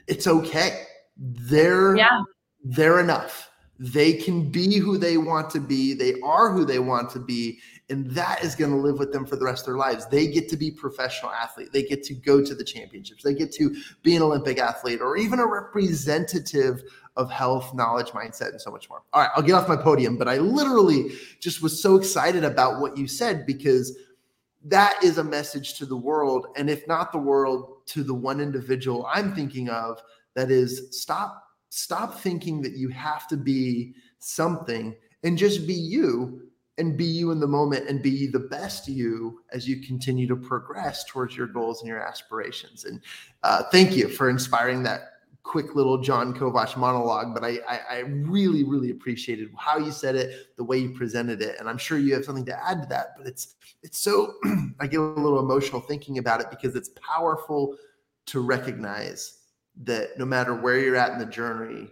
it's 0.06 0.26
okay. 0.26 0.84
They're 1.16 1.96
yeah. 1.96 2.22
they're 2.62 3.00
enough. 3.00 3.50
They 3.78 4.12
can 4.14 4.50
be 4.50 4.78
who 4.78 4.98
they 4.98 5.16
want 5.16 5.50
to 5.50 5.60
be. 5.60 5.94
They 5.94 6.20
are 6.20 6.52
who 6.52 6.64
they 6.64 6.78
want 6.78 7.10
to 7.10 7.18
be. 7.18 7.58
And 7.90 8.08
that 8.12 8.42
is 8.42 8.54
going 8.54 8.70
to 8.70 8.76
live 8.76 8.98
with 8.98 9.12
them 9.12 9.26
for 9.26 9.36
the 9.36 9.44
rest 9.44 9.62
of 9.62 9.66
their 9.66 9.76
lives. 9.76 10.06
They 10.06 10.28
get 10.28 10.48
to 10.50 10.56
be 10.56 10.70
professional 10.70 11.32
athlete. 11.32 11.70
They 11.72 11.82
get 11.82 12.02
to 12.04 12.14
go 12.14 12.42
to 12.42 12.54
the 12.54 12.64
championships. 12.64 13.24
They 13.24 13.34
get 13.34 13.52
to 13.54 13.74
be 14.02 14.16
an 14.16 14.22
Olympic 14.22 14.58
athlete 14.58 15.00
or 15.00 15.16
even 15.16 15.38
a 15.38 15.46
representative 15.46 16.82
of 17.16 17.30
health, 17.30 17.72
knowledge, 17.74 18.08
mindset, 18.08 18.50
and 18.50 18.60
so 18.60 18.70
much 18.70 18.88
more. 18.88 19.02
All 19.12 19.22
right, 19.22 19.30
I'll 19.36 19.42
get 19.42 19.54
off 19.54 19.68
my 19.68 19.76
podium, 19.76 20.16
but 20.16 20.28
I 20.28 20.38
literally 20.38 21.12
just 21.40 21.62
was 21.62 21.80
so 21.80 21.96
excited 21.96 22.44
about 22.44 22.80
what 22.80 22.96
you 22.96 23.06
said 23.06 23.46
because 23.46 23.96
that 24.64 24.98
is 25.04 25.18
a 25.18 25.24
message 25.24 25.74
to 25.78 25.86
the 25.86 25.96
world. 25.96 26.46
And 26.56 26.68
if 26.68 26.88
not 26.88 27.12
the 27.12 27.18
world, 27.18 27.86
to 27.86 28.02
the 28.02 28.14
one 28.14 28.40
individual 28.40 29.06
I'm 29.12 29.34
thinking 29.34 29.68
of 29.68 30.00
that 30.34 30.50
is 30.50 30.88
stop, 30.90 31.44
stop 31.68 32.18
thinking 32.18 32.62
that 32.62 32.72
you 32.72 32.88
have 32.88 33.28
to 33.28 33.36
be 33.36 33.94
something 34.18 34.96
and 35.22 35.38
just 35.38 35.66
be 35.66 35.74
you 35.74 36.48
and 36.78 36.96
be 36.96 37.04
you 37.04 37.30
in 37.30 37.38
the 37.38 37.46
moment 37.46 37.88
and 37.88 38.02
be 38.02 38.26
the 38.26 38.40
best 38.40 38.88
you 38.88 39.40
as 39.52 39.68
you 39.68 39.80
continue 39.80 40.26
to 40.26 40.34
progress 40.34 41.04
towards 41.04 41.36
your 41.36 41.46
goals 41.46 41.80
and 41.80 41.88
your 41.88 42.04
aspirations. 42.04 42.84
And 42.84 43.00
uh, 43.44 43.62
thank 43.70 43.94
you 43.94 44.08
for 44.08 44.28
inspiring 44.28 44.82
that 44.82 45.13
quick 45.44 45.74
little 45.74 45.98
John 45.98 46.34
Kovach 46.34 46.76
monologue, 46.76 47.34
but 47.34 47.44
I, 47.44 47.60
I, 47.68 47.80
I 47.90 47.98
really 48.00 48.64
really 48.64 48.90
appreciated 48.90 49.50
how 49.56 49.78
you 49.78 49.92
said 49.92 50.16
it, 50.16 50.56
the 50.56 50.64
way 50.64 50.78
you 50.78 50.90
presented 50.90 51.40
it, 51.42 51.56
and 51.60 51.68
I'm 51.68 51.78
sure 51.78 51.98
you 51.98 52.14
have 52.14 52.24
something 52.24 52.46
to 52.46 52.68
add 52.68 52.82
to 52.82 52.88
that. 52.88 53.14
But 53.16 53.26
it's 53.26 53.54
it's 53.82 53.98
so 53.98 54.34
I 54.80 54.86
get 54.86 54.98
a 54.98 55.02
little 55.02 55.38
emotional 55.38 55.80
thinking 55.80 56.18
about 56.18 56.40
it 56.40 56.50
because 56.50 56.74
it's 56.74 56.90
powerful 57.00 57.76
to 58.26 58.40
recognize 58.40 59.38
that 59.84 60.18
no 60.18 60.24
matter 60.24 60.54
where 60.54 60.78
you're 60.78 60.96
at 60.96 61.12
in 61.12 61.18
the 61.18 61.26
journey, 61.26 61.88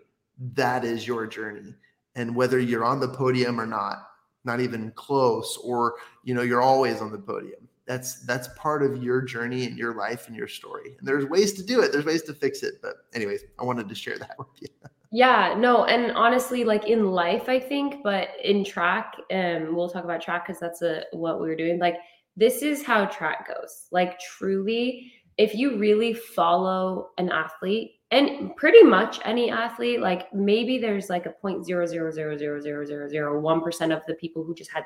that 0.55 0.84
is 0.84 1.07
your 1.07 1.26
journey, 1.26 1.74
and 2.16 2.34
whether 2.34 2.59
you're 2.59 2.84
on 2.84 3.00
the 3.00 3.09
podium 3.09 3.61
or 3.61 3.66
not, 3.66 4.09
not 4.44 4.61
even 4.61 4.90
close, 4.92 5.59
or 5.62 5.96
you 6.24 6.34
know 6.34 6.42
you're 6.42 6.62
always 6.62 7.00
on 7.00 7.12
the 7.12 7.18
podium 7.18 7.68
that's 7.87 8.24
that's 8.26 8.49
part 8.57 8.83
of 8.83 9.03
your 9.03 9.20
journey 9.22 9.66
and 9.66 9.76
your 9.76 9.95
life 9.95 10.28
and 10.28 10.37
your 10.37 10.49
story. 10.49 10.97
And 10.99 11.07
there's 11.07 11.26
ways 11.26 11.53
to 11.55 11.62
do 11.62 11.80
it. 11.80 11.93
There's 11.93 12.05
ways 12.05 12.22
to 12.24 12.35
fix 12.35 12.62
it. 12.62 12.74
But 12.83 12.95
anyways 13.14 13.45
i 13.59 13.64
wanted 13.64 13.89
to 13.89 13.95
share 13.95 14.18
that 14.18 14.35
with 14.39 14.49
you. 14.61 14.68
Yeah 15.11 15.55
no 15.59 15.85
and 15.85 16.12
honestly 16.12 16.64
like 16.64 16.87
in 16.87 17.11
life 17.11 17.49
i 17.49 17.61
think 17.61 18.03
but 18.03 18.28
in 18.43 18.64
track 18.64 19.14
um, 19.30 19.74
we'll 19.74 19.91
talk 19.91 20.05
about 20.05 20.22
track 20.22 20.47
because 20.47 20.61
that's 20.61 20.83
a 20.83 21.05
what 21.12 21.41
we 21.41 21.49
were 21.49 21.57
doing. 21.57 21.78
Like 21.78 21.97
this 22.37 22.62
is 22.62 22.83
how 22.85 23.07
track 23.07 23.49
goes. 23.49 23.89
Like 23.91 24.18
truly 24.20 25.12
if 25.39 25.55
you 25.55 25.78
really 25.78 26.12
follow 26.12 27.09
an 27.18 27.30
athlete 27.30 27.93
and 28.11 28.55
pretty 28.57 28.83
much 28.83 29.18
any 29.24 29.51
athlete 29.51 30.01
like 30.01 30.33
maybe 30.35 30.78
there's 30.78 31.09
like 31.09 31.24
a 31.26 31.30
point 31.30 31.64
zero 31.64 31.87
zero 31.87 32.11
zero 32.11 32.37
zero 32.37 32.61
zero 32.61 32.85
zero 32.85 33.09
zero 33.09 33.41
one 33.41 33.62
percent 33.62 33.93
of 33.93 34.05
the 34.07 34.14
people 34.14 34.45
who 34.45 34.55
just 34.55 34.70
had 34.70 34.85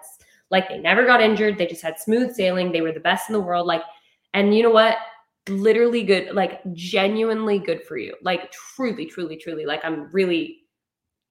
like 0.51 0.69
they 0.69 0.79
never 0.79 1.05
got 1.05 1.21
injured 1.21 1.59
they 1.59 1.67
just 1.67 1.83
had 1.83 1.99
smooth 1.99 2.35
sailing 2.35 2.73
they 2.73 2.81
were 2.81 2.93
the 2.93 3.01
best 3.01 3.29
in 3.29 3.33
the 3.33 3.41
world 3.41 3.67
like 3.67 3.83
and 4.35 4.55
you 4.55 4.63
know 4.63 4.71
what 4.71 4.97
literally 5.49 6.03
good 6.03 6.35
like 6.35 6.61
genuinely 6.73 7.59
good 7.59 7.83
for 7.85 7.97
you 7.97 8.15
like 8.23 8.51
truly 8.53 9.07
truly 9.07 9.37
truly 9.37 9.65
like 9.65 9.85
i'm 9.85 10.11
really 10.13 10.67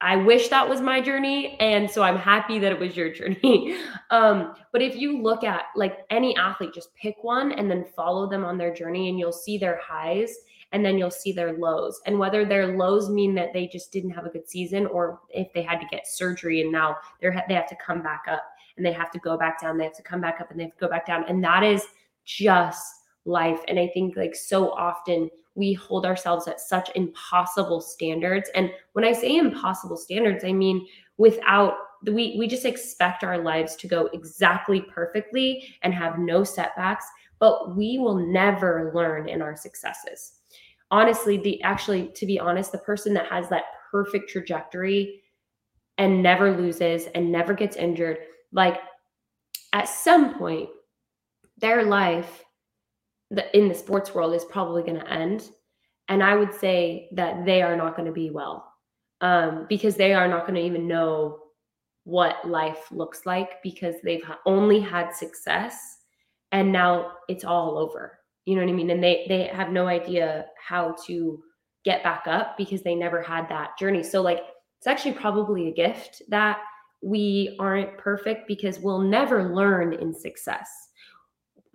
I 0.02 0.18
wish 0.18 0.50
that 0.50 0.68
was 0.68 0.82
my 0.82 1.00
journey. 1.00 1.58
And 1.60 1.90
so 1.90 2.04
I'm 2.04 2.18
happy 2.18 2.60
that 2.60 2.72
it 2.72 2.80
was 2.80 2.98
your 2.98 3.12
journey. 3.14 3.78
um, 4.12 4.54
but 4.72 4.82
if 4.82 4.96
you 4.96 5.22
look 5.22 5.44
at 5.44 5.64
like 5.76 6.00
any 6.10 6.36
athlete, 6.36 6.74
just 6.74 6.94
pick 6.96 7.16
one 7.24 7.54
and 7.54 7.72
then 7.72 7.86
follow 7.96 8.30
them 8.30 8.44
on 8.44 8.58
their 8.58 8.74
journey, 8.74 9.10
and 9.10 9.18
you'll 9.18 9.32
see 9.32 9.58
their 9.58 9.80
highs 9.82 10.36
and 10.72 10.84
then 10.86 10.98
you'll 10.98 11.12
see 11.12 11.32
their 11.32 11.54
lows. 11.54 12.02
And 12.06 12.20
whether 12.20 12.44
their 12.44 12.76
lows 12.76 13.10
mean 13.10 13.34
that 13.36 13.54
they 13.54 13.68
just 13.68 13.92
didn't 13.92 14.10
have 14.10 14.26
a 14.26 14.30
good 14.30 14.50
season 14.50 14.86
or 14.88 15.22
if 15.30 15.54
they 15.54 15.62
had 15.62 15.80
to 15.80 15.88
get 15.90 16.08
surgery 16.08 16.62
and 16.62 16.72
now 16.72 16.98
they're 17.22 17.46
they 17.48 17.54
have 17.54 17.70
to 17.70 17.78
come 17.78 18.02
back 18.02 18.24
up 18.30 18.44
and 18.78 18.86
they 18.86 18.92
have 18.92 19.12
to 19.12 19.20
go 19.20 19.38
back 19.38 19.62
down, 19.62 19.78
they 19.78 19.84
have 19.84 19.96
to 19.96 20.04
come 20.04 20.22
back 20.22 20.42
up 20.42 20.52
and 20.52 20.60
they 20.60 20.66
have 20.66 20.74
to 20.74 20.80
go 20.80 20.90
back 20.90 21.06
down. 21.06 21.26
And 21.28 21.44
that 21.44 21.64
is 21.64 21.86
just 22.26 22.84
life. 23.26 23.60
And 23.68 23.80
I 23.80 23.88
think 23.94 24.16
like 24.16 24.36
so 24.36 24.72
often 24.72 25.30
we 25.56 25.74
hold 25.74 26.06
ourselves 26.06 26.48
at 26.48 26.60
such 26.60 26.90
impossible 26.96 27.82
standards. 27.82 28.50
And 28.56 28.72
when 28.94 29.06
I 29.06 29.14
say 29.14 29.38
impossible 29.38 29.98
standards, 29.98 30.44
I 30.44 30.54
mean 30.54 30.86
without 31.18 31.76
we 32.06 32.36
we 32.38 32.48
just 32.48 32.66
expect 32.66 33.24
our 33.24 33.38
lives 33.38 33.76
to 33.78 33.88
go 33.88 34.10
exactly 34.14 34.82
perfectly 34.82 35.76
and 35.82 35.94
have 35.94 36.20
no 36.20 36.44
setbacks, 36.44 37.06
but 37.40 37.76
we 37.76 37.98
will 37.98 38.16
never 38.16 38.92
learn 38.94 39.30
in 39.30 39.42
our 39.42 39.56
successes 39.56 40.34
honestly 40.92 41.38
the 41.38 41.62
actually 41.64 42.08
to 42.16 42.26
be 42.26 42.40
honest 42.40 42.72
the 42.72 42.78
person 42.78 43.14
that 43.14 43.28
has 43.28 43.50
that 43.50 43.64
perfect 43.92 44.30
trajectory 44.30 45.22
and 45.98 46.22
never 46.22 46.56
loses 46.56 47.08
and 47.16 47.32
never 47.32 47.54
gets 47.54 47.76
injured 47.76 48.18
like 48.56 48.80
at 49.74 49.88
some 49.88 50.40
point 50.40 50.70
their 51.58 51.84
life 51.84 52.44
in 53.54 53.68
the 53.68 53.76
sports 53.76 54.16
world 54.16 54.34
is 54.34 54.46
probably 54.46 54.82
going 54.82 55.00
to 55.00 55.12
end 55.12 55.52
and 56.10 56.24
i 56.24 56.36
would 56.36 56.54
say 56.54 57.08
that 57.12 57.46
they 57.46 57.62
are 57.62 57.76
not 57.76 57.96
going 57.96 58.08
to 58.08 58.12
be 58.12 58.32
well 58.32 58.72
um, 59.22 59.66
because 59.70 59.96
they 59.96 60.14
are 60.14 60.28
not 60.28 60.42
going 60.42 60.56
to 60.56 60.66
even 60.66 60.88
know 60.88 61.40
what 62.04 62.48
life 62.48 62.92
looks 62.92 63.26
like 63.26 63.62
because 63.64 63.96
they've 64.04 64.24
only 64.46 64.80
had 64.80 65.12
success 65.12 65.98
and 66.52 66.72
now 66.72 67.12
it's 67.28 67.44
all 67.44 67.78
over. 67.78 68.20
You 68.46 68.56
know 68.56 68.62
what 68.62 68.70
i 68.70 68.74
mean? 68.74 68.92
And 68.92 69.04
they 69.04 69.26
they 69.28 69.46
have 69.46 69.72
no 69.72 69.88
idea 69.88 70.46
how 70.64 70.96
to 71.08 71.44
get 71.84 72.04
back 72.04 72.24
up 72.28 72.58
because 72.58 72.82
they 72.82 72.96
never 72.96 73.22
had 73.22 73.50
that 73.50 73.78
journey. 73.78 74.04
So 74.04 74.22
like 74.22 74.42
it's 74.78 74.88
actually 74.88 75.14
probably 75.14 75.68
a 75.68 75.74
gift 75.74 76.22
that 76.30 76.60
we 77.02 77.56
aren't 77.60 77.98
perfect 77.98 78.48
because 78.48 78.80
we'll 78.80 79.02
never 79.02 79.54
learn 79.54 79.94
in 79.94 80.14
success 80.14 80.70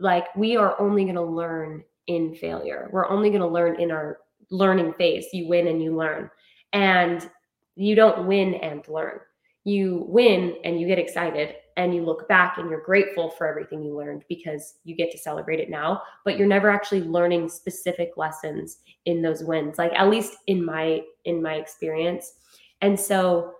like 0.00 0.34
we 0.34 0.56
are 0.56 0.80
only 0.80 1.04
going 1.04 1.14
to 1.14 1.22
learn 1.22 1.84
in 2.06 2.34
failure. 2.34 2.88
We're 2.90 3.08
only 3.08 3.28
going 3.28 3.42
to 3.42 3.46
learn 3.46 3.80
in 3.80 3.90
our 3.92 4.18
learning 4.50 4.94
phase. 4.94 5.26
You 5.32 5.46
win 5.46 5.68
and 5.68 5.82
you 5.82 5.94
learn. 5.94 6.30
And 6.72 7.28
you 7.76 7.94
don't 7.94 8.26
win 8.26 8.54
and 8.54 8.86
learn. 8.88 9.20
You 9.64 10.06
win 10.08 10.56
and 10.64 10.80
you 10.80 10.86
get 10.86 10.98
excited 10.98 11.54
and 11.76 11.94
you 11.94 12.02
look 12.02 12.26
back 12.28 12.58
and 12.58 12.68
you're 12.68 12.82
grateful 12.82 13.30
for 13.30 13.46
everything 13.46 13.82
you 13.82 13.96
learned 13.96 14.24
because 14.28 14.74
you 14.84 14.96
get 14.96 15.10
to 15.12 15.18
celebrate 15.18 15.60
it 15.60 15.70
now, 15.70 16.02
but 16.24 16.36
you're 16.36 16.48
never 16.48 16.70
actually 16.70 17.02
learning 17.02 17.48
specific 17.48 18.12
lessons 18.16 18.78
in 19.04 19.22
those 19.22 19.44
wins. 19.44 19.78
Like 19.78 19.92
at 19.94 20.08
least 20.08 20.36
in 20.46 20.64
my 20.64 21.02
in 21.26 21.42
my 21.42 21.54
experience. 21.54 22.34
And 22.80 22.98
so 22.98 23.52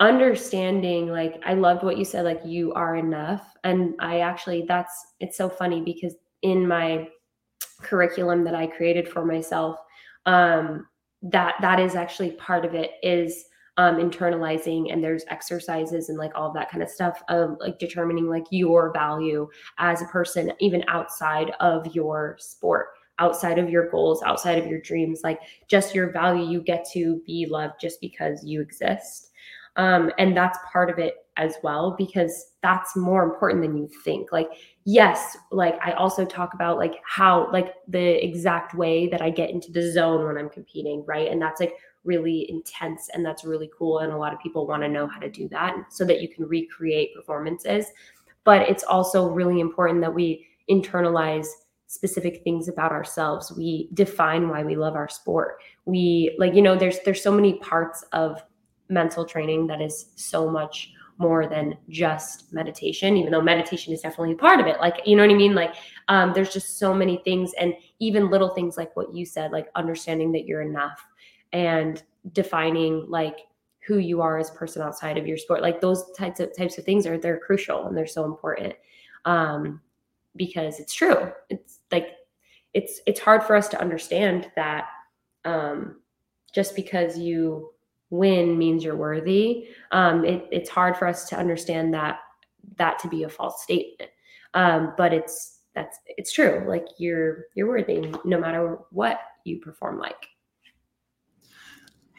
understanding 0.00 1.08
like 1.08 1.40
I 1.46 1.54
loved 1.54 1.84
what 1.84 1.96
you 1.96 2.04
said 2.04 2.24
like 2.24 2.40
you 2.44 2.72
are 2.74 2.96
enough. 2.96 3.54
And 3.62 3.94
I 4.00 4.20
actually 4.20 4.64
that's 4.66 5.06
it's 5.20 5.36
so 5.36 5.48
funny 5.48 5.80
because 5.82 6.14
in 6.42 6.66
my 6.66 7.08
curriculum 7.80 8.44
that 8.44 8.54
I 8.54 8.66
created 8.66 9.08
for 9.08 9.24
myself 9.24 9.76
um 10.26 10.86
that 11.22 11.54
that 11.60 11.80
is 11.80 11.94
actually 11.94 12.32
part 12.32 12.64
of 12.64 12.74
it 12.74 12.92
is 13.02 13.44
um 13.76 13.96
internalizing 13.96 14.92
and 14.92 15.02
there's 15.02 15.24
exercises 15.28 16.08
and 16.08 16.18
like 16.18 16.32
all 16.34 16.52
that 16.52 16.70
kind 16.70 16.82
of 16.82 16.88
stuff 16.88 17.22
of 17.28 17.56
like 17.60 17.78
determining 17.78 18.28
like 18.28 18.44
your 18.50 18.92
value 18.92 19.48
as 19.78 20.02
a 20.02 20.06
person 20.06 20.52
even 20.60 20.84
outside 20.88 21.52
of 21.60 21.86
your 21.94 22.36
sport 22.38 22.88
outside 23.18 23.58
of 23.58 23.70
your 23.70 23.88
goals 23.90 24.22
outside 24.24 24.58
of 24.58 24.66
your 24.66 24.80
dreams 24.80 25.20
like 25.22 25.40
just 25.68 25.94
your 25.94 26.10
value 26.10 26.48
you 26.48 26.60
get 26.60 26.86
to 26.90 27.22
be 27.26 27.46
loved 27.46 27.74
just 27.80 28.00
because 28.00 28.44
you 28.44 28.60
exist 28.60 29.30
um, 29.76 30.10
and 30.18 30.36
that's 30.36 30.58
part 30.72 30.90
of 30.90 30.98
it 30.98 31.16
as 31.36 31.56
well 31.64 31.96
because 31.98 32.52
that's 32.62 32.94
more 32.94 33.24
important 33.24 33.60
than 33.60 33.76
you 33.76 33.88
think. 34.04 34.30
Like 34.30 34.48
yes 34.86 35.36
like 35.50 35.78
i 35.82 35.92
also 35.92 36.26
talk 36.26 36.52
about 36.52 36.76
like 36.76 36.96
how 37.06 37.50
like 37.50 37.72
the 37.88 38.22
exact 38.22 38.74
way 38.74 39.08
that 39.08 39.22
i 39.22 39.30
get 39.30 39.48
into 39.48 39.72
the 39.72 39.90
zone 39.90 40.26
when 40.26 40.36
i'm 40.36 40.50
competing 40.50 41.02
right? 41.06 41.30
And 41.30 41.40
that's 41.40 41.58
like 41.58 41.74
really 42.04 42.46
intense 42.50 43.08
and 43.14 43.24
that's 43.24 43.44
really 43.44 43.70
cool 43.76 44.00
and 44.00 44.12
a 44.12 44.16
lot 44.16 44.32
of 44.32 44.40
people 44.40 44.66
want 44.66 44.82
to 44.82 44.88
know 44.88 45.06
how 45.06 45.18
to 45.18 45.30
do 45.30 45.48
that 45.48 45.74
so 45.90 46.04
that 46.04 46.20
you 46.20 46.28
can 46.28 46.46
recreate 46.46 47.14
performances. 47.14 47.86
But 48.44 48.68
it's 48.68 48.84
also 48.84 49.30
really 49.30 49.60
important 49.60 50.02
that 50.02 50.14
we 50.14 50.46
internalize 50.70 51.46
specific 51.86 52.42
things 52.44 52.68
about 52.68 52.92
ourselves. 52.92 53.52
We 53.56 53.88
define 53.94 54.48
why 54.48 54.64
we 54.64 54.76
love 54.76 54.96
our 54.96 55.08
sport. 55.08 55.58
We 55.86 56.36
like 56.38 56.54
you 56.54 56.62
know 56.62 56.76
there's 56.76 56.98
there's 57.04 57.22
so 57.22 57.32
many 57.32 57.54
parts 57.54 58.04
of 58.12 58.42
mental 58.88 59.24
training 59.24 59.66
that 59.66 59.80
is 59.80 60.06
so 60.16 60.48
much 60.48 60.92
more 61.18 61.46
than 61.46 61.76
just 61.88 62.52
meditation 62.52 63.16
even 63.16 63.30
though 63.30 63.40
meditation 63.40 63.92
is 63.92 64.00
definitely 64.00 64.32
a 64.32 64.36
part 64.36 64.60
of 64.60 64.66
it. 64.66 64.80
Like 64.80 65.00
you 65.06 65.16
know 65.16 65.22
what 65.22 65.32
i 65.32 65.36
mean? 65.36 65.54
Like 65.54 65.74
um, 66.08 66.32
there's 66.34 66.52
just 66.52 66.78
so 66.78 66.92
many 66.92 67.18
things 67.24 67.52
and 67.60 67.74
even 68.00 68.30
little 68.30 68.50
things 68.50 68.76
like 68.76 68.94
what 68.96 69.14
you 69.14 69.24
said 69.24 69.52
like 69.52 69.68
understanding 69.74 70.32
that 70.32 70.46
you're 70.46 70.62
enough 70.62 71.00
and 71.52 72.02
defining 72.32 73.06
like 73.08 73.40
who 73.86 73.98
you 73.98 74.20
are 74.20 74.38
as 74.38 74.50
a 74.50 74.54
person 74.54 74.82
outside 74.82 75.18
of 75.18 75.26
your 75.26 75.36
sport. 75.36 75.62
Like 75.62 75.80
those 75.80 76.10
types 76.12 76.40
of 76.40 76.56
types 76.56 76.78
of 76.78 76.84
things 76.84 77.06
are 77.06 77.18
they're 77.18 77.38
crucial 77.38 77.86
and 77.86 77.96
they're 77.96 78.06
so 78.06 78.24
important 78.24 78.74
um, 79.24 79.80
because 80.36 80.80
it's 80.80 80.94
true. 80.94 81.30
It's 81.50 81.80
like 81.92 82.08
it's 82.72 83.00
it's 83.06 83.20
hard 83.20 83.42
for 83.42 83.54
us 83.54 83.68
to 83.68 83.80
understand 83.80 84.50
that 84.56 84.86
um, 85.44 86.00
just 86.54 86.74
because 86.74 87.18
you 87.18 87.73
win 88.14 88.56
means 88.56 88.84
you're 88.84 88.96
worthy. 88.96 89.68
Um, 89.92 90.24
it, 90.24 90.46
it's 90.50 90.70
hard 90.70 90.96
for 90.96 91.06
us 91.06 91.28
to 91.30 91.36
understand 91.36 91.92
that 91.94 92.20
that 92.76 92.98
to 93.00 93.08
be 93.08 93.24
a 93.24 93.28
false 93.28 93.62
statement. 93.62 94.10
Um, 94.54 94.94
but 94.96 95.12
it's 95.12 95.60
that's 95.74 95.98
it's 96.06 96.32
true. 96.32 96.64
Like 96.66 96.86
you're 96.98 97.46
you're 97.54 97.68
worthy 97.68 98.12
no 98.24 98.38
matter 98.38 98.78
what 98.90 99.20
you 99.44 99.60
perform 99.60 99.98
like. 99.98 100.28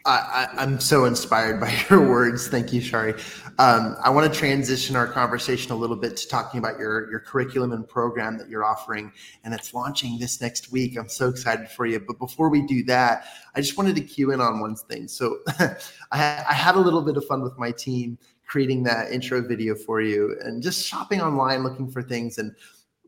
I, 0.06 0.64
am 0.64 0.80
so 0.80 1.06
inspired 1.06 1.60
by 1.62 1.74
your 1.90 2.08
words. 2.08 2.48
Thank 2.48 2.72
you, 2.72 2.82
Shari. 2.82 3.14
Um, 3.58 3.96
I 4.04 4.10
want 4.10 4.32
to 4.32 4.40
transition 4.40 4.96
our 4.96 5.08
conversation 5.08 5.72
a 5.72 5.76
little 5.76 5.96
bit 5.96 6.18
to 6.18 6.28
talking 6.28 6.60
about 6.60 6.78
your, 6.78 7.10
your 7.10 7.20
curriculum 7.20 7.72
and 7.72 7.88
program 7.88 8.38
that 8.38 8.50
you're 8.50 8.66
offering, 8.66 9.12
and 9.44 9.54
it's 9.54 9.74
launching 9.74 10.20
this 10.20 10.42
next 10.42 10.72
week. 10.72 10.98
I'm 10.98 11.10
so 11.10 11.30
excited 11.30 11.70
for 11.70 11.86
you. 11.86 12.00
But 12.00 12.20
before 12.20 12.50
we 12.50 12.66
do 12.66 12.84
that, 12.86 13.26
I 13.56 13.62
just 13.62 13.78
wanted 13.78 13.96
to 13.96 14.02
cue 14.02 14.32
in 14.32 14.42
on 14.42 14.60
one 14.60 14.76
thing. 14.76 15.08
So 15.08 15.40
I, 16.12 16.44
I 16.50 16.54
had 16.54 16.76
a 16.76 16.80
little 16.80 17.02
bit 17.02 17.18
of 17.18 17.26
fun 17.26 17.42
with 17.42 17.58
my 17.58 17.72
team 17.72 18.18
creating 18.48 18.84
that 18.84 19.12
intro 19.12 19.42
video 19.42 19.74
for 19.74 20.02
you 20.02 20.38
and 20.44 20.62
just 20.62 20.86
shopping 20.86 21.20
online 21.20 21.64
looking 21.64 21.90
for 21.90 22.04
things 22.04 22.38
and 22.38 22.56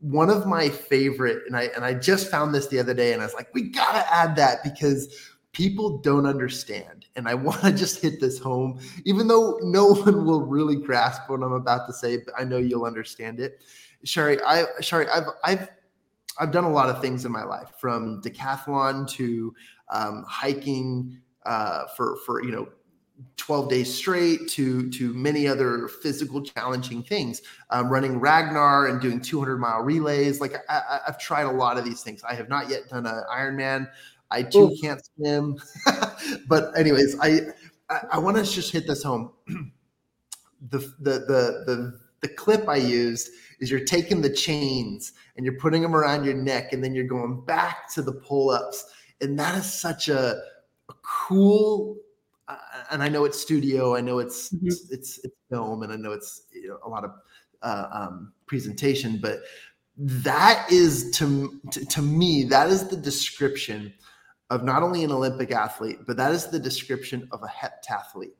one 0.00 0.30
of 0.30 0.46
my 0.46 0.68
favorite 0.68 1.42
and 1.46 1.56
I 1.56 1.70
and 1.74 1.84
I 1.84 1.94
just 1.94 2.30
found 2.30 2.54
this 2.54 2.66
the 2.66 2.78
other 2.78 2.94
day 2.94 3.12
and 3.12 3.22
I 3.22 3.24
was 3.24 3.34
like 3.34 3.52
we 3.54 3.62
got 3.62 3.92
to 3.92 4.12
add 4.12 4.36
that 4.36 4.62
because 4.62 5.32
people 5.58 5.98
don't 5.98 6.24
understand. 6.24 7.06
And 7.16 7.28
I 7.28 7.34
want 7.46 7.60
to 7.62 7.72
just 7.72 8.00
hit 8.00 8.20
this 8.20 8.38
home, 8.38 8.80
even 9.04 9.26
though 9.26 9.58
no 9.62 9.86
one 10.04 10.24
will 10.24 10.46
really 10.46 10.76
grasp 10.76 11.28
what 11.28 11.42
I'm 11.42 11.52
about 11.52 11.86
to 11.88 11.92
say, 11.92 12.18
but 12.18 12.32
I 12.38 12.44
know 12.44 12.58
you'll 12.58 12.86
understand 12.86 13.40
it. 13.40 13.60
Shari, 14.04 14.40
I 14.46 14.64
Shari, 14.80 15.08
I've 15.08 15.26
I've 15.44 15.68
I've 16.38 16.52
done 16.52 16.62
a 16.64 16.70
lot 16.70 16.88
of 16.88 17.02
things 17.02 17.24
in 17.24 17.32
my 17.32 17.42
life, 17.42 17.72
from 17.80 18.22
decathlon 18.22 19.10
to 19.10 19.52
um, 19.88 20.24
hiking 20.28 21.18
uh, 21.44 21.86
for 21.96 22.16
for 22.24 22.44
you 22.44 22.52
know 22.52 22.68
12 23.36 23.68
days 23.68 23.92
straight 23.92 24.48
to 24.50 24.88
to 24.90 25.12
many 25.14 25.48
other 25.48 25.88
physical 25.88 26.40
challenging 26.40 27.02
things 27.02 27.42
um, 27.70 27.88
running 27.88 28.20
ragnar 28.20 28.86
and 28.86 29.00
doing 29.00 29.20
200 29.20 29.58
mile 29.58 29.80
relays 29.80 30.40
like 30.40 30.54
I, 30.68 31.00
have 31.04 31.18
tried 31.18 31.42
a 31.46 31.50
lot 31.50 31.76
of 31.76 31.84
these 31.84 32.04
things 32.04 32.22
i 32.22 32.32
have 32.32 32.48
not 32.48 32.70
yet 32.70 32.88
done 32.88 33.06
an 33.06 33.24
ironman 33.28 33.88
I 34.30 34.42
too 34.42 34.70
Ooh. 34.70 34.76
can't 34.80 35.00
swim. 35.16 35.58
but 36.48 36.76
anyways, 36.76 37.18
I 37.20 37.40
I, 37.90 38.00
I 38.12 38.18
want 38.18 38.36
to 38.36 38.44
just 38.44 38.72
hit 38.72 38.86
this 38.86 39.02
home. 39.02 39.32
the, 40.70 40.78
the 40.78 41.12
the 41.12 41.64
the 41.66 42.00
the 42.20 42.28
clip 42.28 42.68
I 42.68 42.76
used 42.76 43.30
is 43.60 43.70
you're 43.70 43.84
taking 43.84 44.20
the 44.20 44.30
chains 44.30 45.12
and 45.36 45.44
you're 45.44 45.58
putting 45.58 45.82
them 45.82 45.94
around 45.94 46.24
your 46.24 46.34
neck 46.34 46.72
and 46.72 46.82
then 46.82 46.94
you're 46.94 47.04
going 47.04 47.44
back 47.44 47.92
to 47.94 48.02
the 48.02 48.12
pull-ups. 48.12 48.86
And 49.20 49.38
that 49.38 49.56
is 49.56 49.72
such 49.72 50.08
a, 50.08 50.36
a 50.88 50.94
cool 51.02 51.96
uh, 52.48 52.56
and 52.90 53.02
I 53.02 53.08
know 53.08 53.24
it's 53.24 53.38
studio, 53.38 53.94
I 53.94 54.00
know 54.00 54.18
it's, 54.18 54.48
mm-hmm. 54.48 54.66
it's, 54.66 54.90
it's 54.90 55.18
it's 55.22 55.36
film, 55.50 55.82
and 55.82 55.92
I 55.92 55.96
know 55.96 56.12
it's 56.12 56.42
you 56.52 56.68
know, 56.68 56.78
a 56.84 56.88
lot 56.88 57.04
of 57.04 57.10
uh, 57.62 57.86
um, 57.92 58.32
presentation, 58.46 59.18
but 59.20 59.40
that 59.98 60.70
is 60.70 61.10
to, 61.18 61.60
to 61.72 61.84
to 61.84 62.02
me 62.02 62.44
that 62.44 62.68
is 62.68 62.88
the 62.88 62.96
description 62.96 63.92
of 64.50 64.64
not 64.64 64.82
only 64.82 65.04
an 65.04 65.12
Olympic 65.12 65.52
athlete, 65.52 65.98
but 66.06 66.16
that 66.16 66.32
is 66.32 66.46
the 66.46 66.58
description 66.58 67.28
of 67.32 67.42
a 67.42 67.46
heptathlete 67.46 68.34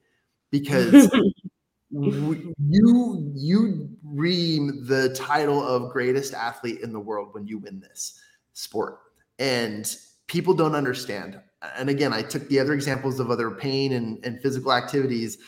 because 0.50 1.10
you 1.90 3.32
you 3.34 3.88
ream 4.02 4.86
the 4.86 5.14
title 5.14 5.62
of 5.62 5.92
greatest 5.92 6.34
athlete 6.34 6.80
in 6.80 6.92
the 6.92 7.00
world 7.00 7.28
when 7.32 7.46
you 7.46 7.58
win 7.58 7.80
this 7.80 8.20
sport. 8.52 8.98
And 9.38 9.94
people 10.26 10.54
don't 10.54 10.74
understand. 10.74 11.40
And 11.76 11.88
again, 11.88 12.12
I 12.12 12.22
took 12.22 12.48
the 12.48 12.60
other 12.60 12.72
examples 12.72 13.20
of 13.20 13.30
other 13.30 13.50
pain 13.50 13.92
and, 13.92 14.24
and 14.24 14.40
physical 14.40 14.72
activities. 14.72 15.38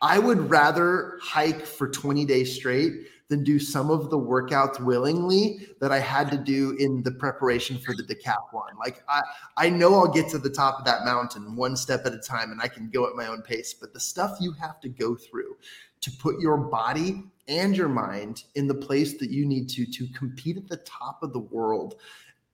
I 0.00 0.18
would 0.18 0.50
rather 0.50 1.18
hike 1.22 1.64
for 1.64 1.88
20 1.88 2.24
days 2.24 2.54
straight 2.54 3.06
than 3.32 3.42
do 3.42 3.58
some 3.58 3.88
of 3.88 4.10
the 4.10 4.18
workouts 4.18 4.78
willingly 4.78 5.66
that 5.80 5.90
I 5.90 6.00
had 6.00 6.30
to 6.32 6.36
do 6.36 6.76
in 6.78 7.02
the 7.02 7.12
preparation 7.12 7.78
for 7.78 7.94
the 7.94 8.02
decathlon. 8.02 8.76
Like 8.78 9.02
I, 9.08 9.22
I 9.56 9.70
know 9.70 9.94
I'll 9.94 10.12
get 10.12 10.28
to 10.32 10.38
the 10.38 10.50
top 10.50 10.78
of 10.78 10.84
that 10.84 11.06
mountain 11.06 11.56
one 11.56 11.74
step 11.74 12.04
at 12.04 12.12
a 12.12 12.18
time 12.18 12.52
and 12.52 12.60
I 12.60 12.68
can 12.68 12.90
go 12.90 13.08
at 13.08 13.16
my 13.16 13.28
own 13.28 13.40
pace, 13.40 13.72
but 13.72 13.94
the 13.94 14.00
stuff 14.00 14.36
you 14.38 14.52
have 14.60 14.80
to 14.80 14.90
go 14.90 15.16
through 15.16 15.56
to 16.02 16.10
put 16.10 16.40
your 16.40 16.58
body 16.58 17.24
and 17.48 17.74
your 17.74 17.88
mind 17.88 18.44
in 18.54 18.66
the 18.66 18.74
place 18.74 19.16
that 19.16 19.30
you 19.30 19.46
need 19.46 19.70
to 19.70 19.86
to 19.86 20.06
compete 20.08 20.58
at 20.58 20.68
the 20.68 20.76
top 20.84 21.22
of 21.22 21.32
the 21.32 21.38
world 21.38 21.94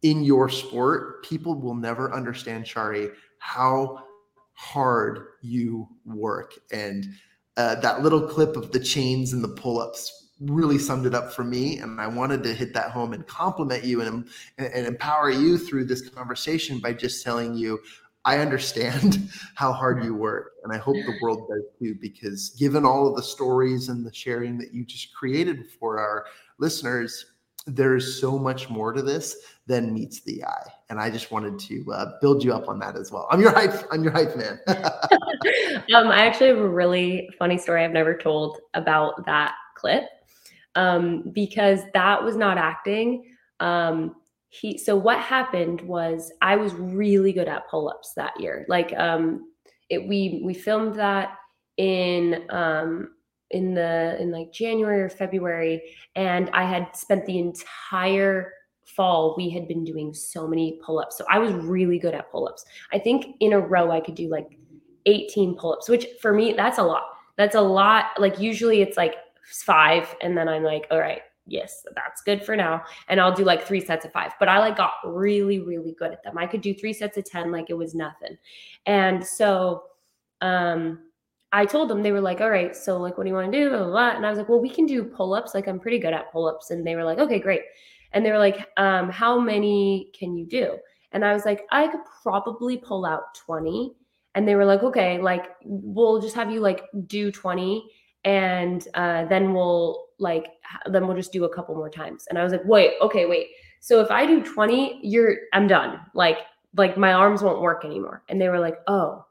in 0.03 0.23
your 0.23 0.49
sport, 0.49 1.25
people 1.25 1.57
will 1.57 1.75
never 1.75 2.15
understand, 2.15 2.69
Shari, 2.69 3.09
how 3.39 4.05
hard 4.53 5.27
you 5.43 5.89
work. 6.07 6.55
And 6.71 7.09
uh, 7.57 7.75
that 7.81 8.05
little 8.05 8.29
clip 8.29 8.55
of 8.55 8.71
the 8.71 8.79
chains 8.79 9.33
and 9.33 9.43
the 9.43 9.49
pull-ups 9.49 10.28
really 10.41 10.79
summed 10.79 11.07
it 11.07 11.15
up 11.15 11.33
for 11.33 11.45
me 11.45 11.79
and 11.79 12.01
i 12.01 12.07
wanted 12.07 12.43
to 12.43 12.55
hit 12.55 12.73
that 12.73 12.91
home 12.91 13.13
and 13.13 13.27
compliment 13.27 13.85
you 13.85 14.01
and, 14.01 14.29
and 14.59 14.87
empower 14.87 15.31
you 15.31 15.59
through 15.59 15.85
this 15.85 16.09
conversation 16.09 16.79
by 16.79 16.93
just 16.93 17.25
telling 17.25 17.55
you 17.55 17.79
i 18.25 18.39
understand 18.39 19.29
how 19.55 19.73
hard 19.73 20.05
you 20.05 20.15
work 20.15 20.53
and 20.63 20.73
i 20.73 20.77
hope 20.77 20.95
the 20.95 21.19
world 21.21 21.49
does 21.49 21.65
too 21.79 21.97
because 22.01 22.51
given 22.51 22.85
all 22.85 23.09
of 23.09 23.17
the 23.17 23.23
stories 23.23 23.89
and 23.89 24.07
the 24.07 24.15
sharing 24.15 24.57
that 24.59 24.73
you 24.73 24.85
just 24.85 25.13
created 25.15 25.69
for 25.79 25.99
our 25.99 26.27
listeners 26.59 27.33
there's 27.67 28.19
so 28.19 28.39
much 28.39 28.71
more 28.71 28.93
to 28.93 29.03
this 29.03 29.37
than 29.67 29.93
meets 29.93 30.21
the 30.21 30.43
eye. 30.45 30.71
And 30.89 30.99
i 30.99 31.11
just 31.11 31.31
wanted 31.31 31.59
to 31.59 31.93
uh, 31.93 32.13
build 32.21 32.43
you 32.43 32.55
up 32.55 32.67
on 32.67 32.79
that 32.79 32.97
as 32.97 33.13
well. 33.13 33.29
I'm 33.31 33.41
your 33.41 33.53
hype 33.53 33.87
i'm 33.93 34.03
your 34.03 34.13
hype 34.13 34.37
man. 34.37 34.59
Um, 35.95 36.09
i 36.09 36.27
actually 36.27 36.49
have 36.49 36.59
a 36.59 36.69
really 36.69 37.31
funny 37.39 37.57
story 37.57 37.85
i've 37.85 37.93
never 37.93 38.15
told 38.15 38.59
about 38.75 39.25
that 39.25 39.55
clip 39.77 40.05
um, 40.79 41.25
because 41.33 41.81
that 41.93 42.23
was 42.23 42.37
not 42.37 42.57
acting. 42.57 43.35
Um, 43.59 44.15
he 44.49 44.79
so 44.79 44.97
what 44.97 45.19
happened 45.19 45.81
was 45.83 46.33
I 46.41 46.55
was 46.57 46.73
really 46.75 47.33
good 47.33 47.49
at 47.49 47.69
pull-ups 47.69 48.13
that 48.15 48.41
year. 48.41 48.65
Like 48.69 48.95
um, 48.97 49.51
it 49.91 50.07
we 50.07 50.41
we 50.45 50.55
filmed 50.55 50.95
that 50.95 51.35
in 51.77 52.47
um 52.51 53.11
in 53.51 53.75
the 53.75 54.17
in 54.21 54.31
like 54.31 54.53
January 54.53 55.03
or 55.03 55.09
February 55.09 55.83
and 56.15 56.49
I 56.53 56.65
had 56.65 56.95
spent 56.95 57.27
the 57.27 57.39
entire 57.39 58.53
fall 58.85 59.35
we 59.37 59.51
had 59.51 59.67
been 59.69 59.85
doing 59.85 60.15
so 60.15 60.47
many 60.47 60.81
pull-ups. 60.85 61.19
So 61.19 61.25
I 61.29 61.39
was 61.39 61.53
really 61.53 61.99
good 61.99 62.15
at 62.15 62.31
pull-ups. 62.31 62.65
I 62.93 62.99
think 63.01 63.37
in 63.41 63.53
a 63.53 63.61
row 63.61 63.91
I 63.91 64.01
could 64.01 64.15
do 64.15 64.31
like 64.31 64.59
18 65.07 65.57
pull-ups, 65.57 65.89
which 65.89 66.07
for 66.23 66.33
me 66.33 66.53
that's 66.53 66.79
a 66.79 66.83
lot. 66.83 67.03
That's 67.37 67.55
a 67.55 67.61
lot. 67.61 68.07
Like 68.19 68.39
usually 68.39 68.81
it's 68.81 68.97
like 68.97 69.15
5 69.51 70.17
and 70.21 70.37
then 70.37 70.49
I'm 70.49 70.63
like, 70.63 70.87
all 70.91 70.99
right, 70.99 71.23
yes, 71.47 71.83
that's 71.95 72.23
good 72.23 72.45
for 72.45 72.57
now. 72.57 72.83
And 73.09 73.21
I'll 73.21 73.35
do 73.35 73.45
like 73.45 73.65
3 73.65 73.81
sets 73.81 74.05
of 74.05 74.13
5. 74.13 74.33
But 74.39 74.49
I 74.49 74.59
like 74.59 74.77
got 74.77 74.95
really 75.05 75.61
really 75.61 75.95
good 75.99 76.13
at 76.13 76.23
them. 76.23 76.39
I 76.39 76.47
could 76.47 76.61
do 76.61 76.75
3 76.75 76.93
sets 76.93 77.17
of 77.17 77.25
10 77.25 77.51
like 77.51 77.71
it 77.71 77.75
was 77.75 77.95
nothing. 77.95 78.37
And 78.87 79.25
so 79.25 79.85
um 80.41 81.01
I 81.53 81.65
told 81.65 81.89
them 81.89 82.03
they 82.03 82.13
were 82.13 82.21
like, 82.21 82.41
all 82.41 82.51
right, 82.51 82.77
so 82.77 82.99
like, 82.99 83.17
what 83.17 83.25
do 83.25 83.31
you 83.31 83.35
want 83.35 83.51
to 83.51 83.59
do? 83.59 83.71
Blah, 83.71 83.79
blah, 83.79 83.91
blah. 83.91 84.11
And 84.11 84.27
I 84.27 84.31
was 84.31 84.39
like, 84.39 84.49
well, 84.49 84.61
we 84.61 84.69
can 84.69 84.85
do 84.85 85.03
pull 85.03 85.33
ups. 85.33 85.55
Like, 85.55 85.67
I'm 85.67 85.81
pretty 85.81 85.99
good 85.99 86.13
at 86.13 86.31
pull 86.31 86.47
ups. 86.47 86.71
And 86.71 86.87
they 86.87 86.95
were 86.95 87.05
like, 87.05 87.19
okay, 87.19 87.39
great. 87.39 87.63
And 88.13 88.25
they 88.25 88.31
were 88.31 88.39
like, 88.39 88.69
um, 88.77 89.09
how 89.09 89.39
many 89.39 90.11
can 90.19 90.37
you 90.37 90.47
do? 90.47 90.77
And 91.13 91.25
I 91.25 91.33
was 91.33 91.47
like, 91.47 91.63
I 91.71 91.89
could 91.89 92.01
probably 92.23 92.77
pull 92.77 93.07
out 93.07 93.35
20. 93.35 93.95
And 94.35 94.47
they 94.47 94.57
were 94.57 94.67
like, 94.67 94.83
okay, 94.83 95.19
like, 95.19 95.47
we'll 95.65 96.21
just 96.21 96.35
have 96.35 96.51
you 96.51 96.61
like 96.61 96.85
do 97.07 97.33
20 97.33 97.91
and 98.25 98.87
uh, 98.95 99.25
then 99.27 99.55
we'll 99.55 100.07
like, 100.19 100.49
then 100.87 101.07
we'll 101.07 101.17
just 101.17 101.33
do 101.33 101.45
a 101.45 101.55
couple 101.55 101.75
more 101.75 101.91
times. 101.91 102.27
And 102.29 102.39
I 102.39 102.43
was 102.43 102.53
like, 102.53 102.65
wait, 102.65 102.95
okay, 103.01 103.27
wait. 103.27 103.49
So 103.81 104.01
if 104.01 104.11
I 104.11 104.27
do 104.27 104.43
20, 104.43 105.01
you're, 105.03 105.37
I'm 105.53 105.69
done. 105.69 106.01
Like, 106.15 106.39
like 106.77 106.97
my 106.97 107.13
arms 107.13 107.43
won't 107.43 107.63
work 107.63 107.85
anymore. 107.85 108.25
And 108.29 108.41
they 108.41 108.49
were 108.49 108.59
like, 108.59 108.77
oh, 108.89 109.25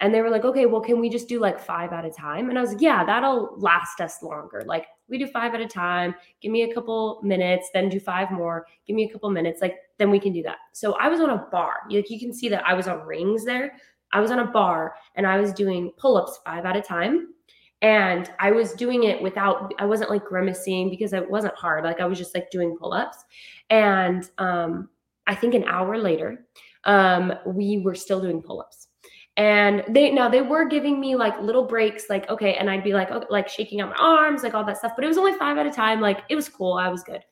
and 0.00 0.14
they 0.14 0.22
were 0.22 0.30
like, 0.30 0.44
okay, 0.44 0.64
well, 0.64 0.80
can 0.80 0.98
we 0.98 1.10
just 1.10 1.28
do 1.28 1.38
like 1.38 1.60
five 1.60 1.92
at 1.92 2.06
a 2.06 2.10
time? 2.10 2.48
And 2.48 2.58
I 2.58 2.62
was 2.62 2.72
like, 2.72 2.80
yeah, 2.80 3.04
that'll 3.04 3.54
last 3.58 4.00
us 4.00 4.22
longer. 4.22 4.62
Like, 4.64 4.86
we 5.08 5.18
do 5.18 5.26
five 5.26 5.54
at 5.54 5.60
a 5.60 5.66
time. 5.66 6.14
Give 6.40 6.50
me 6.50 6.62
a 6.62 6.74
couple 6.74 7.20
minutes, 7.22 7.68
then 7.74 7.90
do 7.90 8.00
five 8.00 8.30
more. 8.30 8.66
Give 8.86 8.96
me 8.96 9.04
a 9.04 9.12
couple 9.12 9.28
minutes. 9.28 9.60
Like, 9.60 9.76
then 9.98 10.10
we 10.10 10.18
can 10.18 10.32
do 10.32 10.42
that. 10.44 10.56
So 10.72 10.94
I 10.94 11.08
was 11.08 11.20
on 11.20 11.30
a 11.30 11.46
bar. 11.52 11.80
Like, 11.90 12.08
you 12.08 12.18
can 12.18 12.32
see 12.32 12.48
that 12.48 12.66
I 12.66 12.72
was 12.72 12.88
on 12.88 13.00
rings 13.06 13.44
there. 13.44 13.74
I 14.12 14.20
was 14.20 14.30
on 14.30 14.38
a 14.38 14.46
bar 14.46 14.94
and 15.16 15.26
I 15.26 15.38
was 15.38 15.52
doing 15.52 15.92
pull 15.98 16.16
ups 16.16 16.40
five 16.44 16.64
at 16.64 16.76
a 16.76 16.80
time. 16.80 17.34
And 17.82 18.30
I 18.38 18.50
was 18.50 18.72
doing 18.74 19.04
it 19.04 19.22
without, 19.22 19.72
I 19.78 19.86
wasn't 19.86 20.10
like 20.10 20.24
grimacing 20.24 20.90
because 20.90 21.12
it 21.12 21.30
wasn't 21.30 21.54
hard. 21.54 21.84
Like, 21.84 22.00
I 22.00 22.06
was 22.06 22.18
just 22.18 22.34
like 22.34 22.50
doing 22.50 22.76
pull 22.78 22.92
ups. 22.92 23.24
And 23.70 24.28
um, 24.38 24.90
I 25.26 25.34
think 25.34 25.54
an 25.54 25.64
hour 25.64 25.96
later, 25.96 26.46
um, 26.84 27.32
we 27.46 27.78
were 27.78 27.94
still 27.94 28.20
doing 28.20 28.42
pull 28.42 28.60
ups 28.60 28.88
and 29.36 29.84
they 29.88 30.10
now 30.10 30.28
they 30.28 30.42
were 30.42 30.66
giving 30.66 31.00
me 31.00 31.14
like 31.14 31.40
little 31.40 31.64
breaks 31.64 32.10
like 32.10 32.28
okay 32.28 32.54
and 32.54 32.68
i'd 32.68 32.84
be 32.84 32.92
like 32.92 33.10
okay, 33.10 33.26
like 33.30 33.48
shaking 33.48 33.80
out 33.80 33.90
my 33.90 33.96
arms 33.96 34.42
like 34.42 34.54
all 34.54 34.64
that 34.64 34.76
stuff. 34.76 34.92
But 34.94 35.04
it 35.04 35.08
was 35.08 35.18
only 35.18 35.32
five 35.34 35.56
at 35.56 35.66
a 35.66 35.70
time. 35.70 36.00
Like 36.00 36.24
it 36.28 36.36
was 36.36 36.48
cool. 36.48 36.74
I 36.74 36.88
was 36.88 37.02
good. 37.02 37.22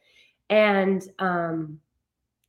And 0.48 1.02
um 1.18 1.80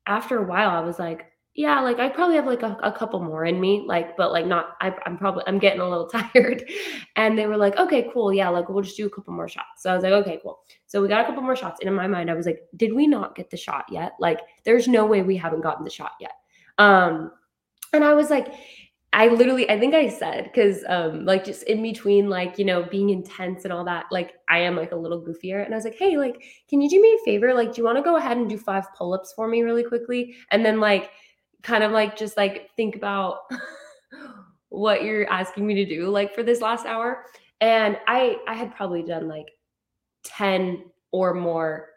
after 0.07 0.39
a 0.39 0.47
while 0.47 0.69
i 0.69 0.79
was 0.79 0.97
like 0.97 1.25
yeah 1.59 1.81
like 1.81 1.99
i 1.99 2.07
probably 2.07 2.37
have 2.37 2.45
like 2.45 2.63
a, 2.63 2.77
a 2.83 2.91
couple 2.91 3.19
more 3.19 3.43
in 3.43 3.59
me 3.59 3.83
like 3.85 4.15
but 4.15 4.31
like 4.31 4.45
not 4.45 4.77
I, 4.79 4.95
i'm 5.05 5.17
probably 5.17 5.43
i'm 5.45 5.59
getting 5.59 5.81
a 5.81 5.89
little 5.89 6.07
tired 6.33 6.63
and 7.17 7.37
they 7.37 7.47
were 7.47 7.57
like 7.57 7.75
okay 7.75 8.09
cool 8.13 8.31
yeah 8.33 8.47
like 8.47 8.69
we'll 8.69 8.81
just 8.81 8.95
do 8.95 9.05
a 9.05 9.09
couple 9.09 9.33
more 9.33 9.49
shots 9.49 9.83
so 9.83 9.91
i 9.91 9.93
was 9.93 10.01
like 10.03 10.13
okay 10.13 10.39
cool 10.41 10.61
so 10.87 11.01
we 11.01 11.09
got 11.09 11.19
a 11.19 11.25
couple 11.25 11.41
more 11.41 11.57
shots 11.57 11.81
and 11.81 11.89
in 11.89 11.93
my 11.93 12.07
mind 12.07 12.31
i 12.31 12.33
was 12.33 12.45
like 12.45 12.61
did 12.77 12.93
we 12.93 13.07
not 13.07 13.35
get 13.35 13.49
the 13.49 13.57
shot 13.57 13.83
yet 13.91 14.13
like 14.21 14.39
there's 14.63 14.87
no 14.87 15.05
way 15.05 15.21
we 15.21 15.35
haven't 15.35 15.59
gotten 15.59 15.83
the 15.83 15.89
shot 15.89 16.13
yet 16.21 16.31
um 16.77 17.29
and 17.91 18.05
i 18.05 18.13
was 18.13 18.29
like 18.29 18.53
I 19.11 19.27
literally, 19.27 19.67
I 19.67 19.79
think 19.79 19.95
I 19.95 20.07
said, 20.07 20.43
because 20.43 20.83
um, 20.87 21.25
like 21.25 21.43
just 21.43 21.63
in 21.63 21.81
between, 21.81 22.29
like, 22.29 22.59
you 22.59 22.63
know, 22.63 22.83
being 22.83 23.09
intense 23.09 23.63
and 23.63 23.73
all 23.73 23.83
that, 23.85 24.05
like 24.11 24.35
I 24.49 24.59
am 24.59 24.75
like 24.75 24.91
a 24.91 24.95
little 24.95 25.19
goofier. 25.19 25.65
And 25.65 25.73
I 25.73 25.77
was 25.77 25.83
like, 25.83 25.95
hey, 25.97 26.15
like, 26.15 26.43
can 26.69 26.79
you 26.79 26.87
do 26.87 27.01
me 27.01 27.17
a 27.19 27.25
favor? 27.25 27.51
Like, 27.55 27.73
do 27.73 27.81
you 27.81 27.85
want 27.85 27.97
to 27.97 28.03
go 28.03 28.17
ahead 28.17 28.37
and 28.37 28.47
do 28.47 28.55
five 28.55 28.85
pull-ups 28.95 29.33
for 29.35 29.47
me 29.47 29.63
really 29.63 29.83
quickly? 29.83 30.35
And 30.51 30.63
then 30.63 30.79
like 30.79 31.09
kind 31.63 31.83
of 31.83 31.91
like 31.91 32.17
just 32.17 32.37
like 32.37 32.69
think 32.75 32.95
about 32.95 33.39
what 34.69 35.03
you're 35.03 35.29
asking 35.29 35.65
me 35.67 35.73
to 35.75 35.85
do 35.85 36.09
like 36.09 36.33
for 36.33 36.43
this 36.43 36.61
last 36.61 36.85
hour. 36.85 37.25
And 37.61 37.97
I 38.07 38.37
I 38.47 38.53
had 38.53 38.75
probably 38.75 39.03
done 39.03 39.27
like 39.27 39.47
10 40.23 40.83
or 41.11 41.33
more 41.33 41.89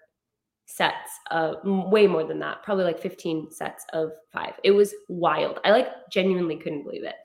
sets 0.66 1.10
of 1.30 1.56
way 1.64 2.06
more 2.06 2.24
than 2.24 2.38
that, 2.38 2.62
probably 2.62 2.84
like 2.84 2.98
15 2.98 3.50
sets 3.50 3.84
of 3.92 4.12
five. 4.32 4.54
It 4.64 4.70
was 4.70 4.94
wild. 5.08 5.60
I 5.64 5.70
like 5.70 5.88
genuinely 6.10 6.56
couldn't 6.56 6.84
believe 6.84 7.04
it. 7.04 7.16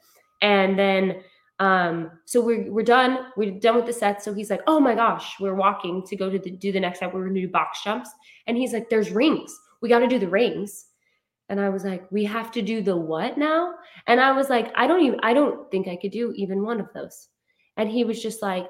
And 0.41 0.77
then 0.77 1.23
um 1.59 2.11
so 2.25 2.39
we're 2.41 2.71
we're 2.71 2.83
done. 2.83 3.31
We're 3.35 3.59
done 3.59 3.75
with 3.77 3.87
the 3.87 3.93
sets. 3.93 4.25
So 4.25 4.33
he's 4.33 4.51
like, 4.51 4.61
"Oh 4.67 4.79
my 4.79 4.93
gosh, 4.93 5.39
we're 5.39 5.55
walking 5.55 6.05
to 6.05 6.15
go 6.15 6.29
to 6.29 6.37
the, 6.37 6.51
do 6.51 6.71
the 6.71 6.79
next 6.79 6.99
step. 6.99 7.13
We're 7.13 7.27
to 7.29 7.33
do 7.33 7.47
box 7.47 7.83
jumps." 7.83 8.11
And 8.45 8.57
he's 8.57 8.73
like, 8.73 8.89
"There's 8.89 9.11
rings. 9.11 9.57
We 9.81 9.89
got 9.89 9.99
to 9.99 10.07
do 10.07 10.19
the 10.19 10.27
rings." 10.27 10.86
And 11.49 11.59
I 11.59 11.69
was 11.69 11.83
like, 11.83 12.11
"We 12.11 12.25
have 12.25 12.51
to 12.51 12.61
do 12.61 12.81
the 12.81 12.97
what 12.97 13.37
now?" 13.37 13.73
And 14.07 14.19
I 14.19 14.31
was 14.33 14.49
like, 14.49 14.71
"I 14.75 14.87
don't 14.87 15.01
even 15.01 15.19
I 15.23 15.33
don't 15.33 15.69
think 15.71 15.87
I 15.87 15.95
could 15.95 16.11
do 16.11 16.33
even 16.35 16.63
one 16.63 16.79
of 16.79 16.89
those." 16.93 17.29
And 17.77 17.89
he 17.89 18.03
was 18.03 18.21
just 18.21 18.41
like, 18.41 18.67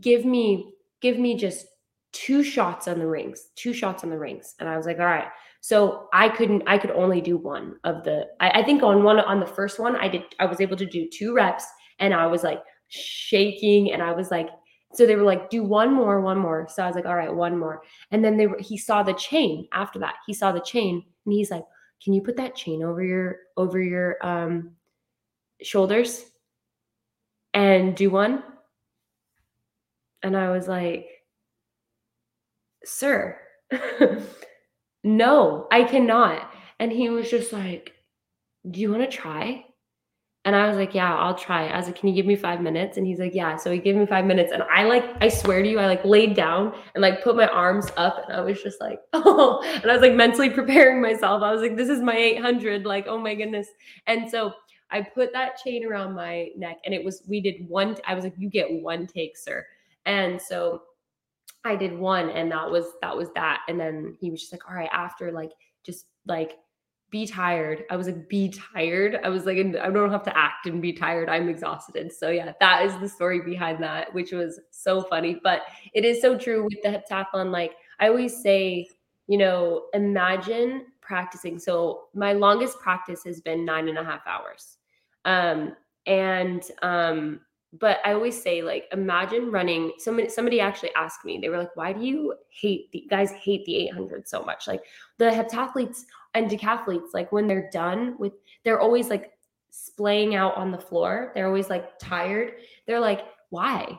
"Give 0.00 0.24
me 0.24 0.72
give 1.00 1.18
me 1.18 1.36
just 1.36 1.66
two 2.12 2.42
shots 2.42 2.88
on 2.88 2.98
the 2.98 3.06
rings, 3.06 3.48
two 3.56 3.72
shots 3.72 4.04
on 4.04 4.10
the 4.10 4.18
rings. 4.18 4.54
And 4.60 4.68
I 4.68 4.76
was 4.76 4.86
like, 4.86 4.98
all 4.98 5.06
right. 5.06 5.28
So 5.60 6.08
I 6.12 6.28
couldn't, 6.28 6.62
I 6.66 6.78
could 6.78 6.90
only 6.90 7.20
do 7.20 7.36
one 7.36 7.76
of 7.84 8.04
the, 8.04 8.26
I, 8.40 8.60
I, 8.60 8.62
think 8.64 8.82
on 8.82 9.02
one, 9.02 9.18
on 9.20 9.40
the 9.40 9.46
first 9.46 9.78
one, 9.78 9.96
I 9.96 10.08
did, 10.08 10.22
I 10.38 10.46
was 10.46 10.60
able 10.60 10.76
to 10.76 10.86
do 10.86 11.08
two 11.08 11.34
reps 11.34 11.64
and 11.98 12.12
I 12.12 12.26
was 12.26 12.42
like 12.42 12.60
shaking 12.88 13.92
and 13.92 14.02
I 14.02 14.12
was 14.12 14.30
like, 14.30 14.48
so 14.94 15.06
they 15.06 15.16
were 15.16 15.22
like, 15.22 15.48
do 15.48 15.64
one 15.64 15.92
more, 15.92 16.20
one 16.20 16.38
more. 16.38 16.68
So 16.70 16.82
I 16.82 16.86
was 16.86 16.94
like, 16.94 17.06
all 17.06 17.16
right, 17.16 17.34
one 17.34 17.58
more. 17.58 17.82
And 18.10 18.22
then 18.22 18.36
they 18.36 18.46
were, 18.46 18.58
he 18.58 18.76
saw 18.76 19.02
the 19.02 19.14
chain 19.14 19.66
after 19.72 19.98
that. 20.00 20.16
He 20.26 20.34
saw 20.34 20.52
the 20.52 20.60
chain 20.60 21.02
and 21.24 21.32
he's 21.32 21.50
like, 21.50 21.64
can 22.02 22.12
you 22.12 22.20
put 22.20 22.36
that 22.36 22.56
chain 22.56 22.82
over 22.82 23.02
your, 23.02 23.38
over 23.56 23.80
your 23.80 24.16
um, 24.26 24.72
shoulders 25.62 26.24
and 27.54 27.94
do 27.94 28.10
one? 28.10 28.42
And 30.22 30.36
I 30.36 30.50
was 30.50 30.68
like, 30.68 31.08
Sir, 32.84 33.38
no, 35.04 35.68
I 35.70 35.84
cannot. 35.84 36.52
And 36.80 36.90
he 36.90 37.10
was 37.10 37.30
just 37.30 37.52
like, 37.52 37.92
Do 38.68 38.80
you 38.80 38.90
want 38.90 39.08
to 39.08 39.16
try? 39.16 39.64
And 40.44 40.56
I 40.56 40.66
was 40.68 40.76
like, 40.76 40.94
Yeah, 40.94 41.14
I'll 41.14 41.34
try. 41.34 41.68
I 41.68 41.76
was 41.76 41.86
like, 41.86 41.96
Can 41.96 42.08
you 42.08 42.14
give 42.14 42.26
me 42.26 42.36
five 42.36 42.60
minutes? 42.60 42.96
And 42.96 43.06
he's 43.06 43.18
like, 43.18 43.34
Yeah. 43.34 43.56
So 43.56 43.70
he 43.70 43.78
gave 43.78 43.94
me 43.94 44.06
five 44.06 44.24
minutes. 44.24 44.52
And 44.52 44.62
I 44.64 44.84
like, 44.84 45.04
I 45.20 45.28
swear 45.28 45.62
to 45.62 45.68
you, 45.68 45.78
I 45.78 45.86
like 45.86 46.04
laid 46.04 46.34
down 46.34 46.74
and 46.94 47.02
like 47.02 47.22
put 47.22 47.36
my 47.36 47.46
arms 47.46 47.88
up 47.96 48.24
and 48.24 48.36
I 48.36 48.40
was 48.40 48.62
just 48.62 48.80
like, 48.80 49.00
Oh, 49.12 49.62
and 49.62 49.90
I 49.90 49.94
was 49.94 50.02
like 50.02 50.14
mentally 50.14 50.50
preparing 50.50 51.00
myself. 51.00 51.42
I 51.42 51.52
was 51.52 51.60
like, 51.60 51.76
This 51.76 51.88
is 51.88 52.00
my 52.00 52.16
800. 52.16 52.84
Like, 52.84 53.06
oh 53.06 53.18
my 53.18 53.34
goodness. 53.34 53.68
And 54.06 54.28
so 54.28 54.52
I 54.90 55.02
put 55.02 55.32
that 55.32 55.58
chain 55.64 55.86
around 55.86 56.14
my 56.14 56.48
neck 56.56 56.78
and 56.84 56.94
it 56.94 57.04
was, 57.04 57.22
we 57.28 57.40
did 57.40 57.68
one, 57.68 57.96
I 58.06 58.14
was 58.14 58.24
like, 58.24 58.34
You 58.36 58.50
get 58.50 58.70
one 58.70 59.06
take, 59.06 59.36
sir. 59.36 59.64
And 60.06 60.40
so 60.40 60.82
I 61.64 61.76
did 61.76 61.96
one 61.96 62.30
and 62.30 62.50
that 62.50 62.70
was 62.70 62.86
that 63.00 63.16
was 63.16 63.28
that. 63.34 63.60
And 63.68 63.78
then 63.78 64.16
he 64.20 64.30
was 64.30 64.40
just 64.40 64.52
like, 64.52 64.68
all 64.68 64.74
right, 64.74 64.90
after 64.92 65.30
like 65.30 65.52
just 65.84 66.06
like 66.26 66.58
be 67.12 67.26
tired. 67.26 67.84
I 67.90 67.96
was 67.96 68.06
like, 68.06 68.26
be 68.28 68.48
tired. 68.48 69.20
I 69.22 69.28
was 69.28 69.44
like, 69.44 69.58
I 69.58 69.90
don't 69.90 70.10
have 70.10 70.22
to 70.24 70.36
act 70.36 70.66
and 70.66 70.80
be 70.80 70.94
tired. 70.94 71.28
I'm 71.28 71.48
exhausted. 71.48 72.10
So 72.10 72.30
yeah, 72.30 72.54
that 72.58 72.86
is 72.86 72.98
the 72.98 73.08
story 73.08 73.42
behind 73.42 73.82
that, 73.82 74.12
which 74.14 74.32
was 74.32 74.58
so 74.70 75.02
funny. 75.02 75.38
But 75.44 75.60
it 75.92 76.06
is 76.06 76.22
so 76.22 76.36
true 76.36 76.64
with 76.64 76.82
the 76.82 76.88
heptathlon. 76.88 77.52
Like 77.52 77.74
I 78.00 78.08
always 78.08 78.42
say, 78.42 78.88
you 79.28 79.36
know, 79.36 79.84
imagine 79.92 80.86
practicing. 81.02 81.58
So 81.58 82.04
my 82.14 82.32
longest 82.32 82.80
practice 82.80 83.22
has 83.24 83.42
been 83.42 83.64
nine 83.64 83.88
and 83.88 83.98
a 83.98 84.04
half 84.04 84.26
hours. 84.26 84.78
Um, 85.26 85.76
and 86.06 86.64
um, 86.82 87.40
but 87.78 88.00
I 88.04 88.12
always 88.12 88.40
say, 88.40 88.60
like, 88.60 88.86
imagine 88.92 89.50
running. 89.50 89.92
Somebody, 89.98 90.28
somebody 90.28 90.60
actually 90.60 90.94
asked 90.94 91.24
me, 91.24 91.38
they 91.38 91.48
were 91.48 91.56
like, 91.56 91.74
why 91.74 91.94
do 91.94 92.02
you 92.02 92.34
hate 92.50 92.92
the 92.92 93.06
guys 93.08 93.32
hate 93.32 93.64
the 93.64 93.76
800 93.88 94.28
so 94.28 94.42
much? 94.42 94.68
Like, 94.68 94.84
the 95.16 95.26
heptathletes 95.26 96.04
and 96.34 96.50
decathletes, 96.50 97.12
like, 97.12 97.32
when 97.32 97.46
they're 97.46 97.70
done 97.70 98.16
with, 98.18 98.32
they're 98.64 98.80
always 98.80 99.08
like 99.08 99.32
splaying 99.70 100.34
out 100.34 100.56
on 100.56 100.70
the 100.70 100.78
floor. 100.78 101.32
They're 101.34 101.46
always 101.46 101.70
like 101.70 101.98
tired. 101.98 102.52
They're 102.86 103.00
like, 103.00 103.22
why? 103.50 103.98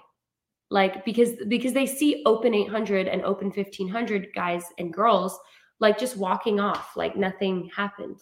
Like, 0.69 1.05
because, 1.05 1.31
because 1.47 1.73
they 1.73 1.85
see 1.85 2.23
open 2.25 2.53
800 2.53 3.07
and 3.07 3.23
open 3.23 3.47
1500 3.47 4.29
guys 4.33 4.63
and 4.79 4.93
girls 4.93 5.37
like 5.79 5.99
just 5.99 6.17
walking 6.17 6.59
off, 6.59 6.95
like 6.95 7.17
nothing 7.17 7.69
happened. 7.75 8.19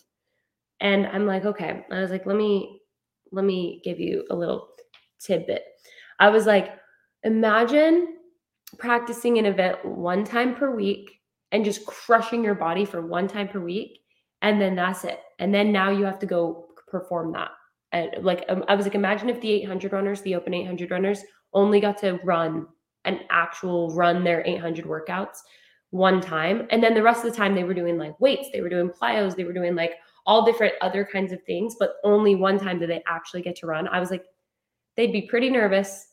And 0.79 1.05
I'm 1.07 1.27
like, 1.27 1.45
okay. 1.45 1.85
I 1.91 1.99
was 1.99 2.09
like, 2.09 2.25
let 2.25 2.35
me, 2.35 2.81
let 3.31 3.45
me 3.45 3.81
give 3.83 3.99
you 3.99 4.25
a 4.31 4.35
little 4.35 4.69
tidbit. 5.19 5.63
I 6.19 6.29
was 6.29 6.45
like, 6.45 6.71
imagine 7.23 8.15
practicing 8.77 9.37
an 9.37 9.45
event 9.45 9.83
one 9.85 10.23
time 10.23 10.55
per 10.55 10.75
week 10.75 11.19
and 11.51 11.65
just 11.65 11.85
crushing 11.85 12.43
your 12.43 12.55
body 12.55 12.85
for 12.85 13.05
one 13.05 13.27
time 13.27 13.47
per 13.47 13.59
week 13.59 14.00
and 14.41 14.59
then 14.61 14.75
that's 14.75 15.03
it. 15.03 15.19
And 15.39 15.53
then 15.53 15.71
now 15.71 15.89
you 15.89 16.03
have 16.05 16.19
to 16.19 16.25
go 16.25 16.67
perform 16.87 17.31
that. 17.33 17.51
And 17.93 18.23
like 18.23 18.45
um, 18.49 18.63
i 18.67 18.75
was 18.75 18.85
like 18.85 18.95
imagine 18.95 19.29
if 19.29 19.41
the 19.41 19.51
800 19.51 19.91
runners 19.91 20.21
the 20.21 20.35
open 20.35 20.53
800 20.53 20.91
runners 20.91 21.23
only 21.53 21.81
got 21.81 21.97
to 21.99 22.19
run 22.23 22.67
an 23.03 23.19
actual 23.29 23.93
run 23.93 24.23
their 24.23 24.45
800 24.45 24.85
workouts 24.85 25.39
one 25.89 26.21
time. 26.21 26.67
And 26.69 26.81
then 26.81 26.93
the 26.93 27.03
rest 27.03 27.25
of 27.25 27.31
the 27.31 27.37
time 27.37 27.53
they 27.53 27.65
were 27.65 27.73
doing 27.73 27.97
like 27.97 28.19
weights 28.19 28.49
they 28.53 28.61
were 28.61 28.69
doing 28.69 28.89
plyos 28.89 29.35
they 29.35 29.43
were 29.43 29.53
doing 29.53 29.75
like 29.75 29.95
all 30.25 30.45
different 30.45 30.73
other 30.81 31.03
kinds 31.03 31.31
of 31.33 31.43
things 31.43 31.75
but 31.79 31.95
only 32.03 32.35
one 32.35 32.59
time 32.59 32.79
did 32.79 32.89
they 32.89 33.03
actually 33.07 33.41
get 33.41 33.55
to 33.57 33.67
run. 33.67 33.87
I 33.87 33.99
was 33.99 34.11
like 34.11 34.25
they'd 34.95 35.11
be 35.11 35.23
pretty 35.23 35.49
nervous 35.49 36.07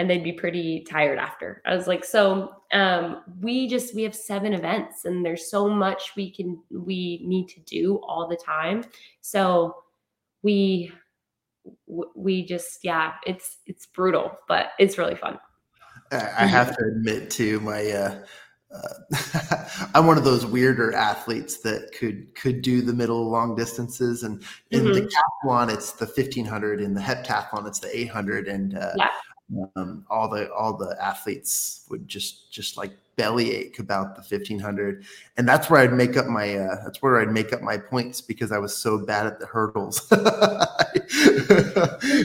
and 0.00 0.08
they'd 0.08 0.24
be 0.24 0.32
pretty 0.32 0.80
tired 0.88 1.18
after. 1.18 1.60
I 1.66 1.76
was 1.76 1.86
like, 1.86 2.06
so 2.06 2.54
um, 2.72 3.22
we 3.42 3.68
just 3.68 3.94
we 3.94 4.02
have 4.04 4.14
seven 4.14 4.54
events, 4.54 5.04
and 5.04 5.22
there's 5.22 5.50
so 5.50 5.68
much 5.68 6.12
we 6.16 6.30
can 6.30 6.58
we 6.70 7.20
need 7.22 7.48
to 7.48 7.60
do 7.60 8.00
all 8.02 8.26
the 8.26 8.36
time. 8.42 8.82
So 9.20 9.76
we 10.42 10.90
we 12.16 12.46
just 12.46 12.82
yeah, 12.82 13.12
it's 13.26 13.58
it's 13.66 13.84
brutal, 13.84 14.32
but 14.48 14.68
it's 14.78 14.96
really 14.96 15.16
fun. 15.16 15.38
I 16.12 16.46
have 16.46 16.74
to 16.78 16.84
admit 16.86 17.30
to 17.32 17.60
my 17.60 17.90
uh, 17.90 18.24
uh, 18.74 19.86
I'm 19.94 20.06
one 20.06 20.16
of 20.16 20.24
those 20.24 20.46
weirder 20.46 20.94
athletes 20.94 21.58
that 21.58 21.92
could 21.92 22.34
could 22.34 22.62
do 22.62 22.80
the 22.80 22.94
middle 22.94 23.30
long 23.30 23.54
distances, 23.54 24.22
and 24.22 24.42
in 24.70 24.84
mm-hmm. 24.84 24.94
the 24.94 25.00
decathlon 25.02 25.70
it's 25.70 25.92
the 25.92 26.06
1500, 26.06 26.80
in 26.80 26.94
the 26.94 27.02
heptathlon 27.02 27.66
it's 27.66 27.80
the 27.80 27.94
800, 27.94 28.48
and 28.48 28.78
uh, 28.78 28.92
yeah 28.96 29.08
um, 29.76 30.04
all 30.08 30.28
the 30.28 30.52
all 30.52 30.76
the 30.76 30.96
athletes 31.00 31.86
would 31.90 32.06
just 32.06 32.52
just 32.52 32.76
like 32.76 32.92
bellyache 33.16 33.78
about 33.78 34.14
the 34.14 34.22
1500 34.22 35.04
and 35.36 35.46
that's 35.46 35.68
where 35.68 35.80
i'd 35.80 35.92
make 35.92 36.16
up 36.16 36.26
my 36.26 36.56
uh, 36.56 36.82
that's 36.84 37.02
where 37.02 37.20
i'd 37.20 37.30
make 37.30 37.52
up 37.52 37.60
my 37.60 37.76
points 37.76 38.20
because 38.20 38.52
i 38.52 38.58
was 38.58 38.74
so 38.74 39.04
bad 39.04 39.26
at 39.26 39.38
the 39.40 39.46
hurdles. 39.46 40.10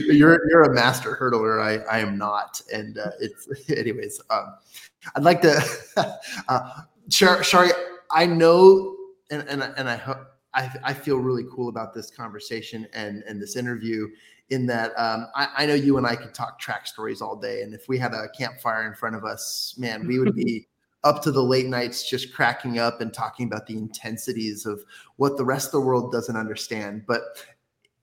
You're 0.08 0.40
you're 0.48 0.62
a 0.62 0.74
master 0.74 1.16
hurdler. 1.20 1.60
I 1.60 1.78
i 1.90 1.98
am 1.98 2.16
not. 2.16 2.60
And 2.72 2.98
uh, 2.98 3.10
it's 3.20 3.48
anyways 3.70 4.20
um, 4.30 4.54
i'd 5.16 5.22
like 5.22 5.42
to 5.42 5.60
uh 6.48 6.82
shari 7.08 7.70
i 8.10 8.26
know 8.26 8.96
and 9.30 9.46
and, 9.48 9.62
and 9.62 9.88
i 9.88 9.96
hope 9.96 10.18
I, 10.54 10.70
I 10.82 10.94
feel 10.94 11.18
really 11.18 11.44
cool 11.54 11.68
about 11.68 11.92
this 11.94 12.10
conversation 12.10 12.88
and 12.94 13.22
and 13.24 13.40
this 13.40 13.56
interview 13.56 14.08
in 14.50 14.66
that 14.66 14.92
um, 14.96 15.26
I, 15.34 15.48
I, 15.58 15.66
know 15.66 15.74
you 15.74 15.98
and 15.98 16.06
I 16.06 16.14
could 16.14 16.32
talk 16.32 16.58
track 16.58 16.86
stories 16.86 17.20
all 17.20 17.36
day. 17.36 17.62
And 17.62 17.74
if 17.74 17.88
we 17.88 17.98
had 17.98 18.14
a 18.14 18.28
campfire 18.28 18.86
in 18.86 18.94
front 18.94 19.16
of 19.16 19.24
us, 19.24 19.74
man, 19.76 20.06
we 20.06 20.18
would 20.18 20.34
be 20.34 20.68
up 21.04 21.22
to 21.22 21.32
the 21.32 21.42
late 21.42 21.66
nights 21.66 22.08
just 22.08 22.32
cracking 22.32 22.78
up 22.78 23.00
and 23.00 23.12
talking 23.12 23.46
about 23.46 23.66
the 23.66 23.76
intensities 23.76 24.66
of 24.66 24.84
what 25.16 25.36
the 25.36 25.44
rest 25.44 25.68
of 25.68 25.72
the 25.72 25.80
world 25.80 26.12
doesn't 26.12 26.36
understand. 26.36 27.04
But 27.06 27.22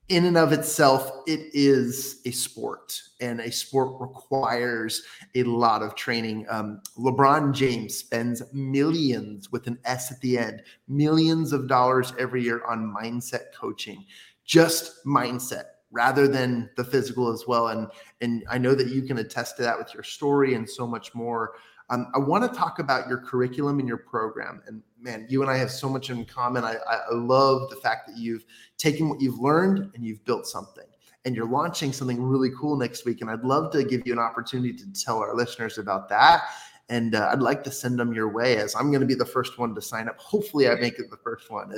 in 0.10 0.26
and 0.26 0.38
of 0.38 0.52
itself, 0.52 1.12
it 1.28 1.50
is 1.54 2.22
a 2.26 2.32
sport, 2.32 3.02
and 3.22 3.40
a 3.40 3.52
sport 3.52 4.00
requires 4.02 5.02
a 5.34 5.44
lot 5.44 5.82
of 5.82 5.96
training. 5.96 6.46
Um, 6.50 6.82
LeBron 6.98 7.54
James 7.54 7.96
spends 7.96 8.44
millions 8.54 9.52
with 9.52 9.66
an 9.68 9.80
S 9.86 10.12
at 10.12 10.20
the 10.20 10.38
end, 10.38 10.62
millions 10.90 11.54
of 11.54 11.70
dollars 11.70 12.14
every 12.20 12.44
year 12.44 12.66
on 12.66 12.94
mindset 12.94 13.54
coaching, 13.56 14.06
just 14.46 15.06
mindset 15.06 15.64
rather 15.94 16.28
than 16.28 16.70
the 16.76 16.84
physical 16.84 17.32
as 17.32 17.46
well. 17.48 17.68
And 17.68 17.88
and 18.20 18.44
I 18.50 18.58
know 18.58 18.76
that 18.76 18.88
you 18.88 19.04
can 19.04 19.20
attest 19.20 19.56
to 19.58 19.64
that 19.64 19.78
with 19.78 19.94
your 19.94 20.04
story 20.04 20.56
and 20.56 20.70
so 20.70 20.86
much 20.86 21.16
more. 21.16 21.54
Um, 21.90 22.08
I 22.16 22.18
want 22.18 22.50
to 22.50 22.58
talk 22.58 22.80
about 22.80 23.08
your 23.08 23.20
curriculum 23.20 23.80
and 23.80 23.88
your 23.88 23.98
program. 23.98 24.62
And 24.68 24.82
man, 25.00 25.28
you 25.30 25.42
and 25.42 25.52
I 25.52 25.58
have 25.58 25.70
so 25.70 25.88
much 25.88 26.10
in 26.10 26.26
common. 26.26 26.64
I, 26.64 26.78
I 26.90 27.14
love 27.14 27.70
the 27.70 27.76
fact 27.76 28.08
that 28.08 28.18
you've 28.18 28.46
taken 28.78 29.10
what 29.10 29.22
you've 29.22 29.40
learned 29.40 29.92
and 29.94 30.06
you've 30.06 30.24
built 30.26 30.48
something. 30.48 30.86
And 31.26 31.36
you're 31.36 31.48
launching 31.48 31.94
something 31.94 32.22
really 32.22 32.50
cool 32.58 32.76
next 32.76 33.06
week. 33.06 33.22
And 33.22 33.30
I'd 33.30 33.44
love 33.44 33.72
to 33.74 33.84
give 33.84 34.06
you 34.06 34.14
an 34.14 34.20
opportunity 34.20 34.74
to 34.74 34.94
tell 34.94 35.20
our 35.20 35.36
listeners 35.36 35.78
about 35.78 36.10
that. 36.10 36.44
And 36.90 37.16
uh, 37.16 37.30
I'd 37.32 37.40
like 37.42 37.64
to 37.64 37.72
send 37.72 37.98
them 37.98 38.14
your 38.14 38.30
way 38.30 38.58
as 38.58 38.76
I'm 38.76 38.90
going 38.90 39.02
to 39.02 39.08
be 39.08 39.16
the 39.16 39.26
first 39.26 39.58
one 39.58 39.74
to 39.76 39.82
sign 39.82 40.10
up. 40.10 40.18
Hopefully, 40.20 40.68
I 40.68 40.76
make 40.76 41.00
it 41.00 41.10
the 41.10 41.18
first 41.18 41.50
one 41.50 41.72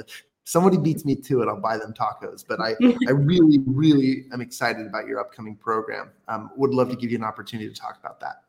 somebody 0.45 0.77
beats 0.77 1.03
me 1.03 1.15
to 1.15 1.41
it, 1.41 1.49
I'll 1.49 1.59
buy 1.59 1.77
them 1.77 1.93
tacos. 1.93 2.45
But 2.47 2.61
I, 2.61 2.75
I 3.07 3.11
really, 3.11 3.59
really 3.65 4.25
am 4.31 4.41
excited 4.41 4.87
about 4.87 5.07
your 5.07 5.19
upcoming 5.19 5.55
program. 5.55 6.11
Um, 6.27 6.51
would 6.55 6.73
love 6.73 6.89
to 6.89 6.95
give 6.95 7.11
you 7.11 7.17
an 7.17 7.23
opportunity 7.23 7.67
to 7.67 7.75
talk 7.75 7.97
about 7.99 8.19
that. 8.21 8.43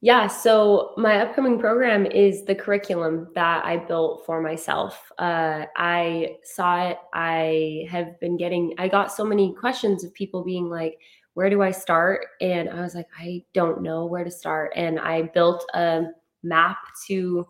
Yeah, 0.00 0.26
so 0.26 0.92
my 0.98 1.20
upcoming 1.20 1.58
program 1.58 2.04
is 2.04 2.44
the 2.44 2.54
curriculum 2.54 3.28
that 3.34 3.64
I 3.64 3.78
built 3.78 4.26
for 4.26 4.42
myself. 4.42 5.10
Uh, 5.18 5.64
I 5.76 6.36
saw 6.42 6.88
it. 6.88 6.98
I 7.14 7.86
have 7.90 8.20
been 8.20 8.36
getting, 8.36 8.74
I 8.76 8.86
got 8.86 9.10
so 9.10 9.24
many 9.24 9.54
questions 9.54 10.04
of 10.04 10.12
people 10.12 10.44
being 10.44 10.68
like, 10.68 10.98
where 11.32 11.48
do 11.48 11.62
I 11.62 11.70
start? 11.70 12.26
And 12.42 12.68
I 12.68 12.82
was 12.82 12.94
like, 12.94 13.08
I 13.18 13.44
don't 13.54 13.82
know 13.82 14.04
where 14.04 14.24
to 14.24 14.30
start. 14.30 14.72
And 14.76 15.00
I 15.00 15.22
built 15.22 15.64
a 15.72 16.02
map 16.42 16.76
to 17.06 17.48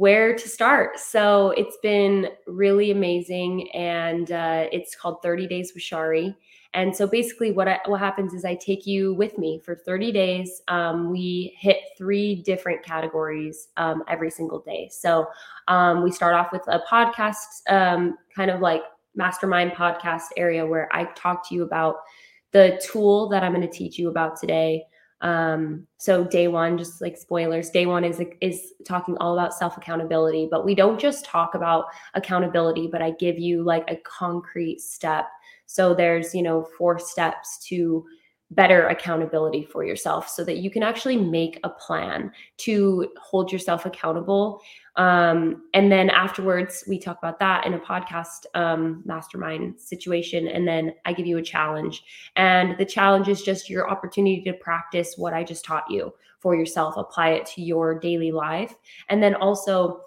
where 0.00 0.34
to 0.34 0.48
start. 0.48 0.98
So 0.98 1.50
it's 1.58 1.76
been 1.82 2.28
really 2.46 2.90
amazing, 2.90 3.70
and 3.72 4.32
uh, 4.32 4.64
it's 4.72 4.94
called 4.94 5.20
30 5.22 5.46
Days 5.46 5.72
with 5.74 5.82
Shari. 5.82 6.34
And 6.72 6.96
so 6.96 7.06
basically, 7.06 7.52
what 7.52 7.68
I, 7.68 7.80
what 7.84 8.00
happens 8.00 8.32
is 8.32 8.46
I 8.46 8.54
take 8.54 8.86
you 8.86 9.12
with 9.12 9.36
me 9.36 9.60
for 9.62 9.74
30 9.74 10.10
days. 10.10 10.62
Um, 10.68 11.10
we 11.10 11.54
hit 11.58 11.82
three 11.98 12.36
different 12.36 12.82
categories 12.82 13.68
um, 13.76 14.02
every 14.08 14.30
single 14.30 14.60
day. 14.60 14.88
So 14.90 15.26
um, 15.68 16.02
we 16.02 16.10
start 16.10 16.34
off 16.34 16.50
with 16.50 16.66
a 16.68 16.80
podcast, 16.90 17.44
um, 17.68 18.16
kind 18.34 18.50
of 18.50 18.62
like 18.62 18.80
mastermind 19.14 19.72
podcast 19.72 20.28
area 20.38 20.64
where 20.64 20.88
I 20.92 21.04
talk 21.14 21.46
to 21.50 21.54
you 21.54 21.62
about 21.62 21.96
the 22.52 22.80
tool 22.82 23.28
that 23.28 23.42
I'm 23.44 23.52
going 23.52 23.68
to 23.68 23.72
teach 23.72 23.98
you 23.98 24.08
about 24.08 24.40
today. 24.40 24.86
Um, 25.22 25.86
so 25.98 26.24
day 26.24 26.48
one, 26.48 26.78
just 26.78 27.00
like 27.00 27.16
spoilers, 27.16 27.70
day 27.70 27.86
one 27.86 28.04
is 28.04 28.22
is 28.40 28.72
talking 28.86 29.16
all 29.18 29.34
about 29.38 29.54
self 29.54 29.76
accountability. 29.76 30.48
But 30.50 30.64
we 30.64 30.74
don't 30.74 30.98
just 30.98 31.24
talk 31.24 31.54
about 31.54 31.86
accountability, 32.14 32.88
but 32.90 33.02
I 33.02 33.12
give 33.12 33.38
you 33.38 33.62
like 33.62 33.84
a 33.88 33.96
concrete 33.96 34.80
step. 34.80 35.26
So 35.66 35.94
there's 35.94 36.34
you 36.34 36.42
know 36.42 36.66
four 36.78 36.98
steps 36.98 37.58
to 37.68 38.04
better 38.52 38.88
accountability 38.88 39.64
for 39.64 39.84
yourself 39.84 40.28
so 40.28 40.44
that 40.44 40.58
you 40.58 40.70
can 40.70 40.82
actually 40.82 41.16
make 41.16 41.60
a 41.62 41.68
plan 41.68 42.32
to 42.56 43.08
hold 43.20 43.52
yourself 43.52 43.86
accountable 43.86 44.60
um, 44.96 45.62
and 45.72 45.90
then 45.90 46.10
afterwards, 46.10 46.84
we 46.86 46.98
talk 46.98 47.16
about 47.18 47.38
that 47.38 47.64
in 47.64 47.74
a 47.74 47.78
podcast 47.78 48.44
um, 48.54 49.02
mastermind 49.06 49.80
situation. 49.80 50.48
And 50.48 50.66
then 50.66 50.92
I 51.06 51.14
give 51.14 51.26
you 51.26 51.38
a 51.38 51.42
challenge. 51.42 52.02
And 52.36 52.76
the 52.76 52.84
challenge 52.84 53.28
is 53.28 53.42
just 53.42 53.70
your 53.70 53.88
opportunity 53.88 54.42
to 54.42 54.52
practice 54.52 55.14
what 55.16 55.32
I 55.32 55.44
just 55.44 55.64
taught 55.64 55.90
you 55.90 56.12
for 56.40 56.54
yourself, 56.54 56.96
apply 56.96 57.30
it 57.30 57.46
to 57.46 57.62
your 57.62 57.98
daily 57.98 58.32
life. 58.32 58.74
And 59.08 59.22
then 59.22 59.34
also, 59.34 60.02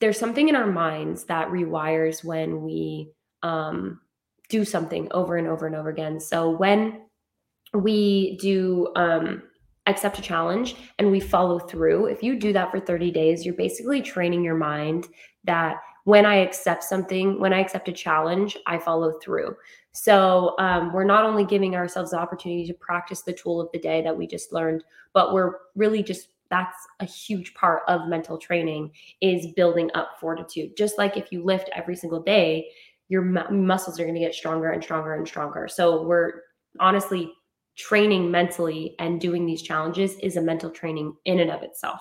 there's 0.00 0.18
something 0.18 0.48
in 0.48 0.56
our 0.56 0.66
minds 0.66 1.24
that 1.24 1.48
rewires 1.48 2.24
when 2.24 2.62
we 2.62 3.12
um, 3.44 4.00
do 4.48 4.64
something 4.64 5.06
over 5.12 5.36
and 5.36 5.46
over 5.46 5.66
and 5.66 5.76
over 5.76 5.88
again. 5.88 6.18
So 6.18 6.50
when 6.50 7.01
we 7.74 8.36
do 8.38 8.92
um, 8.96 9.42
accept 9.86 10.18
a 10.18 10.22
challenge 10.22 10.76
and 10.98 11.10
we 11.10 11.20
follow 11.20 11.58
through, 11.58 12.06
if 12.06 12.22
you 12.22 12.38
do 12.38 12.52
that 12.52 12.70
for 12.70 12.80
30 12.80 13.10
days, 13.10 13.44
you're 13.44 13.54
basically 13.54 14.02
training 14.02 14.44
your 14.44 14.56
mind 14.56 15.08
that 15.44 15.76
when 16.04 16.26
I 16.26 16.36
accept 16.36 16.82
something, 16.82 17.40
when 17.40 17.52
I 17.52 17.60
accept 17.60 17.88
a 17.88 17.92
challenge, 17.92 18.56
I 18.66 18.78
follow 18.78 19.18
through. 19.20 19.56
So 19.92 20.54
um, 20.58 20.92
we're 20.92 21.04
not 21.04 21.24
only 21.24 21.44
giving 21.44 21.76
ourselves 21.76 22.10
the 22.10 22.18
opportunity 22.18 22.66
to 22.66 22.74
practice 22.74 23.22
the 23.22 23.32
tool 23.32 23.60
of 23.60 23.68
the 23.72 23.78
day 23.78 24.02
that 24.02 24.16
we 24.16 24.26
just 24.26 24.52
learned, 24.52 24.84
but 25.12 25.32
we're 25.32 25.52
really 25.76 26.02
just 26.02 26.28
that's 26.50 26.76
a 27.00 27.06
huge 27.06 27.54
part 27.54 27.82
of 27.88 28.08
mental 28.08 28.36
training 28.36 28.90
is 29.22 29.46
building 29.54 29.90
up 29.94 30.20
fortitude. 30.20 30.76
Just 30.76 30.98
like 30.98 31.16
if 31.16 31.32
you 31.32 31.42
lift 31.42 31.70
every 31.74 31.96
single 31.96 32.20
day, 32.20 32.68
your 33.08 33.22
mu- 33.22 33.50
muscles 33.50 33.98
are 33.98 34.04
going 34.04 34.14
to 34.14 34.20
get 34.20 34.34
stronger 34.34 34.70
and 34.70 34.82
stronger 34.82 35.14
and 35.14 35.26
stronger. 35.26 35.66
So 35.66 36.02
we're 36.02 36.42
honestly 36.78 37.32
training 37.76 38.30
mentally 38.30 38.94
and 38.98 39.20
doing 39.20 39.46
these 39.46 39.62
challenges 39.62 40.14
is 40.22 40.36
a 40.36 40.42
mental 40.42 40.70
training 40.70 41.14
in 41.24 41.40
and 41.40 41.50
of 41.50 41.62
itself. 41.62 42.00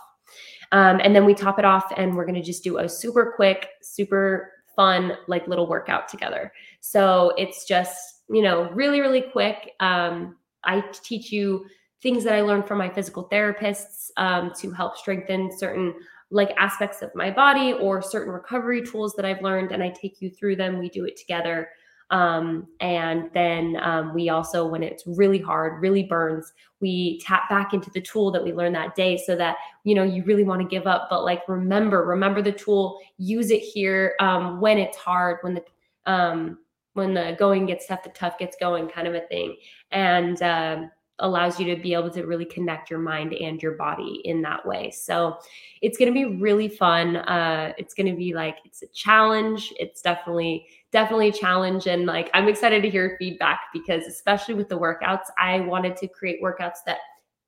Um, 0.72 1.02
and 1.04 1.16
then 1.16 1.26
we 1.26 1.34
top 1.34 1.60
it 1.60 1.66
off 1.66 1.92
and 1.98 2.16
we're 2.16 2.26
going 2.26 2.36
to 2.36 2.42
just 2.42 2.64
do 2.64 2.78
a 2.78 2.88
super 2.88 3.34
quick, 3.36 3.70
super 3.82 4.52
fun, 4.76 5.14
like 5.28 5.48
little 5.48 5.68
workout 5.68 6.08
together. 6.08 6.52
So 6.80 7.34
it's 7.38 7.66
just, 7.66 8.24
you 8.30 8.42
know, 8.42 8.70
really, 8.72 9.02
really 9.02 9.22
quick. 9.22 9.72
Um, 9.80 10.38
I 10.64 10.84
teach 11.04 11.32
you 11.32 11.66
things 12.02 12.24
that 12.24 12.34
I 12.34 12.42
learned 12.42 12.68
from 12.68 12.78
my 12.78 12.90
physical 12.90 13.28
therapists 13.30 14.10
um, 14.18 14.52
to 14.60 14.72
help 14.72 14.98
strengthen 14.98 15.56
certain 15.56 15.94
like 16.32 16.52
aspects 16.58 17.02
of 17.02 17.14
my 17.14 17.30
body 17.30 17.74
or 17.74 18.02
certain 18.02 18.32
recovery 18.32 18.82
tools 18.82 19.14
that 19.16 19.26
I've 19.26 19.42
learned. 19.42 19.72
And 19.72 19.84
I 19.84 19.90
take 19.90 20.22
you 20.22 20.30
through 20.30 20.56
them. 20.56 20.80
We 20.80 20.90
do 20.90 21.04
it 21.06 21.18
together. 21.18 21.70
Um, 22.12 22.68
and 22.82 23.30
then 23.34 23.78
um, 23.82 24.14
we 24.14 24.30
also, 24.30 24.68
when 24.68 24.84
it's 24.84 25.08
really 25.08 25.40
hard, 25.40 25.82
really 25.82 26.04
burns, 26.04 26.54
we 26.82 27.20
tap 27.20 27.50
back 27.50 27.74
into 27.74 27.90
the 27.92 28.02
tool 28.02 28.32
that 28.32 28.44
we 28.44 28.54
learned 28.54 28.76
that 28.76 28.96
day 28.96 29.18
so 29.18 29.36
that, 29.38 29.56
you 29.84 29.96
know, 29.96 30.04
you 30.04 30.24
really 30.26 30.44
want 30.44 30.62
to 30.62 30.68
give 30.68 30.88
up. 30.88 31.08
But 31.10 31.24
like, 31.24 31.42
remember, 31.48 32.06
remember 32.06 32.42
the 32.42 32.52
tool, 32.52 33.00
use 33.18 33.50
it 33.50 33.62
here 33.62 34.16
um, 34.20 34.60
when 34.60 34.78
it's 34.78 34.98
hard, 34.98 35.38
when 35.42 35.54
the, 35.54 35.64
um, 36.06 36.60
when 36.94 37.14
the 37.14 37.36
going 37.40 37.66
gets 37.66 37.88
tough, 37.88 38.04
the 38.04 38.10
tough 38.10 38.38
gets 38.38 38.58
going 38.60 38.90
kind 38.90 39.08
of 39.08 39.16
a 39.16 39.22
thing. 39.22 39.56
And, 39.92 40.42
uh, 40.42 40.84
allows 41.22 41.60
you 41.60 41.76
to 41.76 41.82
be 41.82 41.94
able 41.94 42.10
to 42.10 42.26
really 42.26 42.46
connect 42.46 42.90
your 42.90 43.00
mind 43.00 43.34
and 43.34 43.62
your 43.62 43.74
body 43.74 44.22
in 44.26 44.42
that 44.42 44.66
way. 44.66 44.92
So 44.92 45.38
it's 45.82 45.98
going 45.98 46.12
to 46.12 46.14
be 46.14 46.38
really 46.38 46.68
fun. 46.68 47.18
Uh, 47.18 47.74
it's 47.78 47.94
going 47.94 48.08
to 48.08 48.16
be 48.16 48.34
like 48.34 48.58
it's 48.66 48.82
a 48.82 48.88
challenge. 48.88 49.72
It's 49.80 50.02
definitely 50.02 50.66
definitely 50.92 51.30
a 51.30 51.34
challenge, 51.34 51.88
and 51.88 52.06
like 52.06 52.30
I'm 52.34 52.48
excited 52.48 52.82
to 52.84 52.90
hear 52.90 53.16
feedback 53.20 53.62
because 53.74 54.06
especially 54.06 54.56
with 54.56 54.70
the 54.70 54.80
workouts, 54.80 55.26
I 55.38 55.62
wanted 55.62 55.98
to 55.98 56.08
create 56.08 56.42
workouts 56.42 56.80
that 56.86 57.00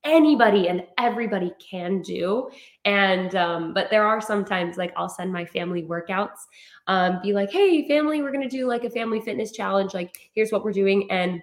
anybody 0.05 0.67
and 0.67 0.83
everybody 0.97 1.53
can 1.59 2.01
do. 2.01 2.49
And 2.83 3.35
um 3.35 3.73
but 3.73 3.89
there 3.89 4.05
are 4.05 4.19
sometimes 4.19 4.75
like 4.75 4.91
i'll 4.97 5.07
send 5.07 5.31
my 5.31 5.45
family 5.45 5.83
workouts 5.83 6.39
um 6.87 7.21
be 7.23 7.31
like 7.31 7.49
hey 7.49 7.87
family 7.87 8.21
we're 8.21 8.33
to 8.33 8.49
do 8.49 8.67
like 8.67 8.83
a 8.83 8.89
family 8.89 9.21
fitness 9.21 9.53
challenge 9.53 9.93
like 9.93 10.29
here's 10.33 10.51
what 10.51 10.65
we're 10.65 10.73
doing. 10.73 11.09
And 11.09 11.41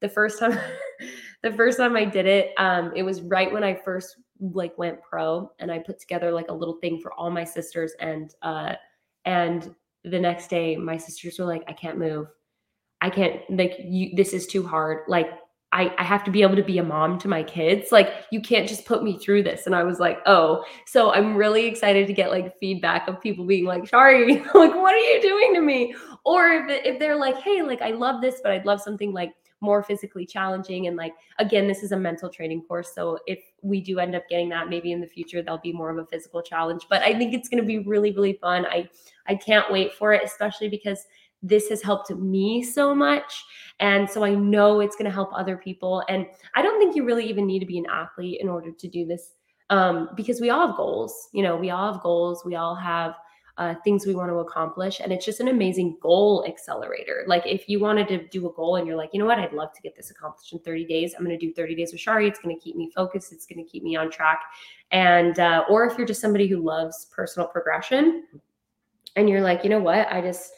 the 0.00 0.08
first 0.10 0.38
time 0.38 0.58
the 1.42 1.52
first 1.52 1.78
time 1.78 1.96
I 1.96 2.04
did 2.04 2.26
it, 2.26 2.52
um, 2.58 2.92
it 2.94 3.02
was 3.02 3.22
right 3.22 3.50
when 3.50 3.64
I 3.64 3.74
first 3.74 4.16
like 4.40 4.76
went 4.76 5.00
pro, 5.02 5.50
and 5.58 5.70
I 5.70 5.78
put 5.78 5.98
together 5.98 6.30
like 6.30 6.48
a 6.50 6.54
little 6.54 6.74
thing 6.74 7.00
for 7.00 7.12
all 7.14 7.30
my 7.30 7.44
sisters, 7.44 7.92
and 8.00 8.34
uh, 8.42 8.74
and 9.24 9.74
the 10.04 10.18
next 10.18 10.48
day 10.48 10.76
my 10.76 10.96
sisters 10.96 11.38
were 11.38 11.44
like, 11.44 11.64
I 11.68 11.72
can't 11.72 11.98
move, 11.98 12.26
I 13.00 13.10
can't 13.10 13.40
like 13.50 13.74
you. 13.84 14.10
This 14.14 14.32
is 14.32 14.46
too 14.46 14.66
hard. 14.66 15.04
Like 15.08 15.30
I, 15.72 15.92
I 15.96 16.04
have 16.04 16.22
to 16.24 16.30
be 16.30 16.42
able 16.42 16.56
to 16.56 16.62
be 16.62 16.78
a 16.78 16.82
mom 16.82 17.18
to 17.20 17.28
my 17.28 17.42
kids. 17.42 17.90
Like, 17.90 18.12
you 18.30 18.42
can't 18.42 18.68
just 18.68 18.84
put 18.84 19.02
me 19.02 19.18
through 19.18 19.42
this. 19.42 19.64
And 19.64 19.74
I 19.74 19.82
was 19.84 19.98
like, 19.98 20.18
oh, 20.26 20.64
so 20.86 21.12
I'm 21.12 21.34
really 21.34 21.66
excited 21.66 22.06
to 22.06 22.12
get 22.12 22.30
like 22.30 22.58
feedback 22.60 23.08
of 23.08 23.20
people 23.20 23.46
being 23.46 23.64
like, 23.64 23.88
sorry, 23.88 24.34
like, 24.54 24.74
what 24.74 24.94
are 24.94 24.98
you 24.98 25.22
doing 25.22 25.54
to 25.54 25.62
me? 25.62 25.94
Or 26.24 26.46
if, 26.48 26.84
if 26.84 26.98
they're 26.98 27.16
like, 27.16 27.38
hey, 27.38 27.62
like, 27.62 27.80
I 27.80 27.90
love 27.90 28.20
this, 28.20 28.40
but 28.42 28.52
I'd 28.52 28.66
love 28.66 28.82
something 28.82 29.14
like 29.14 29.32
more 29.62 29.82
physically 29.82 30.26
challenging. 30.26 30.88
And 30.88 30.96
like, 30.96 31.14
again, 31.38 31.66
this 31.66 31.82
is 31.82 31.92
a 31.92 31.96
mental 31.96 32.28
training 32.28 32.62
course. 32.62 32.92
So 32.94 33.18
if 33.26 33.38
we 33.62 33.80
do 33.80 34.00
end 34.00 34.14
up 34.14 34.28
getting 34.28 34.48
that, 34.50 34.68
maybe 34.68 34.92
in 34.92 35.00
the 35.00 35.06
future, 35.06 35.40
there'll 35.40 35.58
be 35.58 35.72
more 35.72 35.88
of 35.88 35.98
a 35.98 36.06
physical 36.06 36.42
challenge. 36.42 36.86
But 36.90 37.02
I 37.02 37.16
think 37.16 37.32
it's 37.32 37.48
going 37.48 37.62
to 37.62 37.66
be 37.66 37.78
really, 37.78 38.12
really 38.12 38.34
fun. 38.34 38.66
I, 38.66 38.90
I 39.26 39.36
can't 39.36 39.70
wait 39.72 39.94
for 39.94 40.12
it, 40.12 40.22
especially 40.24 40.68
because 40.68 41.06
this 41.42 41.68
has 41.68 41.82
helped 41.82 42.10
me 42.10 42.62
so 42.62 42.94
much. 42.94 43.44
And 43.80 44.10
so 44.10 44.24
I 44.24 44.34
know 44.34 44.80
it's 44.80 44.96
going 44.96 45.06
to 45.06 45.14
help 45.14 45.30
other 45.32 45.56
people. 45.56 46.02
And 46.08 46.26
I 46.54 46.62
don't 46.62 46.78
think 46.78 46.94
you 46.94 47.04
really 47.04 47.28
even 47.28 47.46
need 47.46 47.60
to 47.60 47.66
be 47.66 47.78
an 47.78 47.86
athlete 47.90 48.40
in 48.40 48.48
order 48.48 48.72
to 48.72 48.88
do 48.88 49.06
this 49.06 49.30
um, 49.70 50.10
because 50.16 50.40
we 50.40 50.50
all 50.50 50.66
have 50.66 50.76
goals. 50.76 51.28
You 51.32 51.42
know, 51.42 51.56
we 51.56 51.70
all 51.70 51.92
have 51.92 52.02
goals. 52.02 52.44
We 52.44 52.56
all 52.56 52.74
have 52.74 53.14
uh, 53.58 53.74
things 53.84 54.06
we 54.06 54.14
want 54.14 54.30
to 54.30 54.36
accomplish. 54.36 55.00
And 55.00 55.12
it's 55.12 55.24
just 55.24 55.40
an 55.40 55.48
amazing 55.48 55.98
goal 56.00 56.44
accelerator. 56.48 57.24
Like 57.26 57.46
if 57.46 57.68
you 57.68 57.80
wanted 57.80 58.08
to 58.08 58.26
do 58.28 58.48
a 58.48 58.52
goal 58.52 58.76
and 58.76 58.86
you're 58.86 58.96
like, 58.96 59.10
you 59.12 59.20
know 59.20 59.26
what, 59.26 59.38
I'd 59.38 59.52
love 59.52 59.72
to 59.74 59.82
get 59.82 59.94
this 59.94 60.10
accomplished 60.10 60.52
in 60.52 60.58
30 60.60 60.86
days. 60.86 61.14
I'm 61.14 61.24
going 61.24 61.38
to 61.38 61.46
do 61.46 61.52
30 61.52 61.74
days 61.74 61.92
with 61.92 62.00
Shari. 62.00 62.26
It's 62.26 62.38
going 62.38 62.56
to 62.56 62.62
keep 62.62 62.76
me 62.76 62.90
focused. 62.94 63.32
It's 63.32 63.46
going 63.46 63.62
to 63.62 63.70
keep 63.70 63.82
me 63.82 63.94
on 63.94 64.10
track. 64.10 64.40
And, 64.90 65.38
uh, 65.38 65.64
or 65.68 65.84
if 65.84 65.98
you're 65.98 66.06
just 66.06 66.20
somebody 66.20 66.48
who 66.48 66.62
loves 66.62 67.06
personal 67.14 67.46
progression 67.46 68.24
and 69.16 69.28
you're 69.28 69.42
like, 69.42 69.64
you 69.64 69.70
know 69.70 69.80
what, 69.80 70.10
I 70.10 70.22
just, 70.22 70.52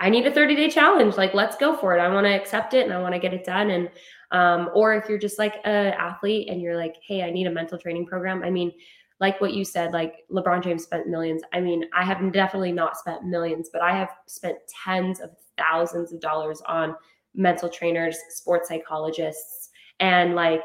I 0.00 0.08
need 0.08 0.26
a 0.26 0.32
30 0.32 0.56
day 0.56 0.70
challenge. 0.70 1.16
Like, 1.16 1.34
let's 1.34 1.56
go 1.56 1.76
for 1.76 1.94
it. 1.96 2.00
I 2.00 2.08
want 2.08 2.26
to 2.26 2.32
accept 2.32 2.72
it 2.72 2.84
and 2.84 2.94
I 2.94 3.00
want 3.00 3.14
to 3.14 3.18
get 3.18 3.34
it 3.34 3.44
done. 3.44 3.70
And, 3.70 3.90
um, 4.30 4.70
or 4.74 4.94
if 4.94 5.08
you're 5.08 5.18
just 5.18 5.38
like 5.38 5.56
an 5.64 5.94
athlete 5.98 6.48
and 6.48 6.62
you're 6.62 6.76
like, 6.76 6.96
hey, 7.06 7.22
I 7.22 7.30
need 7.30 7.46
a 7.46 7.50
mental 7.50 7.78
training 7.78 8.06
program. 8.06 8.42
I 8.42 8.50
mean, 8.50 8.72
like 9.20 9.40
what 9.40 9.52
you 9.52 9.64
said, 9.64 9.92
like 9.92 10.24
LeBron 10.30 10.62
James 10.62 10.84
spent 10.84 11.08
millions. 11.08 11.42
I 11.52 11.60
mean, 11.60 11.84
I 11.92 12.04
have 12.04 12.32
definitely 12.32 12.72
not 12.72 12.96
spent 12.96 13.24
millions, 13.24 13.68
but 13.72 13.82
I 13.82 13.96
have 13.96 14.10
spent 14.26 14.58
tens 14.84 15.20
of 15.20 15.30
thousands 15.56 16.12
of 16.12 16.20
dollars 16.20 16.62
on 16.66 16.94
mental 17.34 17.68
trainers, 17.68 18.16
sports 18.30 18.68
psychologists, 18.68 19.70
and 20.00 20.34
like 20.34 20.64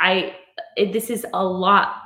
I 0.00 0.36
it, 0.76 0.92
this 0.92 1.08
is 1.08 1.26
a 1.32 1.44
lot 1.44 1.96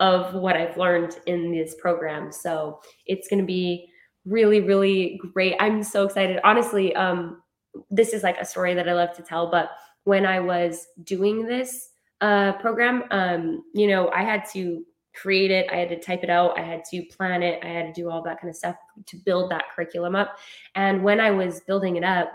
of 0.00 0.34
what 0.34 0.56
I've 0.56 0.76
learned 0.76 1.16
in 1.26 1.52
this 1.52 1.76
program. 1.80 2.32
So 2.32 2.80
it's 3.06 3.28
going 3.28 3.40
to 3.40 3.46
be 3.46 3.88
really 4.24 4.60
really 4.60 5.20
great. 5.32 5.54
I'm 5.60 5.82
so 5.82 6.04
excited. 6.04 6.40
Honestly, 6.42 6.94
um 6.96 7.42
this 7.90 8.12
is 8.12 8.22
like 8.22 8.38
a 8.38 8.44
story 8.44 8.74
that 8.74 8.88
I 8.88 8.94
love 8.94 9.14
to 9.16 9.22
tell, 9.22 9.50
but 9.50 9.70
when 10.04 10.26
I 10.26 10.40
was 10.40 10.86
doing 11.04 11.46
this 11.46 11.90
uh, 12.24 12.52
program, 12.54 13.04
um, 13.10 13.62
you 13.74 13.86
know, 13.86 14.08
I 14.08 14.22
had 14.22 14.44
to 14.54 14.82
create 15.14 15.50
it, 15.50 15.66
I 15.70 15.76
had 15.76 15.90
to 15.90 16.00
type 16.00 16.24
it 16.24 16.30
out, 16.30 16.58
I 16.58 16.62
had 16.62 16.82
to 16.90 17.02
plan 17.14 17.42
it, 17.42 17.62
I 17.62 17.68
had 17.68 17.94
to 17.94 18.00
do 18.00 18.08
all 18.08 18.22
that 18.22 18.40
kind 18.40 18.48
of 18.48 18.56
stuff 18.56 18.76
to 19.04 19.16
build 19.18 19.50
that 19.50 19.64
curriculum 19.74 20.16
up. 20.16 20.38
And 20.74 21.04
when 21.04 21.20
I 21.20 21.30
was 21.30 21.60
building 21.60 21.96
it 21.96 22.02
up, 22.02 22.32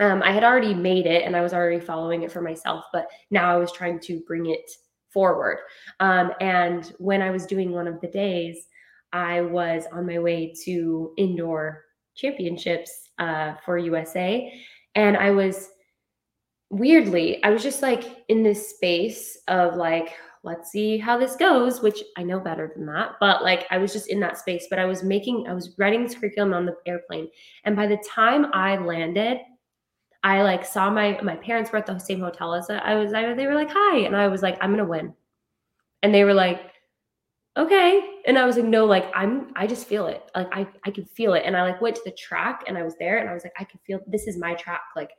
um, 0.00 0.22
I 0.22 0.32
had 0.32 0.44
already 0.44 0.72
made 0.72 1.04
it 1.04 1.24
and 1.24 1.36
I 1.36 1.42
was 1.42 1.52
already 1.52 1.78
following 1.78 2.22
it 2.22 2.32
for 2.32 2.40
myself, 2.40 2.86
but 2.90 3.06
now 3.30 3.54
I 3.54 3.58
was 3.58 3.70
trying 3.70 4.00
to 4.00 4.20
bring 4.26 4.46
it 4.46 4.70
forward. 5.10 5.58
Um, 6.00 6.32
and 6.40 6.90
when 6.96 7.20
I 7.20 7.30
was 7.30 7.44
doing 7.44 7.72
one 7.72 7.86
of 7.86 8.00
the 8.00 8.08
days, 8.08 8.66
I 9.12 9.42
was 9.42 9.84
on 9.92 10.06
my 10.06 10.18
way 10.20 10.54
to 10.64 11.12
indoor 11.18 11.84
championships 12.14 13.10
uh, 13.18 13.56
for 13.62 13.76
USA, 13.76 14.58
and 14.94 15.18
I 15.18 15.32
was 15.32 15.68
weirdly, 16.72 17.42
I 17.44 17.50
was 17.50 17.62
just 17.62 17.82
like 17.82 18.24
in 18.28 18.42
this 18.42 18.70
space 18.70 19.38
of 19.46 19.76
like, 19.76 20.14
let's 20.42 20.72
see 20.72 20.98
how 20.98 21.18
this 21.18 21.36
goes, 21.36 21.82
which 21.82 22.02
I 22.16 22.22
know 22.24 22.40
better 22.40 22.72
than 22.74 22.86
that. 22.86 23.12
But 23.20 23.44
like, 23.44 23.66
I 23.70 23.78
was 23.78 23.92
just 23.92 24.08
in 24.08 24.18
that 24.20 24.38
space, 24.38 24.66
but 24.70 24.78
I 24.78 24.86
was 24.86 25.04
making, 25.04 25.46
I 25.48 25.52
was 25.52 25.74
writing 25.78 26.02
this 26.02 26.16
curriculum 26.16 26.54
on 26.54 26.66
the 26.66 26.74
airplane. 26.86 27.28
And 27.64 27.76
by 27.76 27.86
the 27.86 28.02
time 28.08 28.46
I 28.54 28.76
landed, 28.78 29.38
I 30.24 30.42
like 30.42 30.64
saw 30.64 30.90
my, 30.90 31.20
my 31.22 31.36
parents 31.36 31.70
were 31.70 31.78
at 31.78 31.86
the 31.86 31.98
same 31.98 32.20
hotel 32.20 32.54
as 32.54 32.70
I 32.70 32.94
was, 32.94 33.12
I, 33.12 33.34
they 33.34 33.46
were 33.46 33.54
like, 33.54 33.70
hi. 33.70 33.98
And 33.98 34.16
I 34.16 34.26
was 34.28 34.42
like, 34.42 34.56
I'm 34.60 34.70
going 34.70 34.78
to 34.78 34.90
win. 34.90 35.14
And 36.02 36.12
they 36.12 36.24
were 36.24 36.34
like, 36.34 36.72
okay. 37.56 38.02
And 38.26 38.38
I 38.38 38.46
was 38.46 38.56
like, 38.56 38.64
no, 38.64 38.86
like 38.86 39.12
I'm, 39.14 39.52
I 39.56 39.66
just 39.66 39.86
feel 39.86 40.06
it. 40.06 40.22
Like 40.34 40.48
I, 40.52 40.66
I 40.86 40.90
can 40.90 41.04
feel 41.04 41.34
it. 41.34 41.42
And 41.44 41.54
I 41.54 41.62
like 41.62 41.82
went 41.82 41.96
to 41.96 42.02
the 42.04 42.12
track 42.12 42.64
and 42.66 42.78
I 42.78 42.82
was 42.82 42.96
there 42.96 43.18
and 43.18 43.28
I 43.28 43.34
was 43.34 43.44
like, 43.44 43.52
I 43.58 43.64
can 43.64 43.78
feel 43.86 44.00
this 44.06 44.26
is 44.26 44.38
my 44.38 44.54
track. 44.54 44.82
Like 44.96 45.10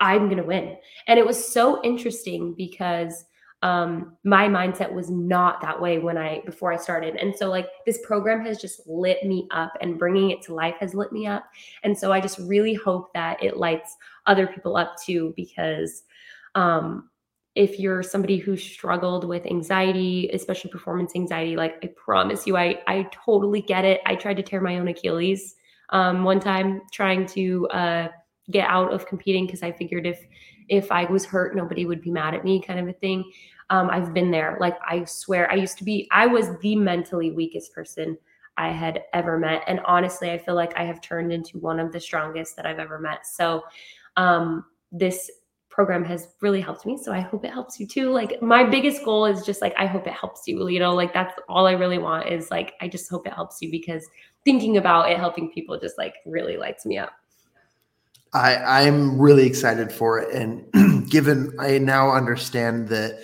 I'm 0.00 0.26
going 0.26 0.38
to 0.38 0.44
win. 0.44 0.76
And 1.06 1.18
it 1.18 1.26
was 1.26 1.52
so 1.52 1.82
interesting 1.82 2.54
because 2.56 3.24
um, 3.62 4.16
my 4.24 4.46
mindset 4.46 4.92
was 4.92 5.10
not 5.10 5.62
that 5.62 5.80
way 5.80 5.98
when 5.98 6.18
I 6.18 6.42
before 6.44 6.70
I 6.70 6.76
started. 6.76 7.16
And 7.16 7.34
so 7.34 7.48
like 7.48 7.66
this 7.86 7.98
program 8.04 8.44
has 8.44 8.60
just 8.60 8.86
lit 8.86 9.24
me 9.24 9.48
up 9.52 9.72
and 9.80 9.98
bringing 9.98 10.30
it 10.30 10.42
to 10.42 10.54
life 10.54 10.74
has 10.80 10.94
lit 10.94 11.12
me 11.12 11.26
up. 11.26 11.46
And 11.82 11.96
so 11.96 12.12
I 12.12 12.20
just 12.20 12.38
really 12.40 12.74
hope 12.74 13.12
that 13.14 13.42
it 13.42 13.56
lights 13.56 13.96
other 14.26 14.46
people 14.46 14.76
up 14.76 14.96
too 15.02 15.32
because 15.34 16.02
um, 16.54 17.08
if 17.54 17.78
you're 17.78 18.02
somebody 18.02 18.36
who 18.36 18.54
struggled 18.54 19.24
with 19.24 19.46
anxiety, 19.46 20.28
especially 20.34 20.70
performance 20.70 21.12
anxiety, 21.14 21.56
like 21.56 21.76
I 21.82 21.86
promise 21.96 22.46
you, 22.46 22.58
I 22.58 22.82
I 22.86 23.08
totally 23.12 23.62
get 23.62 23.86
it. 23.86 24.02
I 24.04 24.14
tried 24.14 24.36
to 24.36 24.42
tear 24.42 24.60
my 24.60 24.78
own 24.78 24.88
Achilles 24.88 25.54
um, 25.88 26.24
one 26.24 26.40
time 26.40 26.82
trying 26.92 27.24
to 27.26 27.66
uh, 27.68 28.08
get 28.50 28.68
out 28.68 28.92
of 28.92 29.06
competing 29.06 29.46
because 29.46 29.62
I 29.62 29.72
figured 29.72 30.06
if 30.06 30.20
if 30.68 30.90
I 30.90 31.04
was 31.04 31.24
hurt, 31.24 31.54
nobody 31.54 31.84
would 31.84 32.00
be 32.00 32.10
mad 32.10 32.34
at 32.34 32.44
me, 32.44 32.60
kind 32.62 32.80
of 32.80 32.88
a 32.88 32.92
thing. 32.92 33.30
Um, 33.70 33.90
I've 33.90 34.14
been 34.14 34.30
there. 34.30 34.56
Like 34.60 34.78
I 34.86 35.04
swear, 35.04 35.50
I 35.50 35.54
used 35.54 35.78
to 35.78 35.84
be. 35.84 36.08
I 36.10 36.26
was 36.26 36.56
the 36.60 36.76
mentally 36.76 37.30
weakest 37.30 37.72
person 37.72 38.16
I 38.56 38.68
had 38.70 39.02
ever 39.12 39.38
met, 39.38 39.62
and 39.66 39.80
honestly, 39.80 40.30
I 40.30 40.38
feel 40.38 40.54
like 40.54 40.76
I 40.76 40.84
have 40.84 41.00
turned 41.00 41.32
into 41.32 41.58
one 41.58 41.80
of 41.80 41.92
the 41.92 42.00
strongest 42.00 42.56
that 42.56 42.66
I've 42.66 42.78
ever 42.78 42.98
met. 42.98 43.26
So, 43.26 43.62
um, 44.16 44.64
this 44.92 45.30
program 45.74 46.04
has 46.04 46.28
really 46.40 46.60
helped 46.60 46.86
me. 46.86 46.96
So 46.96 47.12
I 47.12 47.18
hope 47.18 47.44
it 47.44 47.52
helps 47.52 47.80
you 47.80 47.86
too. 47.86 48.10
Like 48.10 48.40
my 48.40 48.62
biggest 48.62 49.04
goal 49.04 49.26
is 49.26 49.44
just 49.44 49.60
like 49.60 49.74
I 49.76 49.86
hope 49.86 50.06
it 50.06 50.12
helps 50.12 50.46
you. 50.46 50.68
You 50.68 50.78
know, 50.78 50.94
like 50.94 51.12
that's 51.12 51.34
all 51.48 51.66
I 51.66 51.72
really 51.72 51.98
want 51.98 52.28
is 52.28 52.48
like 52.50 52.74
I 52.80 52.86
just 52.86 53.10
hope 53.10 53.26
it 53.26 53.32
helps 53.32 53.60
you 53.60 53.72
because 53.72 54.06
thinking 54.44 54.76
about 54.76 55.10
it 55.10 55.18
helping 55.18 55.50
people 55.50 55.78
just 55.78 55.98
like 55.98 56.14
really 56.26 56.56
lights 56.56 56.86
me 56.86 56.96
up. 56.96 57.10
I, 58.34 58.86
I'm 58.86 59.18
really 59.18 59.46
excited 59.46 59.92
for 59.92 60.18
it. 60.18 60.34
And 60.34 61.08
given 61.10 61.54
I 61.58 61.78
now 61.78 62.10
understand 62.10 62.88
that 62.88 63.20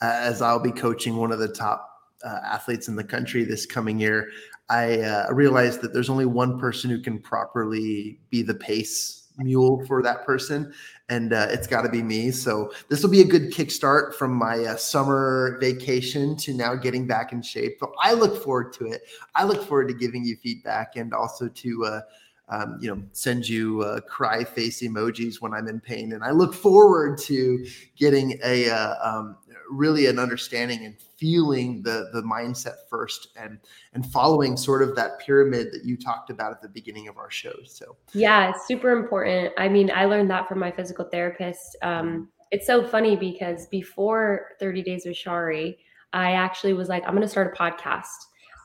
uh, 0.00 0.18
as 0.20 0.42
I'll 0.42 0.58
be 0.58 0.72
coaching 0.72 1.16
one 1.16 1.32
of 1.32 1.38
the 1.38 1.48
top 1.48 1.90
uh, 2.24 2.40
athletes 2.44 2.88
in 2.88 2.96
the 2.96 3.04
country 3.04 3.44
this 3.44 3.66
coming 3.66 4.00
year, 4.00 4.30
I 4.70 5.00
uh, 5.00 5.32
realized 5.32 5.82
that 5.82 5.92
there's 5.92 6.08
only 6.08 6.24
one 6.24 6.58
person 6.58 6.88
who 6.88 7.00
can 7.00 7.18
properly 7.18 8.18
be 8.30 8.42
the 8.42 8.54
pace 8.54 9.20
mule 9.36 9.84
for 9.86 10.02
that 10.02 10.24
person 10.24 10.72
and 11.08 11.32
uh, 11.32 11.48
it's 11.50 11.66
got 11.66 11.82
to 11.82 11.88
be 11.88 12.02
me. 12.02 12.30
So 12.30 12.72
this 12.88 13.02
will 13.02 13.10
be 13.10 13.20
a 13.20 13.26
good 13.26 13.50
kickstart 13.52 14.14
from 14.14 14.32
my 14.32 14.60
uh, 14.60 14.76
summer 14.76 15.58
vacation 15.60 16.36
to 16.38 16.54
now 16.54 16.74
getting 16.74 17.06
back 17.06 17.32
in 17.32 17.42
shape. 17.42 17.78
But 17.78 17.90
i 18.00 18.12
look 18.12 18.42
forward 18.42 18.72
to 18.74 18.86
it. 18.86 19.02
I 19.34 19.44
look 19.44 19.62
forward 19.64 19.88
to 19.88 19.94
giving 19.94 20.24
you 20.24 20.36
feedback 20.36 20.96
and 20.96 21.12
also 21.12 21.48
to 21.48 21.84
uh, 21.84 22.00
um, 22.48 22.78
you 22.80 22.94
know, 22.94 23.02
send 23.12 23.48
you 23.48 23.82
uh, 23.82 24.00
cry 24.00 24.44
face 24.44 24.82
emojis 24.82 25.40
when 25.40 25.54
I'm 25.54 25.66
in 25.66 25.80
pain. 25.80 26.12
And 26.12 26.22
I 26.22 26.30
look 26.30 26.54
forward 26.54 27.18
to 27.22 27.66
getting 27.96 28.38
a 28.44 28.68
uh, 28.68 28.94
um, 29.02 29.36
really 29.70 30.06
an 30.06 30.18
understanding 30.18 30.84
and 30.84 30.94
feeling 31.16 31.82
the 31.82 32.10
the 32.12 32.22
mindset 32.22 32.76
first 32.90 33.28
and 33.36 33.58
and 33.94 34.04
following 34.04 34.56
sort 34.56 34.82
of 34.82 34.94
that 34.96 35.18
pyramid 35.20 35.72
that 35.72 35.84
you 35.84 35.96
talked 35.96 36.28
about 36.28 36.52
at 36.52 36.60
the 36.60 36.68
beginning 36.68 37.08
of 37.08 37.16
our 37.16 37.30
show. 37.30 37.54
So 37.64 37.96
yeah, 38.12 38.50
it's 38.50 38.66
super 38.66 38.90
important. 38.90 39.54
I 39.56 39.68
mean, 39.68 39.90
I 39.90 40.04
learned 40.04 40.30
that 40.30 40.46
from 40.46 40.58
my 40.58 40.70
physical 40.70 41.06
therapist. 41.06 41.76
Um, 41.82 42.28
it's 42.50 42.66
so 42.66 42.86
funny 42.86 43.16
because 43.16 43.66
before 43.66 44.50
30 44.60 44.82
Days 44.82 45.04
with 45.06 45.16
Shari, 45.16 45.78
I 46.12 46.32
actually 46.32 46.74
was 46.74 46.88
like, 46.88 47.02
I'm 47.04 47.10
going 47.10 47.22
to 47.22 47.28
start 47.28 47.52
a 47.52 47.58
podcast. 47.60 48.06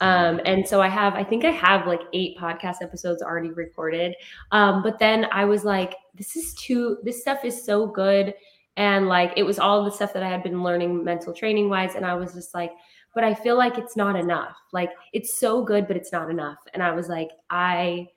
Um, 0.02 0.40
and 0.46 0.68
so 0.68 0.82
I 0.82 0.88
have, 0.88 1.14
I 1.16 1.24
think 1.24 1.44
I 1.46 1.52
have 1.52 1.88
like 1.88 2.02
eight 2.14 2.38
podcast 2.38 2.78
episodes 2.82 3.22
already 3.22 3.52
recorded. 3.52 4.16
Um, 4.52 4.82
but 4.82 5.00
then 5.00 5.26
I 5.32 5.46
was 5.46 5.66
like, 5.66 5.96
this 6.16 6.36
is 6.36 6.54
too, 6.56 6.98
this 7.04 7.22
stuff 7.22 7.44
is 7.44 7.66
so 7.66 7.88
good. 7.88 8.34
And 8.78 9.08
like, 9.08 9.34
it 9.36 9.44
was 9.44 9.60
all 9.60 9.84
the 9.84 9.92
stuff 9.92 10.14
that 10.14 10.24
I 10.24 10.30
had 10.30 10.42
been 10.42 10.64
learning 10.64 11.04
mental 11.04 11.34
training 11.34 11.70
wise. 11.70 11.96
And 11.96 12.06
I 12.06 12.16
was 12.16 12.34
just 12.34 12.54
like, 12.54 12.72
but 13.14 13.24
I 13.24 13.34
feel 13.34 13.58
like 13.58 13.78
it's 13.78 13.98
not 13.98 14.16
enough. 14.16 14.56
Like, 14.72 14.92
it's 15.12 15.40
so 15.40 15.64
good, 15.64 15.88
but 15.88 15.98
it's 15.98 16.12
not 16.12 16.30
enough. 16.30 16.60
And 16.74 16.82
I 16.82 16.92
was 16.92 17.10
like, 17.10 17.30
I, 17.50 18.08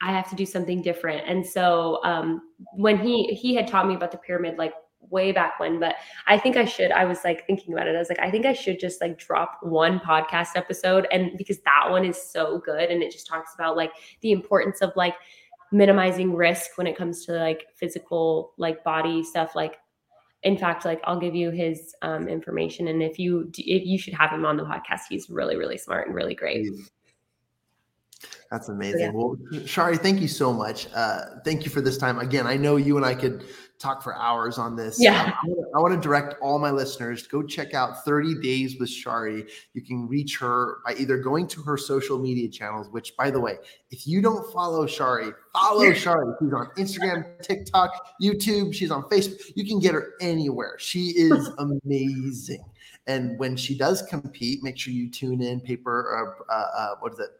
I 0.00 0.12
have 0.12 0.28
to 0.30 0.36
do 0.36 0.46
something 0.46 0.82
different. 0.82 1.22
And 1.26 1.44
so 1.44 2.00
um, 2.04 2.42
when 2.74 2.98
he 2.98 3.34
he 3.34 3.54
had 3.54 3.66
taught 3.66 3.88
me 3.88 3.94
about 3.94 4.12
the 4.12 4.18
pyramid 4.18 4.58
like 4.58 4.74
way 5.10 5.32
back 5.32 5.58
when, 5.58 5.78
but 5.80 5.96
I 6.26 6.38
think 6.38 6.56
I 6.56 6.64
should. 6.64 6.90
I 6.90 7.04
was 7.04 7.24
like 7.24 7.46
thinking 7.46 7.72
about 7.72 7.86
it. 7.86 7.94
I 7.94 7.98
was 7.98 8.08
like, 8.08 8.20
I 8.20 8.30
think 8.30 8.46
I 8.46 8.52
should 8.52 8.80
just 8.80 9.00
like 9.00 9.18
drop 9.18 9.58
one 9.62 10.00
podcast 10.00 10.50
episode. 10.56 11.06
And 11.10 11.36
because 11.36 11.58
that 11.60 11.86
one 11.90 12.04
is 12.04 12.20
so 12.20 12.58
good 12.58 12.90
and 12.90 13.02
it 13.02 13.12
just 13.12 13.26
talks 13.26 13.54
about 13.54 13.76
like 13.76 13.92
the 14.20 14.32
importance 14.32 14.80
of 14.80 14.92
like 14.96 15.14
minimizing 15.72 16.34
risk 16.34 16.70
when 16.76 16.86
it 16.86 16.96
comes 16.96 17.24
to 17.26 17.32
like 17.32 17.66
physical, 17.74 18.52
like 18.56 18.84
body 18.84 19.22
stuff. 19.22 19.54
Like, 19.54 19.78
in 20.42 20.56
fact, 20.56 20.84
like 20.84 21.00
I'll 21.04 21.18
give 21.18 21.34
you 21.34 21.50
his 21.50 21.94
um, 22.02 22.28
information. 22.28 22.88
And 22.88 23.02
if 23.02 23.18
you, 23.18 23.50
if 23.56 23.84
you 23.84 23.98
should 23.98 24.14
have 24.14 24.30
him 24.30 24.44
on 24.44 24.56
the 24.56 24.64
podcast, 24.64 25.02
he's 25.08 25.28
really, 25.28 25.56
really 25.56 25.78
smart 25.78 26.06
and 26.06 26.14
really 26.14 26.34
great. 26.34 26.66
That's 28.50 28.68
amazing. 28.68 29.00
Yeah. 29.00 29.10
Well, 29.12 29.36
Shari, 29.64 29.96
thank 29.96 30.20
you 30.20 30.28
so 30.28 30.52
much. 30.52 30.88
Uh, 30.94 31.40
thank 31.44 31.64
you 31.64 31.70
for 31.70 31.80
this 31.80 31.98
time. 31.98 32.18
Again, 32.18 32.46
I 32.46 32.56
know 32.56 32.76
you 32.76 32.96
and 32.96 33.04
I 33.04 33.14
could 33.14 33.44
talk 33.78 34.02
for 34.02 34.16
hours 34.16 34.58
on 34.58 34.76
this. 34.76 34.96
Yeah. 35.00 35.34
Um, 35.44 35.54
I, 35.74 35.80
want 35.80 35.94
to 35.94 36.00
direct 36.00 36.34
all 36.40 36.58
my 36.58 36.70
listeners 36.70 37.22
to 37.24 37.28
go 37.28 37.42
check 37.42 37.74
out 37.74 38.04
30 38.04 38.40
Days 38.40 38.76
with 38.78 38.88
Shari. 38.88 39.46
You 39.74 39.82
can 39.82 40.08
reach 40.08 40.38
her 40.38 40.78
by 40.84 40.94
either 40.94 41.18
going 41.18 41.46
to 41.48 41.62
her 41.62 41.76
social 41.76 42.18
media 42.18 42.48
channels, 42.48 42.88
which, 42.90 43.16
by 43.16 43.30
the 43.30 43.40
way, 43.40 43.56
if 43.90 44.06
you 44.06 44.22
don't 44.22 44.50
follow 44.52 44.86
Shari, 44.86 45.32
follow 45.52 45.92
Shari. 45.92 46.32
She's 46.40 46.52
on 46.52 46.70
Instagram, 46.76 47.42
TikTok, 47.42 48.16
YouTube. 48.22 48.74
She's 48.74 48.90
on 48.90 49.02
Facebook. 49.04 49.52
You 49.54 49.66
can 49.66 49.78
get 49.78 49.94
her 49.94 50.14
anywhere. 50.20 50.76
She 50.78 51.08
is 51.08 51.50
amazing. 51.58 52.64
And 53.06 53.38
when 53.38 53.56
she 53.56 53.76
does 53.76 54.02
compete, 54.02 54.62
make 54.62 54.78
sure 54.78 54.92
you 54.92 55.10
tune 55.10 55.42
in. 55.42 55.60
Paper, 55.60 56.36
uh, 56.48 56.52
uh, 56.52 56.66
uh 56.76 56.94
what 57.00 57.12
is 57.12 57.18
it? 57.18 57.30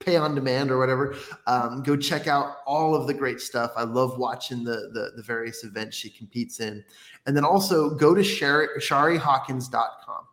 Pay 0.00 0.16
on 0.16 0.34
demand 0.34 0.70
or 0.70 0.78
whatever. 0.78 1.14
Um, 1.46 1.82
go 1.82 1.96
check 1.96 2.26
out 2.26 2.56
all 2.66 2.94
of 2.94 3.06
the 3.06 3.14
great 3.14 3.40
stuff. 3.40 3.72
I 3.76 3.84
love 3.84 4.18
watching 4.18 4.64
the, 4.64 4.90
the, 4.92 5.12
the 5.16 5.22
various 5.22 5.64
events 5.64 5.96
she 5.96 6.10
competes 6.10 6.60
in. 6.60 6.84
And 7.26 7.36
then 7.36 7.44
also 7.44 7.90
go 7.90 8.14
to 8.14 8.22
Shari, 8.22 8.68
sharihawkins.com. 8.78 10.24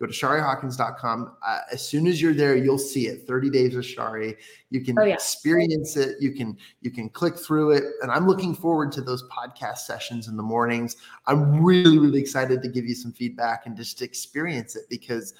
Go 0.00 0.06
to 0.06 0.12
sharihawkins.com. 0.12 1.36
Uh, 1.44 1.58
as 1.72 1.86
soon 1.86 2.06
as 2.06 2.22
you're 2.22 2.32
there, 2.32 2.54
you'll 2.54 2.78
see 2.78 3.08
it. 3.08 3.26
30 3.26 3.50
days 3.50 3.74
of 3.74 3.84
Shari. 3.84 4.36
You 4.70 4.84
can 4.84 4.96
oh, 4.96 5.02
yeah. 5.02 5.14
experience 5.14 5.96
it. 5.96 6.16
You 6.20 6.32
can 6.32 6.56
you 6.82 6.92
can 6.92 7.08
click 7.08 7.36
through 7.36 7.72
it. 7.72 7.82
And 8.02 8.12
I'm 8.12 8.28
looking 8.28 8.54
forward 8.54 8.92
to 8.92 9.00
those 9.00 9.24
podcast 9.28 9.78
sessions 9.78 10.28
in 10.28 10.36
the 10.36 10.42
mornings. 10.42 10.98
I'm 11.26 11.60
really, 11.64 11.98
really 11.98 12.20
excited 12.20 12.62
to 12.62 12.68
give 12.68 12.84
you 12.84 12.94
some 12.94 13.12
feedback 13.12 13.66
and 13.66 13.76
just 13.76 14.00
experience 14.00 14.76
it 14.76 14.84
because 14.88 15.34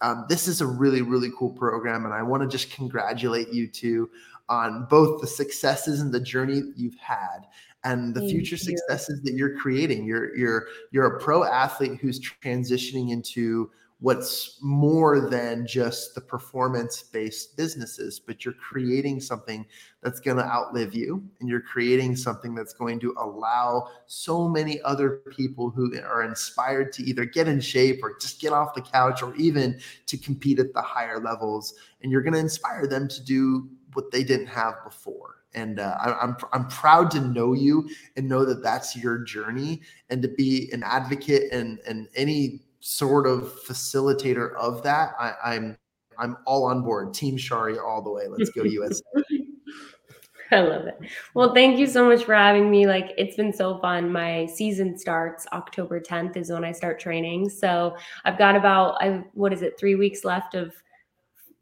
um, 0.00 0.26
this 0.28 0.48
is 0.48 0.60
a 0.60 0.66
really, 0.66 1.02
really 1.02 1.30
cool 1.38 1.50
program. 1.50 2.04
And 2.04 2.14
I 2.14 2.22
want 2.22 2.42
to 2.42 2.48
just 2.48 2.70
congratulate 2.70 3.52
you 3.52 3.66
two 3.66 4.10
on 4.48 4.86
both 4.90 5.20
the 5.20 5.26
successes 5.26 6.00
and 6.00 6.12
the 6.12 6.20
journey 6.20 6.62
you've 6.76 6.98
had 6.98 7.46
and 7.84 8.14
the 8.14 8.20
Thank 8.20 8.32
future 8.32 8.56
you. 8.56 8.58
successes 8.58 9.20
that 9.22 9.34
you're 9.34 9.56
creating. 9.58 10.04
You're 10.04 10.36
you're 10.36 10.66
you're 10.90 11.16
a 11.16 11.20
pro 11.20 11.44
athlete 11.44 11.98
who's 12.00 12.20
transitioning 12.20 13.10
into 13.10 13.70
what's 14.04 14.58
more 14.60 15.30
than 15.30 15.66
just 15.66 16.14
the 16.14 16.20
performance 16.20 17.04
based 17.04 17.56
businesses, 17.56 18.20
but 18.20 18.44
you're 18.44 18.52
creating 18.52 19.18
something 19.18 19.64
that's 20.02 20.20
going 20.20 20.36
to 20.36 20.44
outlive 20.44 20.94
you 20.94 21.24
and 21.40 21.48
you're 21.48 21.62
creating 21.62 22.14
something 22.14 22.54
that's 22.54 22.74
going 22.74 23.00
to 23.00 23.14
allow 23.16 23.88
so 24.04 24.46
many 24.46 24.78
other 24.82 25.22
people 25.34 25.70
who 25.70 25.90
are 26.02 26.22
inspired 26.22 26.92
to 26.92 27.02
either 27.02 27.24
get 27.24 27.48
in 27.48 27.58
shape 27.58 28.00
or 28.02 28.18
just 28.20 28.42
get 28.42 28.52
off 28.52 28.74
the 28.74 28.82
couch 28.82 29.22
or 29.22 29.34
even 29.36 29.80
to 30.04 30.18
compete 30.18 30.58
at 30.58 30.74
the 30.74 30.82
higher 30.82 31.18
levels. 31.18 31.72
And 32.02 32.12
you're 32.12 32.20
going 32.20 32.34
to 32.34 32.40
inspire 32.40 32.86
them 32.86 33.08
to 33.08 33.24
do 33.24 33.70
what 33.94 34.10
they 34.10 34.22
didn't 34.22 34.48
have 34.48 34.74
before. 34.84 35.36
And 35.54 35.80
uh, 35.80 35.96
I, 35.98 36.12
I'm 36.20 36.36
I'm 36.52 36.66
proud 36.66 37.10
to 37.12 37.20
know 37.20 37.54
you 37.54 37.88
and 38.16 38.28
know 38.28 38.44
that 38.44 38.60
that's 38.60 38.96
your 38.96 39.18
journey, 39.18 39.82
and 40.10 40.20
to 40.20 40.26
be 40.26 40.68
an 40.72 40.82
advocate 40.82 41.44
and 41.52 41.78
and 41.86 42.08
any 42.16 42.64
sort 42.84 43.26
of 43.26 43.44
facilitator 43.66 44.54
of 44.56 44.82
that, 44.82 45.14
I, 45.18 45.32
I'm 45.42 45.76
I'm 46.18 46.36
all 46.46 46.66
on 46.66 46.82
board. 46.82 47.14
Team 47.14 47.36
Shari 47.36 47.78
all 47.78 48.02
the 48.02 48.10
way. 48.10 48.24
Let's 48.28 48.50
go 48.50 48.62
USA. 48.64 49.02
I 50.52 50.60
love 50.60 50.86
it. 50.86 50.98
Well, 51.32 51.54
thank 51.54 51.78
you 51.78 51.86
so 51.86 52.06
much 52.06 52.24
for 52.24 52.34
having 52.34 52.70
me. 52.70 52.86
Like, 52.86 53.12
it's 53.16 53.34
been 53.36 53.52
so 53.52 53.78
fun. 53.78 54.12
My 54.12 54.46
season 54.46 54.96
starts 54.96 55.46
October 55.52 55.98
10th 55.98 56.36
is 56.36 56.50
when 56.50 56.62
I 56.62 56.70
start 56.70 57.00
training. 57.00 57.48
So 57.48 57.96
I've 58.24 58.38
got 58.38 58.54
about 58.54 59.02
I 59.02 59.24
what 59.32 59.52
is 59.52 59.62
it, 59.62 59.78
three 59.78 59.94
weeks 59.94 60.22
left 60.22 60.54
of 60.54 60.74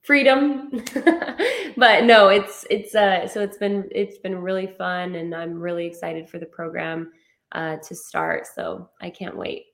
freedom. 0.03 0.71
but 1.77 2.05
no, 2.05 2.29
it's 2.29 2.67
it's 2.69 2.97
uh 2.97 3.29
so 3.29 3.41
it's 3.41 3.57
been 3.57 3.89
it's 3.93 4.19
been 4.19 4.37
really 4.37 4.67
fun 4.67 5.15
and 5.15 5.33
I'm 5.33 5.61
really 5.61 5.87
excited 5.87 6.29
for 6.29 6.41
the 6.41 6.47
program 6.47 7.13
uh 7.53 7.77
to 7.77 7.95
start. 7.95 8.49
So 8.53 8.91
I 9.01 9.09
can't 9.09 9.37
wait. 9.37 9.67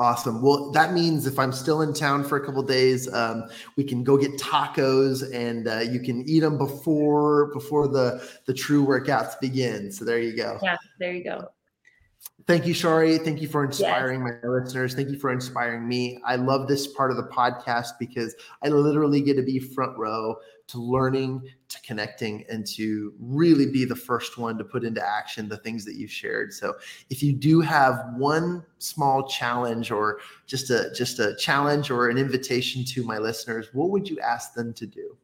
Awesome. 0.00 0.40
Well, 0.40 0.70
that 0.70 0.92
means 0.92 1.26
if 1.26 1.40
I'm 1.40 1.50
still 1.50 1.82
in 1.82 1.92
town 1.92 2.22
for 2.22 2.36
a 2.36 2.44
couple 2.44 2.62
days, 2.62 3.12
um, 3.12 3.48
we 3.76 3.82
can 3.82 4.04
go 4.04 4.16
get 4.16 4.38
tacos, 4.38 5.28
and 5.34 5.66
uh, 5.66 5.80
you 5.80 5.98
can 5.98 6.28
eat 6.28 6.40
them 6.40 6.56
before 6.56 7.52
before 7.52 7.88
the 7.88 8.24
the 8.46 8.54
true 8.54 8.86
workouts 8.86 9.38
begin. 9.40 9.90
So 9.90 10.04
there 10.04 10.20
you 10.20 10.36
go. 10.36 10.58
Yeah, 10.62 10.76
there 11.00 11.12
you 11.12 11.24
go. 11.24 11.48
Thank 12.46 12.64
you, 12.64 12.74
Shari. 12.74 13.18
Thank 13.18 13.42
you 13.42 13.48
for 13.48 13.64
inspiring 13.64 14.24
yes. 14.24 14.36
my 14.42 14.48
listeners. 14.48 14.94
Thank 14.94 15.10
you 15.10 15.18
for 15.18 15.32
inspiring 15.32 15.86
me. 15.86 16.20
I 16.24 16.36
love 16.36 16.68
this 16.68 16.86
part 16.86 17.10
of 17.10 17.16
the 17.16 17.24
podcast 17.24 17.90
because 17.98 18.34
I 18.62 18.68
literally 18.68 19.20
get 19.20 19.34
to 19.34 19.42
be 19.42 19.58
front 19.58 19.98
row 19.98 20.36
to 20.68 20.78
learning, 20.78 21.42
to 21.68 21.80
connecting, 21.82 22.44
and 22.48 22.66
to 22.66 23.12
really 23.20 23.66
be 23.66 23.84
the 23.84 23.94
first 23.94 24.38
one 24.38 24.56
to 24.56 24.64
put 24.64 24.84
into 24.84 25.06
action 25.06 25.48
the 25.48 25.56
things 25.58 25.84
that 25.84 25.96
you've 25.96 26.10
shared. 26.10 26.52
So 26.52 26.74
if 27.10 27.22
you 27.22 27.32
do 27.32 27.60
have 27.60 28.14
one 28.16 28.64
small 28.78 29.28
challenge 29.28 29.90
or 29.90 30.20
just 30.46 30.70
a 30.70 30.90
just 30.94 31.18
a 31.18 31.36
challenge 31.36 31.90
or 31.90 32.08
an 32.08 32.16
invitation 32.16 32.84
to 32.86 33.04
my 33.04 33.18
listeners, 33.18 33.68
what 33.72 33.90
would 33.90 34.08
you 34.08 34.18
ask 34.20 34.54
them 34.54 34.72
to 34.74 34.86
do? 34.86 35.16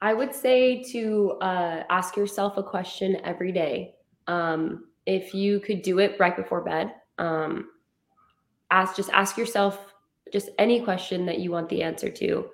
I 0.00 0.14
would 0.14 0.34
say 0.34 0.82
to 0.92 1.32
uh, 1.40 1.82
ask 1.90 2.16
yourself 2.16 2.56
a 2.56 2.62
question 2.62 3.18
every 3.24 3.52
day. 3.52 3.96
Um, 4.28 4.84
if 5.06 5.34
you 5.34 5.60
could 5.60 5.82
do 5.82 5.98
it 5.98 6.16
right 6.18 6.36
before 6.36 6.62
bed, 6.62 6.94
um, 7.18 7.70
ask 8.70 8.96
just 8.96 9.10
ask 9.10 9.36
yourself 9.36 9.94
just 10.32 10.50
any 10.58 10.80
question 10.80 11.26
that 11.26 11.40
you 11.40 11.50
want 11.50 11.68
the 11.68 11.82
answer 11.82 12.10
to 12.10 12.48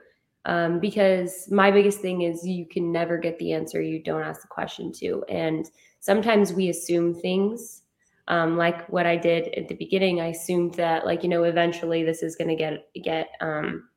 um, 0.46 0.78
because 0.78 1.50
my 1.50 1.70
biggest 1.70 2.00
thing 2.00 2.22
is 2.22 2.46
you 2.46 2.66
can 2.66 2.92
never 2.92 3.16
get 3.16 3.38
the 3.38 3.52
answer 3.52 3.80
you 3.80 4.02
don't 4.02 4.22
ask 4.22 4.42
the 4.42 4.48
question 4.48 4.92
to. 4.92 5.24
And 5.28 5.70
sometimes 6.00 6.52
we 6.52 6.68
assume 6.68 7.14
things. 7.14 7.82
Um, 8.26 8.56
like 8.56 8.88
what 8.88 9.04
i 9.04 9.18
did 9.18 9.48
at 9.54 9.68
the 9.68 9.74
beginning 9.74 10.22
i 10.22 10.28
assumed 10.28 10.72
that 10.76 11.04
like 11.04 11.22
you 11.22 11.28
know 11.28 11.42
eventually 11.42 12.02
this 12.04 12.22
is 12.22 12.36
going 12.36 12.48
to 12.48 12.56
get 12.56 12.88
get 13.02 13.28
um, 13.42 13.90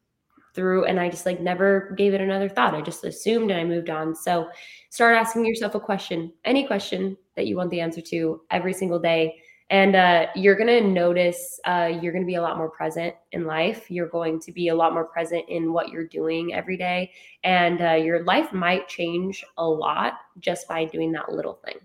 through 0.53 0.83
and 0.83 0.99
i 0.99 1.09
just 1.09 1.25
like 1.25 1.39
never 1.39 1.93
gave 1.97 2.13
it 2.13 2.19
another 2.19 2.49
thought. 2.49 2.75
I 2.75 2.81
just 2.81 3.05
assumed 3.05 3.51
and 3.51 3.59
i 3.61 3.63
moved 3.63 3.89
on. 3.89 4.13
So 4.13 4.49
start 4.89 5.15
asking 5.15 5.45
yourself 5.45 5.75
a 5.75 5.79
question 5.79 6.33
any 6.43 6.67
question 6.67 7.15
that 7.37 7.47
you 7.47 7.55
want 7.55 7.71
the 7.71 7.79
answer 7.79 8.01
to 8.01 8.41
every 8.51 8.73
single 8.73 8.99
day 8.99 9.39
and 9.69 9.95
uh, 9.95 10.27
you're 10.35 10.55
going 10.55 10.67
to 10.67 10.81
notice 10.81 11.59
uh, 11.65 11.89
you're 12.01 12.13
going 12.13 12.23
to 12.23 12.27
be 12.27 12.35
a 12.35 12.41
lot 12.41 12.57
more 12.57 12.69
present 12.69 13.13
in 13.31 13.45
life 13.45 13.89
you're 13.89 14.07
going 14.07 14.39
to 14.39 14.51
be 14.51 14.69
a 14.69 14.75
lot 14.75 14.93
more 14.93 15.05
present 15.05 15.43
in 15.49 15.73
what 15.73 15.89
you're 15.89 16.07
doing 16.07 16.53
every 16.53 16.77
day 16.77 17.11
and 17.43 17.81
uh, 17.81 17.93
your 17.93 18.23
life 18.23 18.51
might 18.53 18.87
change 18.87 19.43
a 19.57 19.67
lot 19.67 20.13
just 20.39 20.67
by 20.67 20.85
doing 20.85 21.11
that 21.11 21.31
little 21.31 21.59
thing 21.65 21.77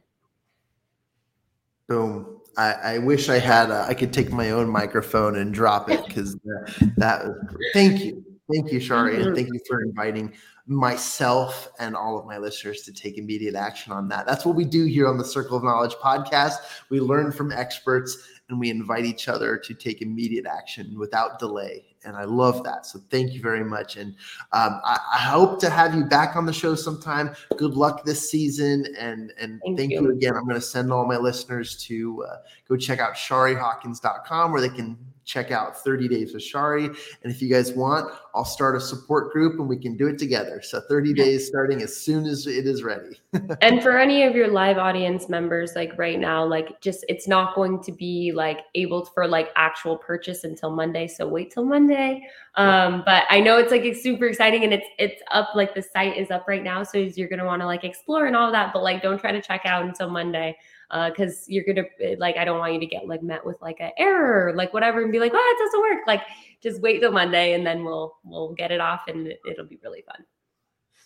boom 1.89 2.39
I, 2.59 2.73
I 2.73 2.99
wish 2.99 3.31
I 3.31 3.39
had. 3.39 3.71
A, 3.71 3.87
I 3.89 3.95
could 3.95 4.13
take 4.13 4.31
my 4.31 4.51
own 4.51 4.69
microphone 4.69 5.37
and 5.37 5.55
drop 5.55 5.91
it 5.91 6.05
because 6.05 6.35
that, 6.35 6.93
that 6.99 7.25
was. 7.25 7.35
Thank 7.73 8.05
you, 8.05 8.23
Thank 8.53 8.73
you, 8.73 8.81
Shari, 8.81 9.15
mm-hmm. 9.15 9.29
and 9.29 9.37
thank 9.37 9.49
you 9.53 9.61
for 9.67 9.83
inviting 9.83 10.35
myself 10.75 11.69
and 11.79 11.97
all 11.97 12.19
of 12.19 12.27
my 12.27 12.39
listeners 12.39 12.83
to 12.83 12.93
take 12.93 13.19
immediate 13.19 13.55
action 13.55 13.93
on 13.93 14.09
that. 14.09 14.27
That's 14.27 14.45
what 14.45 14.57
we 14.57 14.65
do 14.65 14.85
here 14.85 15.09
on 15.09 15.19
the 15.19 15.25
Circle 15.25 15.57
of 15.57 15.65
Knowledge 15.65 15.95
podcast. 15.95 16.57
We 16.89 17.01
learn 17.01 17.33
from 17.33 17.53
experts 17.53 18.29
and 18.49 18.61
we 18.61 18.71
invite 18.71 19.05
each 19.05 19.29
other 19.29 19.57
to 19.57 19.75
take 19.75 20.03
immediate 20.03 20.47
action 20.47 20.99
without 20.99 21.39
delay. 21.39 21.85
And 22.05 22.17
I 22.17 22.25
love 22.25 22.65
that. 22.65 22.85
So 22.85 23.01
thank 23.11 23.33
you 23.33 23.41
very 23.41 23.65
much. 23.65 23.97
And 23.97 24.15
um, 24.53 24.81
I, 24.85 24.99
I, 25.15 25.19
hope 25.19 25.61
to 25.61 25.71
have 25.71 25.95
you 25.95 26.05
back 26.05 26.35
on 26.37 26.47
the 26.47 26.53
show 26.53 26.75
sometime. 26.75 27.35
Good 27.57 27.75
luck 27.75 28.05
this 28.05 28.29
season. 28.29 28.87
And, 28.99 29.33
and 29.39 29.61
thank, 29.65 29.79
thank 29.79 29.93
you. 29.93 30.03
you. 30.03 30.11
again. 30.11 30.35
I'm 30.35 30.45
going 30.45 30.57
to 30.57 30.61
send 30.61 30.93
all 30.93 31.07
my 31.07 31.17
listeners 31.17 31.77
to 31.85 32.25
uh, 32.29 32.37
go 32.69 32.77
check 32.77 32.99
out 32.99 33.15
sharihawkins.com 33.15 34.53
where 34.53 34.61
they 34.61 34.69
can 34.69 34.99
check 35.25 35.51
out 35.51 35.77
30 35.83 36.09
Days 36.09 36.35
with 36.35 36.43
Shari. 36.43 36.85
And 36.85 36.97
if 37.25 37.41
you 37.41 37.49
guys 37.49 37.73
want, 37.73 38.13
I'll 38.35 38.45
start 38.45 38.77
a 38.77 38.81
support 38.81 39.33
group 39.33 39.59
and 39.59 39.69
we 39.69 39.77
can 39.77 39.97
do 39.97 40.09
it 40.09 40.19
together. 40.19 40.63
So 40.63 40.81
30 40.89 41.13
days 41.13 41.47
starting 41.47 41.83
as 41.83 41.97
soon 41.97 42.27
as 42.27 42.47
it 42.47 42.67
is 42.67 42.83
ready. 42.83 43.21
and 43.61 43.83
for 43.83 43.99
any 43.99 44.25
of 44.25 44.35
your 44.35 44.49
live 44.49 44.79
audience 44.79 45.29
members, 45.29 45.73
like 45.77 45.97
right 45.99 46.19
now, 46.19 46.45
like 46.45 46.81
just 46.81 47.05
it's 47.09 47.29
not 47.29 47.55
going 47.55 47.83
to 47.83 47.93
be 47.93 48.33
like 48.33 48.61
able 48.75 49.05
for 49.05 49.29
like 49.29 49.51
actual 49.57 49.97
purchase 49.97 50.45
until 50.45 50.71
Monday. 50.71 51.07
So 51.07 51.29
wait 51.29 51.51
till 51.51 51.65
Monday. 51.65 52.27
Um, 52.55 53.03
but 53.05 53.25
I 53.31 53.41
know 53.41 53.59
it's 53.59 53.71
like 53.71 53.85
it's 53.85 54.03
super 54.03 54.27
exciting 54.27 54.65
and 54.65 54.73
it's 54.73 54.87
it's 54.99 55.23
up 55.31 55.51
like 55.55 55.75
the 55.75 55.83
site 55.83 56.17
is 56.17 56.31
up 56.31 56.49
right 56.49 56.63
now. 56.63 56.83
So 56.83 56.99
you're 56.99 57.29
gonna 57.29 57.47
want 57.47 57.61
to 57.61 57.67
like 57.67 57.85
explore 57.85 58.27
and 58.27 58.37
all 58.37 58.51
that, 58.53 58.73
but 58.73 58.83
like 58.83 59.03
don't 59.03 59.19
try 59.19 59.33
to 59.33 59.43
check 59.43 59.63
out 59.65 59.85
until 59.85 60.11
Monday 60.11 60.57
because 60.93 61.33
uh, 61.33 61.45
you're 61.49 61.65
gonna 61.65 61.87
eh, 62.01 62.17
like 62.19 62.37
I 62.37 62.45
don't 62.45 62.59
want 62.59 62.75
you 62.75 62.81
to 62.81 62.87
get 62.87 63.09
like 63.09 63.23
met 63.23 63.45
with 63.45 63.61
like 63.63 63.81
an 63.81 63.93
error, 63.97 64.53
like 64.55 64.75
whatever, 64.75 65.03
and 65.03 65.11
be 65.11 65.19
like, 65.19 65.33
oh, 65.35 65.57
it 65.57 65.65
doesn't 65.65 65.81
work. 65.81 66.07
Like 66.07 66.23
just 66.63 66.83
wait 66.83 67.01
till 67.01 67.13
Monday 67.13 67.55
and 67.55 67.67
then 67.67 67.85
we'll 67.85 68.17
we'll 68.25 68.53
get 68.53 68.71
it 68.71 68.81
off 68.81 69.03
and 69.09 69.33
it'll 69.49 69.67
be 69.67 69.79
really 69.83 70.05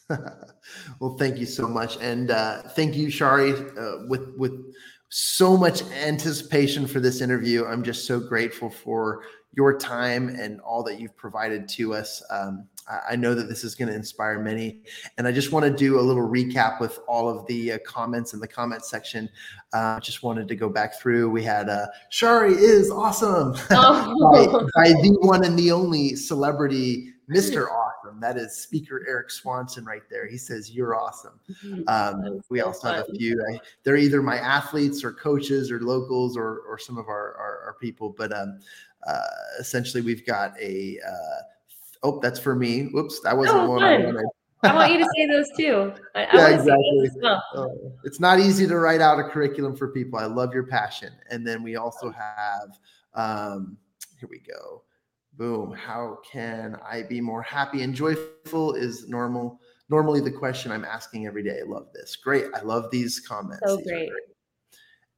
fun. 0.08 0.18
well, 1.00 1.16
thank 1.16 1.38
you 1.38 1.46
so 1.46 1.66
much, 1.68 1.96
and 2.00 2.30
uh, 2.30 2.62
thank 2.62 2.94
you, 2.94 3.10
Shari, 3.10 3.52
uh, 3.52 4.06
with 4.08 4.34
with 4.36 4.52
so 5.08 5.56
much 5.56 5.82
anticipation 5.92 6.86
for 6.86 7.00
this 7.00 7.20
interview. 7.20 7.64
I'm 7.64 7.82
just 7.82 8.06
so 8.06 8.20
grateful 8.20 8.70
for 8.70 9.22
your 9.56 9.78
time 9.78 10.28
and 10.28 10.60
all 10.60 10.82
that 10.84 11.00
you've 11.00 11.16
provided 11.16 11.68
to 11.70 11.94
us. 11.94 12.22
Um, 12.30 12.68
I 12.88 13.16
know 13.16 13.34
that 13.34 13.48
this 13.48 13.64
is 13.64 13.74
going 13.74 13.88
to 13.88 13.94
inspire 13.94 14.38
many. 14.38 14.80
And 15.18 15.26
I 15.26 15.32
just 15.32 15.50
want 15.50 15.64
to 15.64 15.70
do 15.70 15.98
a 15.98 16.02
little 16.02 16.26
recap 16.26 16.80
with 16.80 17.00
all 17.08 17.28
of 17.28 17.46
the 17.46 17.72
uh, 17.72 17.78
comments 17.84 18.32
in 18.32 18.40
the 18.40 18.46
comment 18.46 18.84
section. 18.84 19.28
Uh, 19.72 19.98
just 19.98 20.22
wanted 20.22 20.46
to 20.48 20.54
go 20.54 20.68
back 20.68 21.00
through. 21.00 21.28
We 21.28 21.42
had 21.42 21.68
uh, 21.68 21.86
Shari 22.10 22.54
is 22.54 22.90
awesome 22.90 23.54
oh. 23.70 24.68
by, 24.74 24.82
by, 24.84 24.88
the 25.02 25.16
one 25.20 25.44
and 25.44 25.58
the 25.58 25.72
only 25.72 26.14
celebrity, 26.14 27.12
Mr. 27.28 27.66
Awesome. 28.06 28.20
That 28.20 28.36
is 28.36 28.56
Speaker 28.56 29.04
Eric 29.08 29.30
Swanson 29.30 29.84
right 29.84 30.02
there. 30.08 30.28
He 30.28 30.38
says, 30.38 30.70
You're 30.70 30.94
awesome. 30.94 31.40
Um, 31.88 32.40
we 32.50 32.60
also 32.60 32.88
have 32.88 33.06
a 33.08 33.14
few. 33.14 33.40
I, 33.52 33.58
they're 33.82 33.96
either 33.96 34.22
my 34.22 34.38
athletes 34.38 35.02
or 35.02 35.12
coaches 35.12 35.70
or 35.70 35.80
locals 35.80 36.36
or, 36.36 36.60
or 36.68 36.78
some 36.78 36.98
of 36.98 37.08
our, 37.08 37.34
our, 37.34 37.62
our 37.66 37.76
people. 37.80 38.14
But 38.16 38.32
um, 38.36 38.60
uh, 39.06 39.20
essentially, 39.58 40.02
we've 40.02 40.26
got 40.26 40.52
a 40.60 40.98
uh, 41.06 41.42
oh, 42.06 42.20
that's 42.20 42.38
for 42.38 42.54
me. 42.54 42.84
Whoops, 42.86 43.20
that 43.20 43.36
wasn't 43.36 43.60
oh, 43.60 43.70
one 43.70 43.82
I 43.82 43.98
wanted. 43.98 44.24
I 44.62 44.74
want 44.74 44.92
you 44.92 44.98
to 44.98 45.04
say 45.16 45.26
those 45.26 45.48
too. 45.56 45.92
I, 46.14 46.22
yeah, 46.22 46.46
I 46.46 46.50
exactly. 46.54 47.10
Well. 47.20 47.42
Uh, 47.54 47.66
it's 48.04 48.20
not 48.20 48.38
easy 48.38 48.66
to 48.66 48.78
write 48.78 49.00
out 49.00 49.18
a 49.18 49.24
curriculum 49.24 49.76
for 49.76 49.88
people. 49.88 50.18
I 50.18 50.26
love 50.26 50.54
your 50.54 50.66
passion. 50.66 51.12
And 51.30 51.46
then 51.46 51.62
we 51.62 51.76
also 51.76 52.10
have, 52.10 52.68
um, 53.14 53.76
here 54.18 54.28
we 54.30 54.40
go. 54.40 54.82
Boom. 55.34 55.72
How 55.72 56.18
can 56.30 56.76
I 56.88 57.02
be 57.02 57.20
more 57.20 57.42
happy 57.42 57.82
and 57.82 57.94
joyful? 57.94 58.74
Is 58.74 59.08
normal 59.08 59.60
normally 59.88 60.20
the 60.20 60.30
question 60.30 60.72
I'm 60.72 60.84
asking 60.84 61.26
every 61.26 61.42
day. 61.42 61.60
I 61.60 61.68
love 61.68 61.88
this. 61.94 62.16
Great. 62.16 62.46
I 62.54 62.62
love 62.62 62.90
these 62.90 63.20
comments. 63.20 63.62
So 63.66 63.76
these 63.76 63.86
great. 63.86 64.10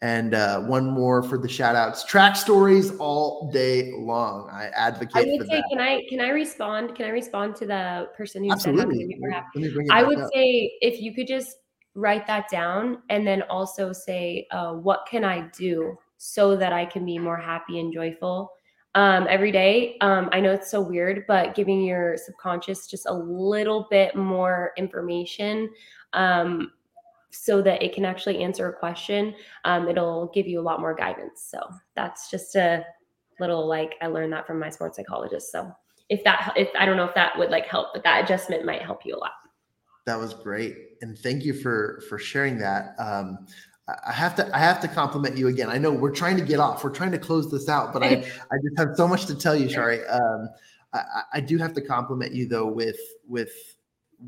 And 0.01 0.33
uh, 0.33 0.61
one 0.61 0.89
more 0.89 1.25
for 1.25 1.39
the 1.39 1.49
shout 1.49 1.75
outs. 1.75 2.05
Track 2.05 2.37
stories 2.37 2.97
all 2.99 3.51
day 3.53 3.93
long. 3.97 4.49
I 4.49 4.67
advocate 4.67 5.17
I 5.17 5.25
would 5.25 5.41
for 5.41 5.47
say, 5.47 5.57
that. 5.57 5.65
Can 5.71 5.81
I 5.81 6.03
can 6.09 6.21
I 6.21 6.29
respond? 6.29 6.95
Can 6.95 7.07
I 7.07 7.09
respond 7.09 7.57
to 7.57 7.67
the 7.67 8.09
person 8.17 8.45
who 8.45 8.53
Absolutely. 8.53 9.19
said 9.21 9.85
I 9.91 10.05
would 10.05 10.19
up. 10.19 10.31
say 10.33 10.71
if 10.81 11.01
you 11.01 11.13
could 11.13 11.27
just 11.27 11.57
write 11.99 12.29
that 12.29 12.49
down 12.49 13.03
and 13.09 13.27
then 13.27 13.43
also 13.51 13.93
say, 13.93 14.47
uh, 14.53 14.73
what 14.73 15.07
can 15.11 15.25
I 15.25 15.49
do 15.57 15.99
so 16.17 16.57
that 16.57 16.73
I 16.73 16.85
can 16.85 17.05
be 17.05 17.19
more 17.19 17.37
happy 17.37 17.81
and 17.81 17.93
joyful 17.93 18.53
um, 18.95 19.27
every 19.29 19.51
day? 19.51 19.97
Um, 20.01 20.29
I 20.31 20.41
know 20.41 20.53
it's 20.53 20.71
so 20.71 20.81
weird, 20.81 21.25
but 21.27 21.57
giving 21.57 21.83
your 21.83 22.17
subconscious 22.17 22.87
just 22.87 23.07
a 23.07 23.13
little 23.13 23.89
bit 23.91 24.15
more 24.15 24.73
information 24.77 25.71
um, 26.13 26.71
so 27.31 27.61
that 27.63 27.83
it 27.83 27.95
can 27.95 28.05
actually 28.05 28.43
answer 28.43 28.69
a 28.69 28.73
question, 28.73 29.35
um, 29.65 29.89
it'll 29.89 30.31
give 30.35 30.47
you 30.47 30.61
a 30.61 30.63
lot 30.63 30.81
more 30.81 30.95
guidance. 30.95 31.47
So 31.51 31.61
that's 31.95 32.31
just 32.31 32.55
a 32.55 32.85
little 33.41 33.67
like 33.67 33.95
I 34.01 34.07
learned 34.07 34.33
that 34.33 34.47
from 34.47 34.59
my 34.59 34.71
sports 34.71 34.97
psychologist. 34.97 35.53
So 35.53 35.73
if 36.09 36.25
that 36.25 36.55
if 36.57 36.69
I 36.79 36.87
don't 36.87 36.97
know 36.97 37.05
if 37.05 37.15
that 37.15 37.39
would 37.39 37.51
like 37.51 37.67
help, 37.67 37.89
but 37.93 38.03
that 38.05 38.25
adjustment 38.25 38.65
might 38.65 38.83
help 38.83 39.05
you 39.05 39.15
a 39.15 39.19
lot. 39.19 39.33
That 40.07 40.19
was 40.19 40.33
great, 40.33 40.75
and 41.03 41.19
thank 41.19 41.45
you 41.45 41.53
for 41.53 42.03
for 42.09 42.19
sharing 42.19 42.59
that. 42.59 42.95
Um, 42.99 43.47
I 44.07 44.13
have 44.13 44.35
to 44.37 44.57
I 44.57 44.59
have 44.59 44.81
to 44.81 44.89
compliment 44.89 45.37
you 45.37 45.49
again. 45.49 45.69
I 45.69 45.79
know 45.79 45.93
we're 45.93 46.15
trying 46.15 46.37
to 46.39 46.45
get 46.45 46.61
off. 46.61 46.83
We're 46.83 46.91
trying 46.91 47.13
to 47.13 47.19
close 47.19 47.51
this 47.51 47.69
out, 47.69 47.93
but 47.93 48.03
I 48.03 48.09
I 48.51 48.57
just 48.63 48.79
have 48.79 48.91
so 48.95 49.07
much 49.07 49.27
to 49.27 49.35
tell 49.35 49.55
you, 49.55 49.69
Shari. 49.69 50.07
Um, 50.07 50.49
I, 50.95 51.03
I 51.35 51.41
do 51.41 51.59
have 51.59 51.75
to 51.75 51.83
compliment 51.83 52.33
you 52.33 52.49
though 52.49 52.67
with 52.67 52.99
with 53.27 53.53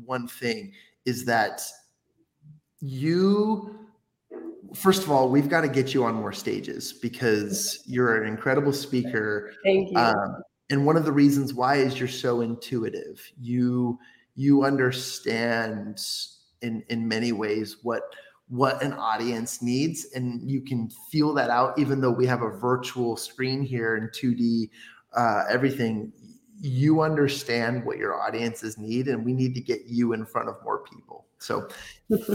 one 0.05 0.27
thing 0.27 0.71
is 1.05 1.25
that 1.25 1.63
you 2.81 3.77
first 4.73 5.03
of 5.03 5.11
all, 5.11 5.29
we've 5.29 5.49
got 5.49 5.61
to 5.61 5.67
get 5.67 5.93
you 5.93 6.03
on 6.03 6.15
more 6.15 6.33
stages 6.33 6.93
because 6.93 7.83
you're 7.85 8.21
an 8.21 8.27
incredible 8.27 8.73
speaker. 8.73 9.53
Thank 9.63 9.91
you. 9.91 9.97
Um, 9.97 10.41
and 10.69 10.85
one 10.85 10.95
of 10.95 11.05
the 11.05 11.11
reasons 11.11 11.53
why 11.53 11.75
is 11.75 11.99
you're 11.99 12.07
so 12.07 12.41
intuitive. 12.41 13.21
You 13.39 13.99
you 14.35 14.63
understand 14.63 15.99
in 16.61 16.83
in 16.89 17.07
many 17.07 17.31
ways 17.31 17.77
what 17.83 18.03
what 18.47 18.81
an 18.81 18.93
audience 18.93 19.61
needs 19.61 20.07
and 20.13 20.49
you 20.49 20.61
can 20.61 20.89
feel 21.09 21.33
that 21.33 21.49
out 21.49 21.77
even 21.77 22.01
though 22.01 22.11
we 22.11 22.25
have 22.25 22.41
a 22.41 22.49
virtual 22.49 23.15
screen 23.15 23.61
here 23.61 23.95
in 23.95 24.09
2d 24.09 24.69
uh, 25.13 25.43
everything 25.49 26.11
you 26.61 27.01
understand 27.01 27.83
what 27.83 27.97
your 27.97 28.21
audiences 28.21 28.77
need 28.77 29.07
and 29.07 29.25
we 29.25 29.33
need 29.33 29.55
to 29.55 29.61
get 29.61 29.85
you 29.87 30.13
in 30.13 30.25
front 30.25 30.47
of 30.47 30.55
more 30.63 30.83
people. 30.83 31.25
So 31.39 31.67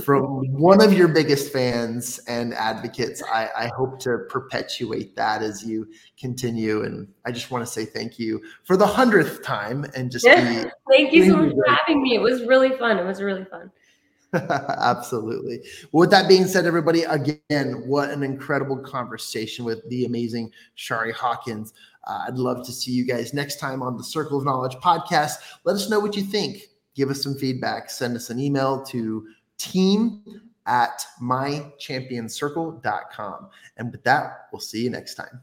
from 0.03 0.43
one 0.53 0.83
of 0.83 0.93
your 0.93 1.07
biggest 1.07 1.53
fans 1.53 2.18
and 2.27 2.53
advocates 2.55 3.22
I, 3.22 3.49
I, 3.57 3.70
hope 3.77 4.01
to 4.01 4.18
perpetuate 4.29 5.14
that 5.14 5.43
as 5.43 5.62
you 5.62 5.87
continue 6.18 6.83
and 6.83 7.07
i 7.24 7.31
just 7.31 7.53
want 7.53 7.64
to 7.64 7.70
say 7.70 7.85
thank 7.85 8.18
you 8.18 8.43
for 8.64 8.77
the 8.77 8.87
hundredth 8.87 9.45
time 9.45 9.87
and 9.95 10.11
just 10.11 10.24
yeah. 10.24 10.64
be, 10.64 10.70
thank 10.91 11.12
you 11.12 11.27
so 11.27 11.37
much 11.37 11.53
for 11.53 11.72
having 11.72 12.03
me. 12.03 12.16
It 12.16 12.20
was 12.20 12.43
really 12.47 12.77
fun. 12.77 12.99
It 12.99 13.05
was 13.05 13.22
really 13.22 13.45
fun 13.45 13.70
Absolutely. 14.33 15.61
Well, 15.93 16.01
with 16.01 16.11
that 16.11 16.29
being 16.29 16.47
said, 16.47 16.66
everybody, 16.66 17.05
again, 17.05 17.85
what 17.87 18.11
an 18.11 18.22
incredible 18.22 18.77
conversation 18.79 19.64
with 19.64 19.89
the 19.89 20.05
amazing 20.05 20.51
Shari 20.74 21.12
Hawkins. 21.12 21.72
Uh, 22.07 22.24
I'd 22.29 22.35
love 22.35 22.66
to 22.66 22.72
see 22.72 22.93
you 22.93 23.07
guys 23.07 23.33
next 23.35 23.59
time 23.59 23.83
on 23.83 23.97
the 23.97 24.05
Circle 24.05 24.39
of 24.39 24.45
Knowledge 24.45 24.77
podcast. 24.77 25.37
Let 25.64 25.77
us 25.77 25.89
know 25.89 26.01
what 26.01 26.16
you 26.16 26.22
think. 26.22 26.64
Give 26.95 27.11
us 27.11 27.22
some 27.22 27.35
feedback. 27.35 27.91
Send 27.91 28.16
us 28.16 28.31
an 28.31 28.41
email 28.41 28.83
to 28.87 29.27
team 29.59 30.22
at 30.66 31.05
mychampioncircle.com. 31.22 33.49
And 33.77 33.93
with 33.93 34.03
that, 34.05 34.47
we'll 34.53 34.61
see 34.61 34.85
you 34.85 34.91
next 34.91 35.14
time. 35.14 35.41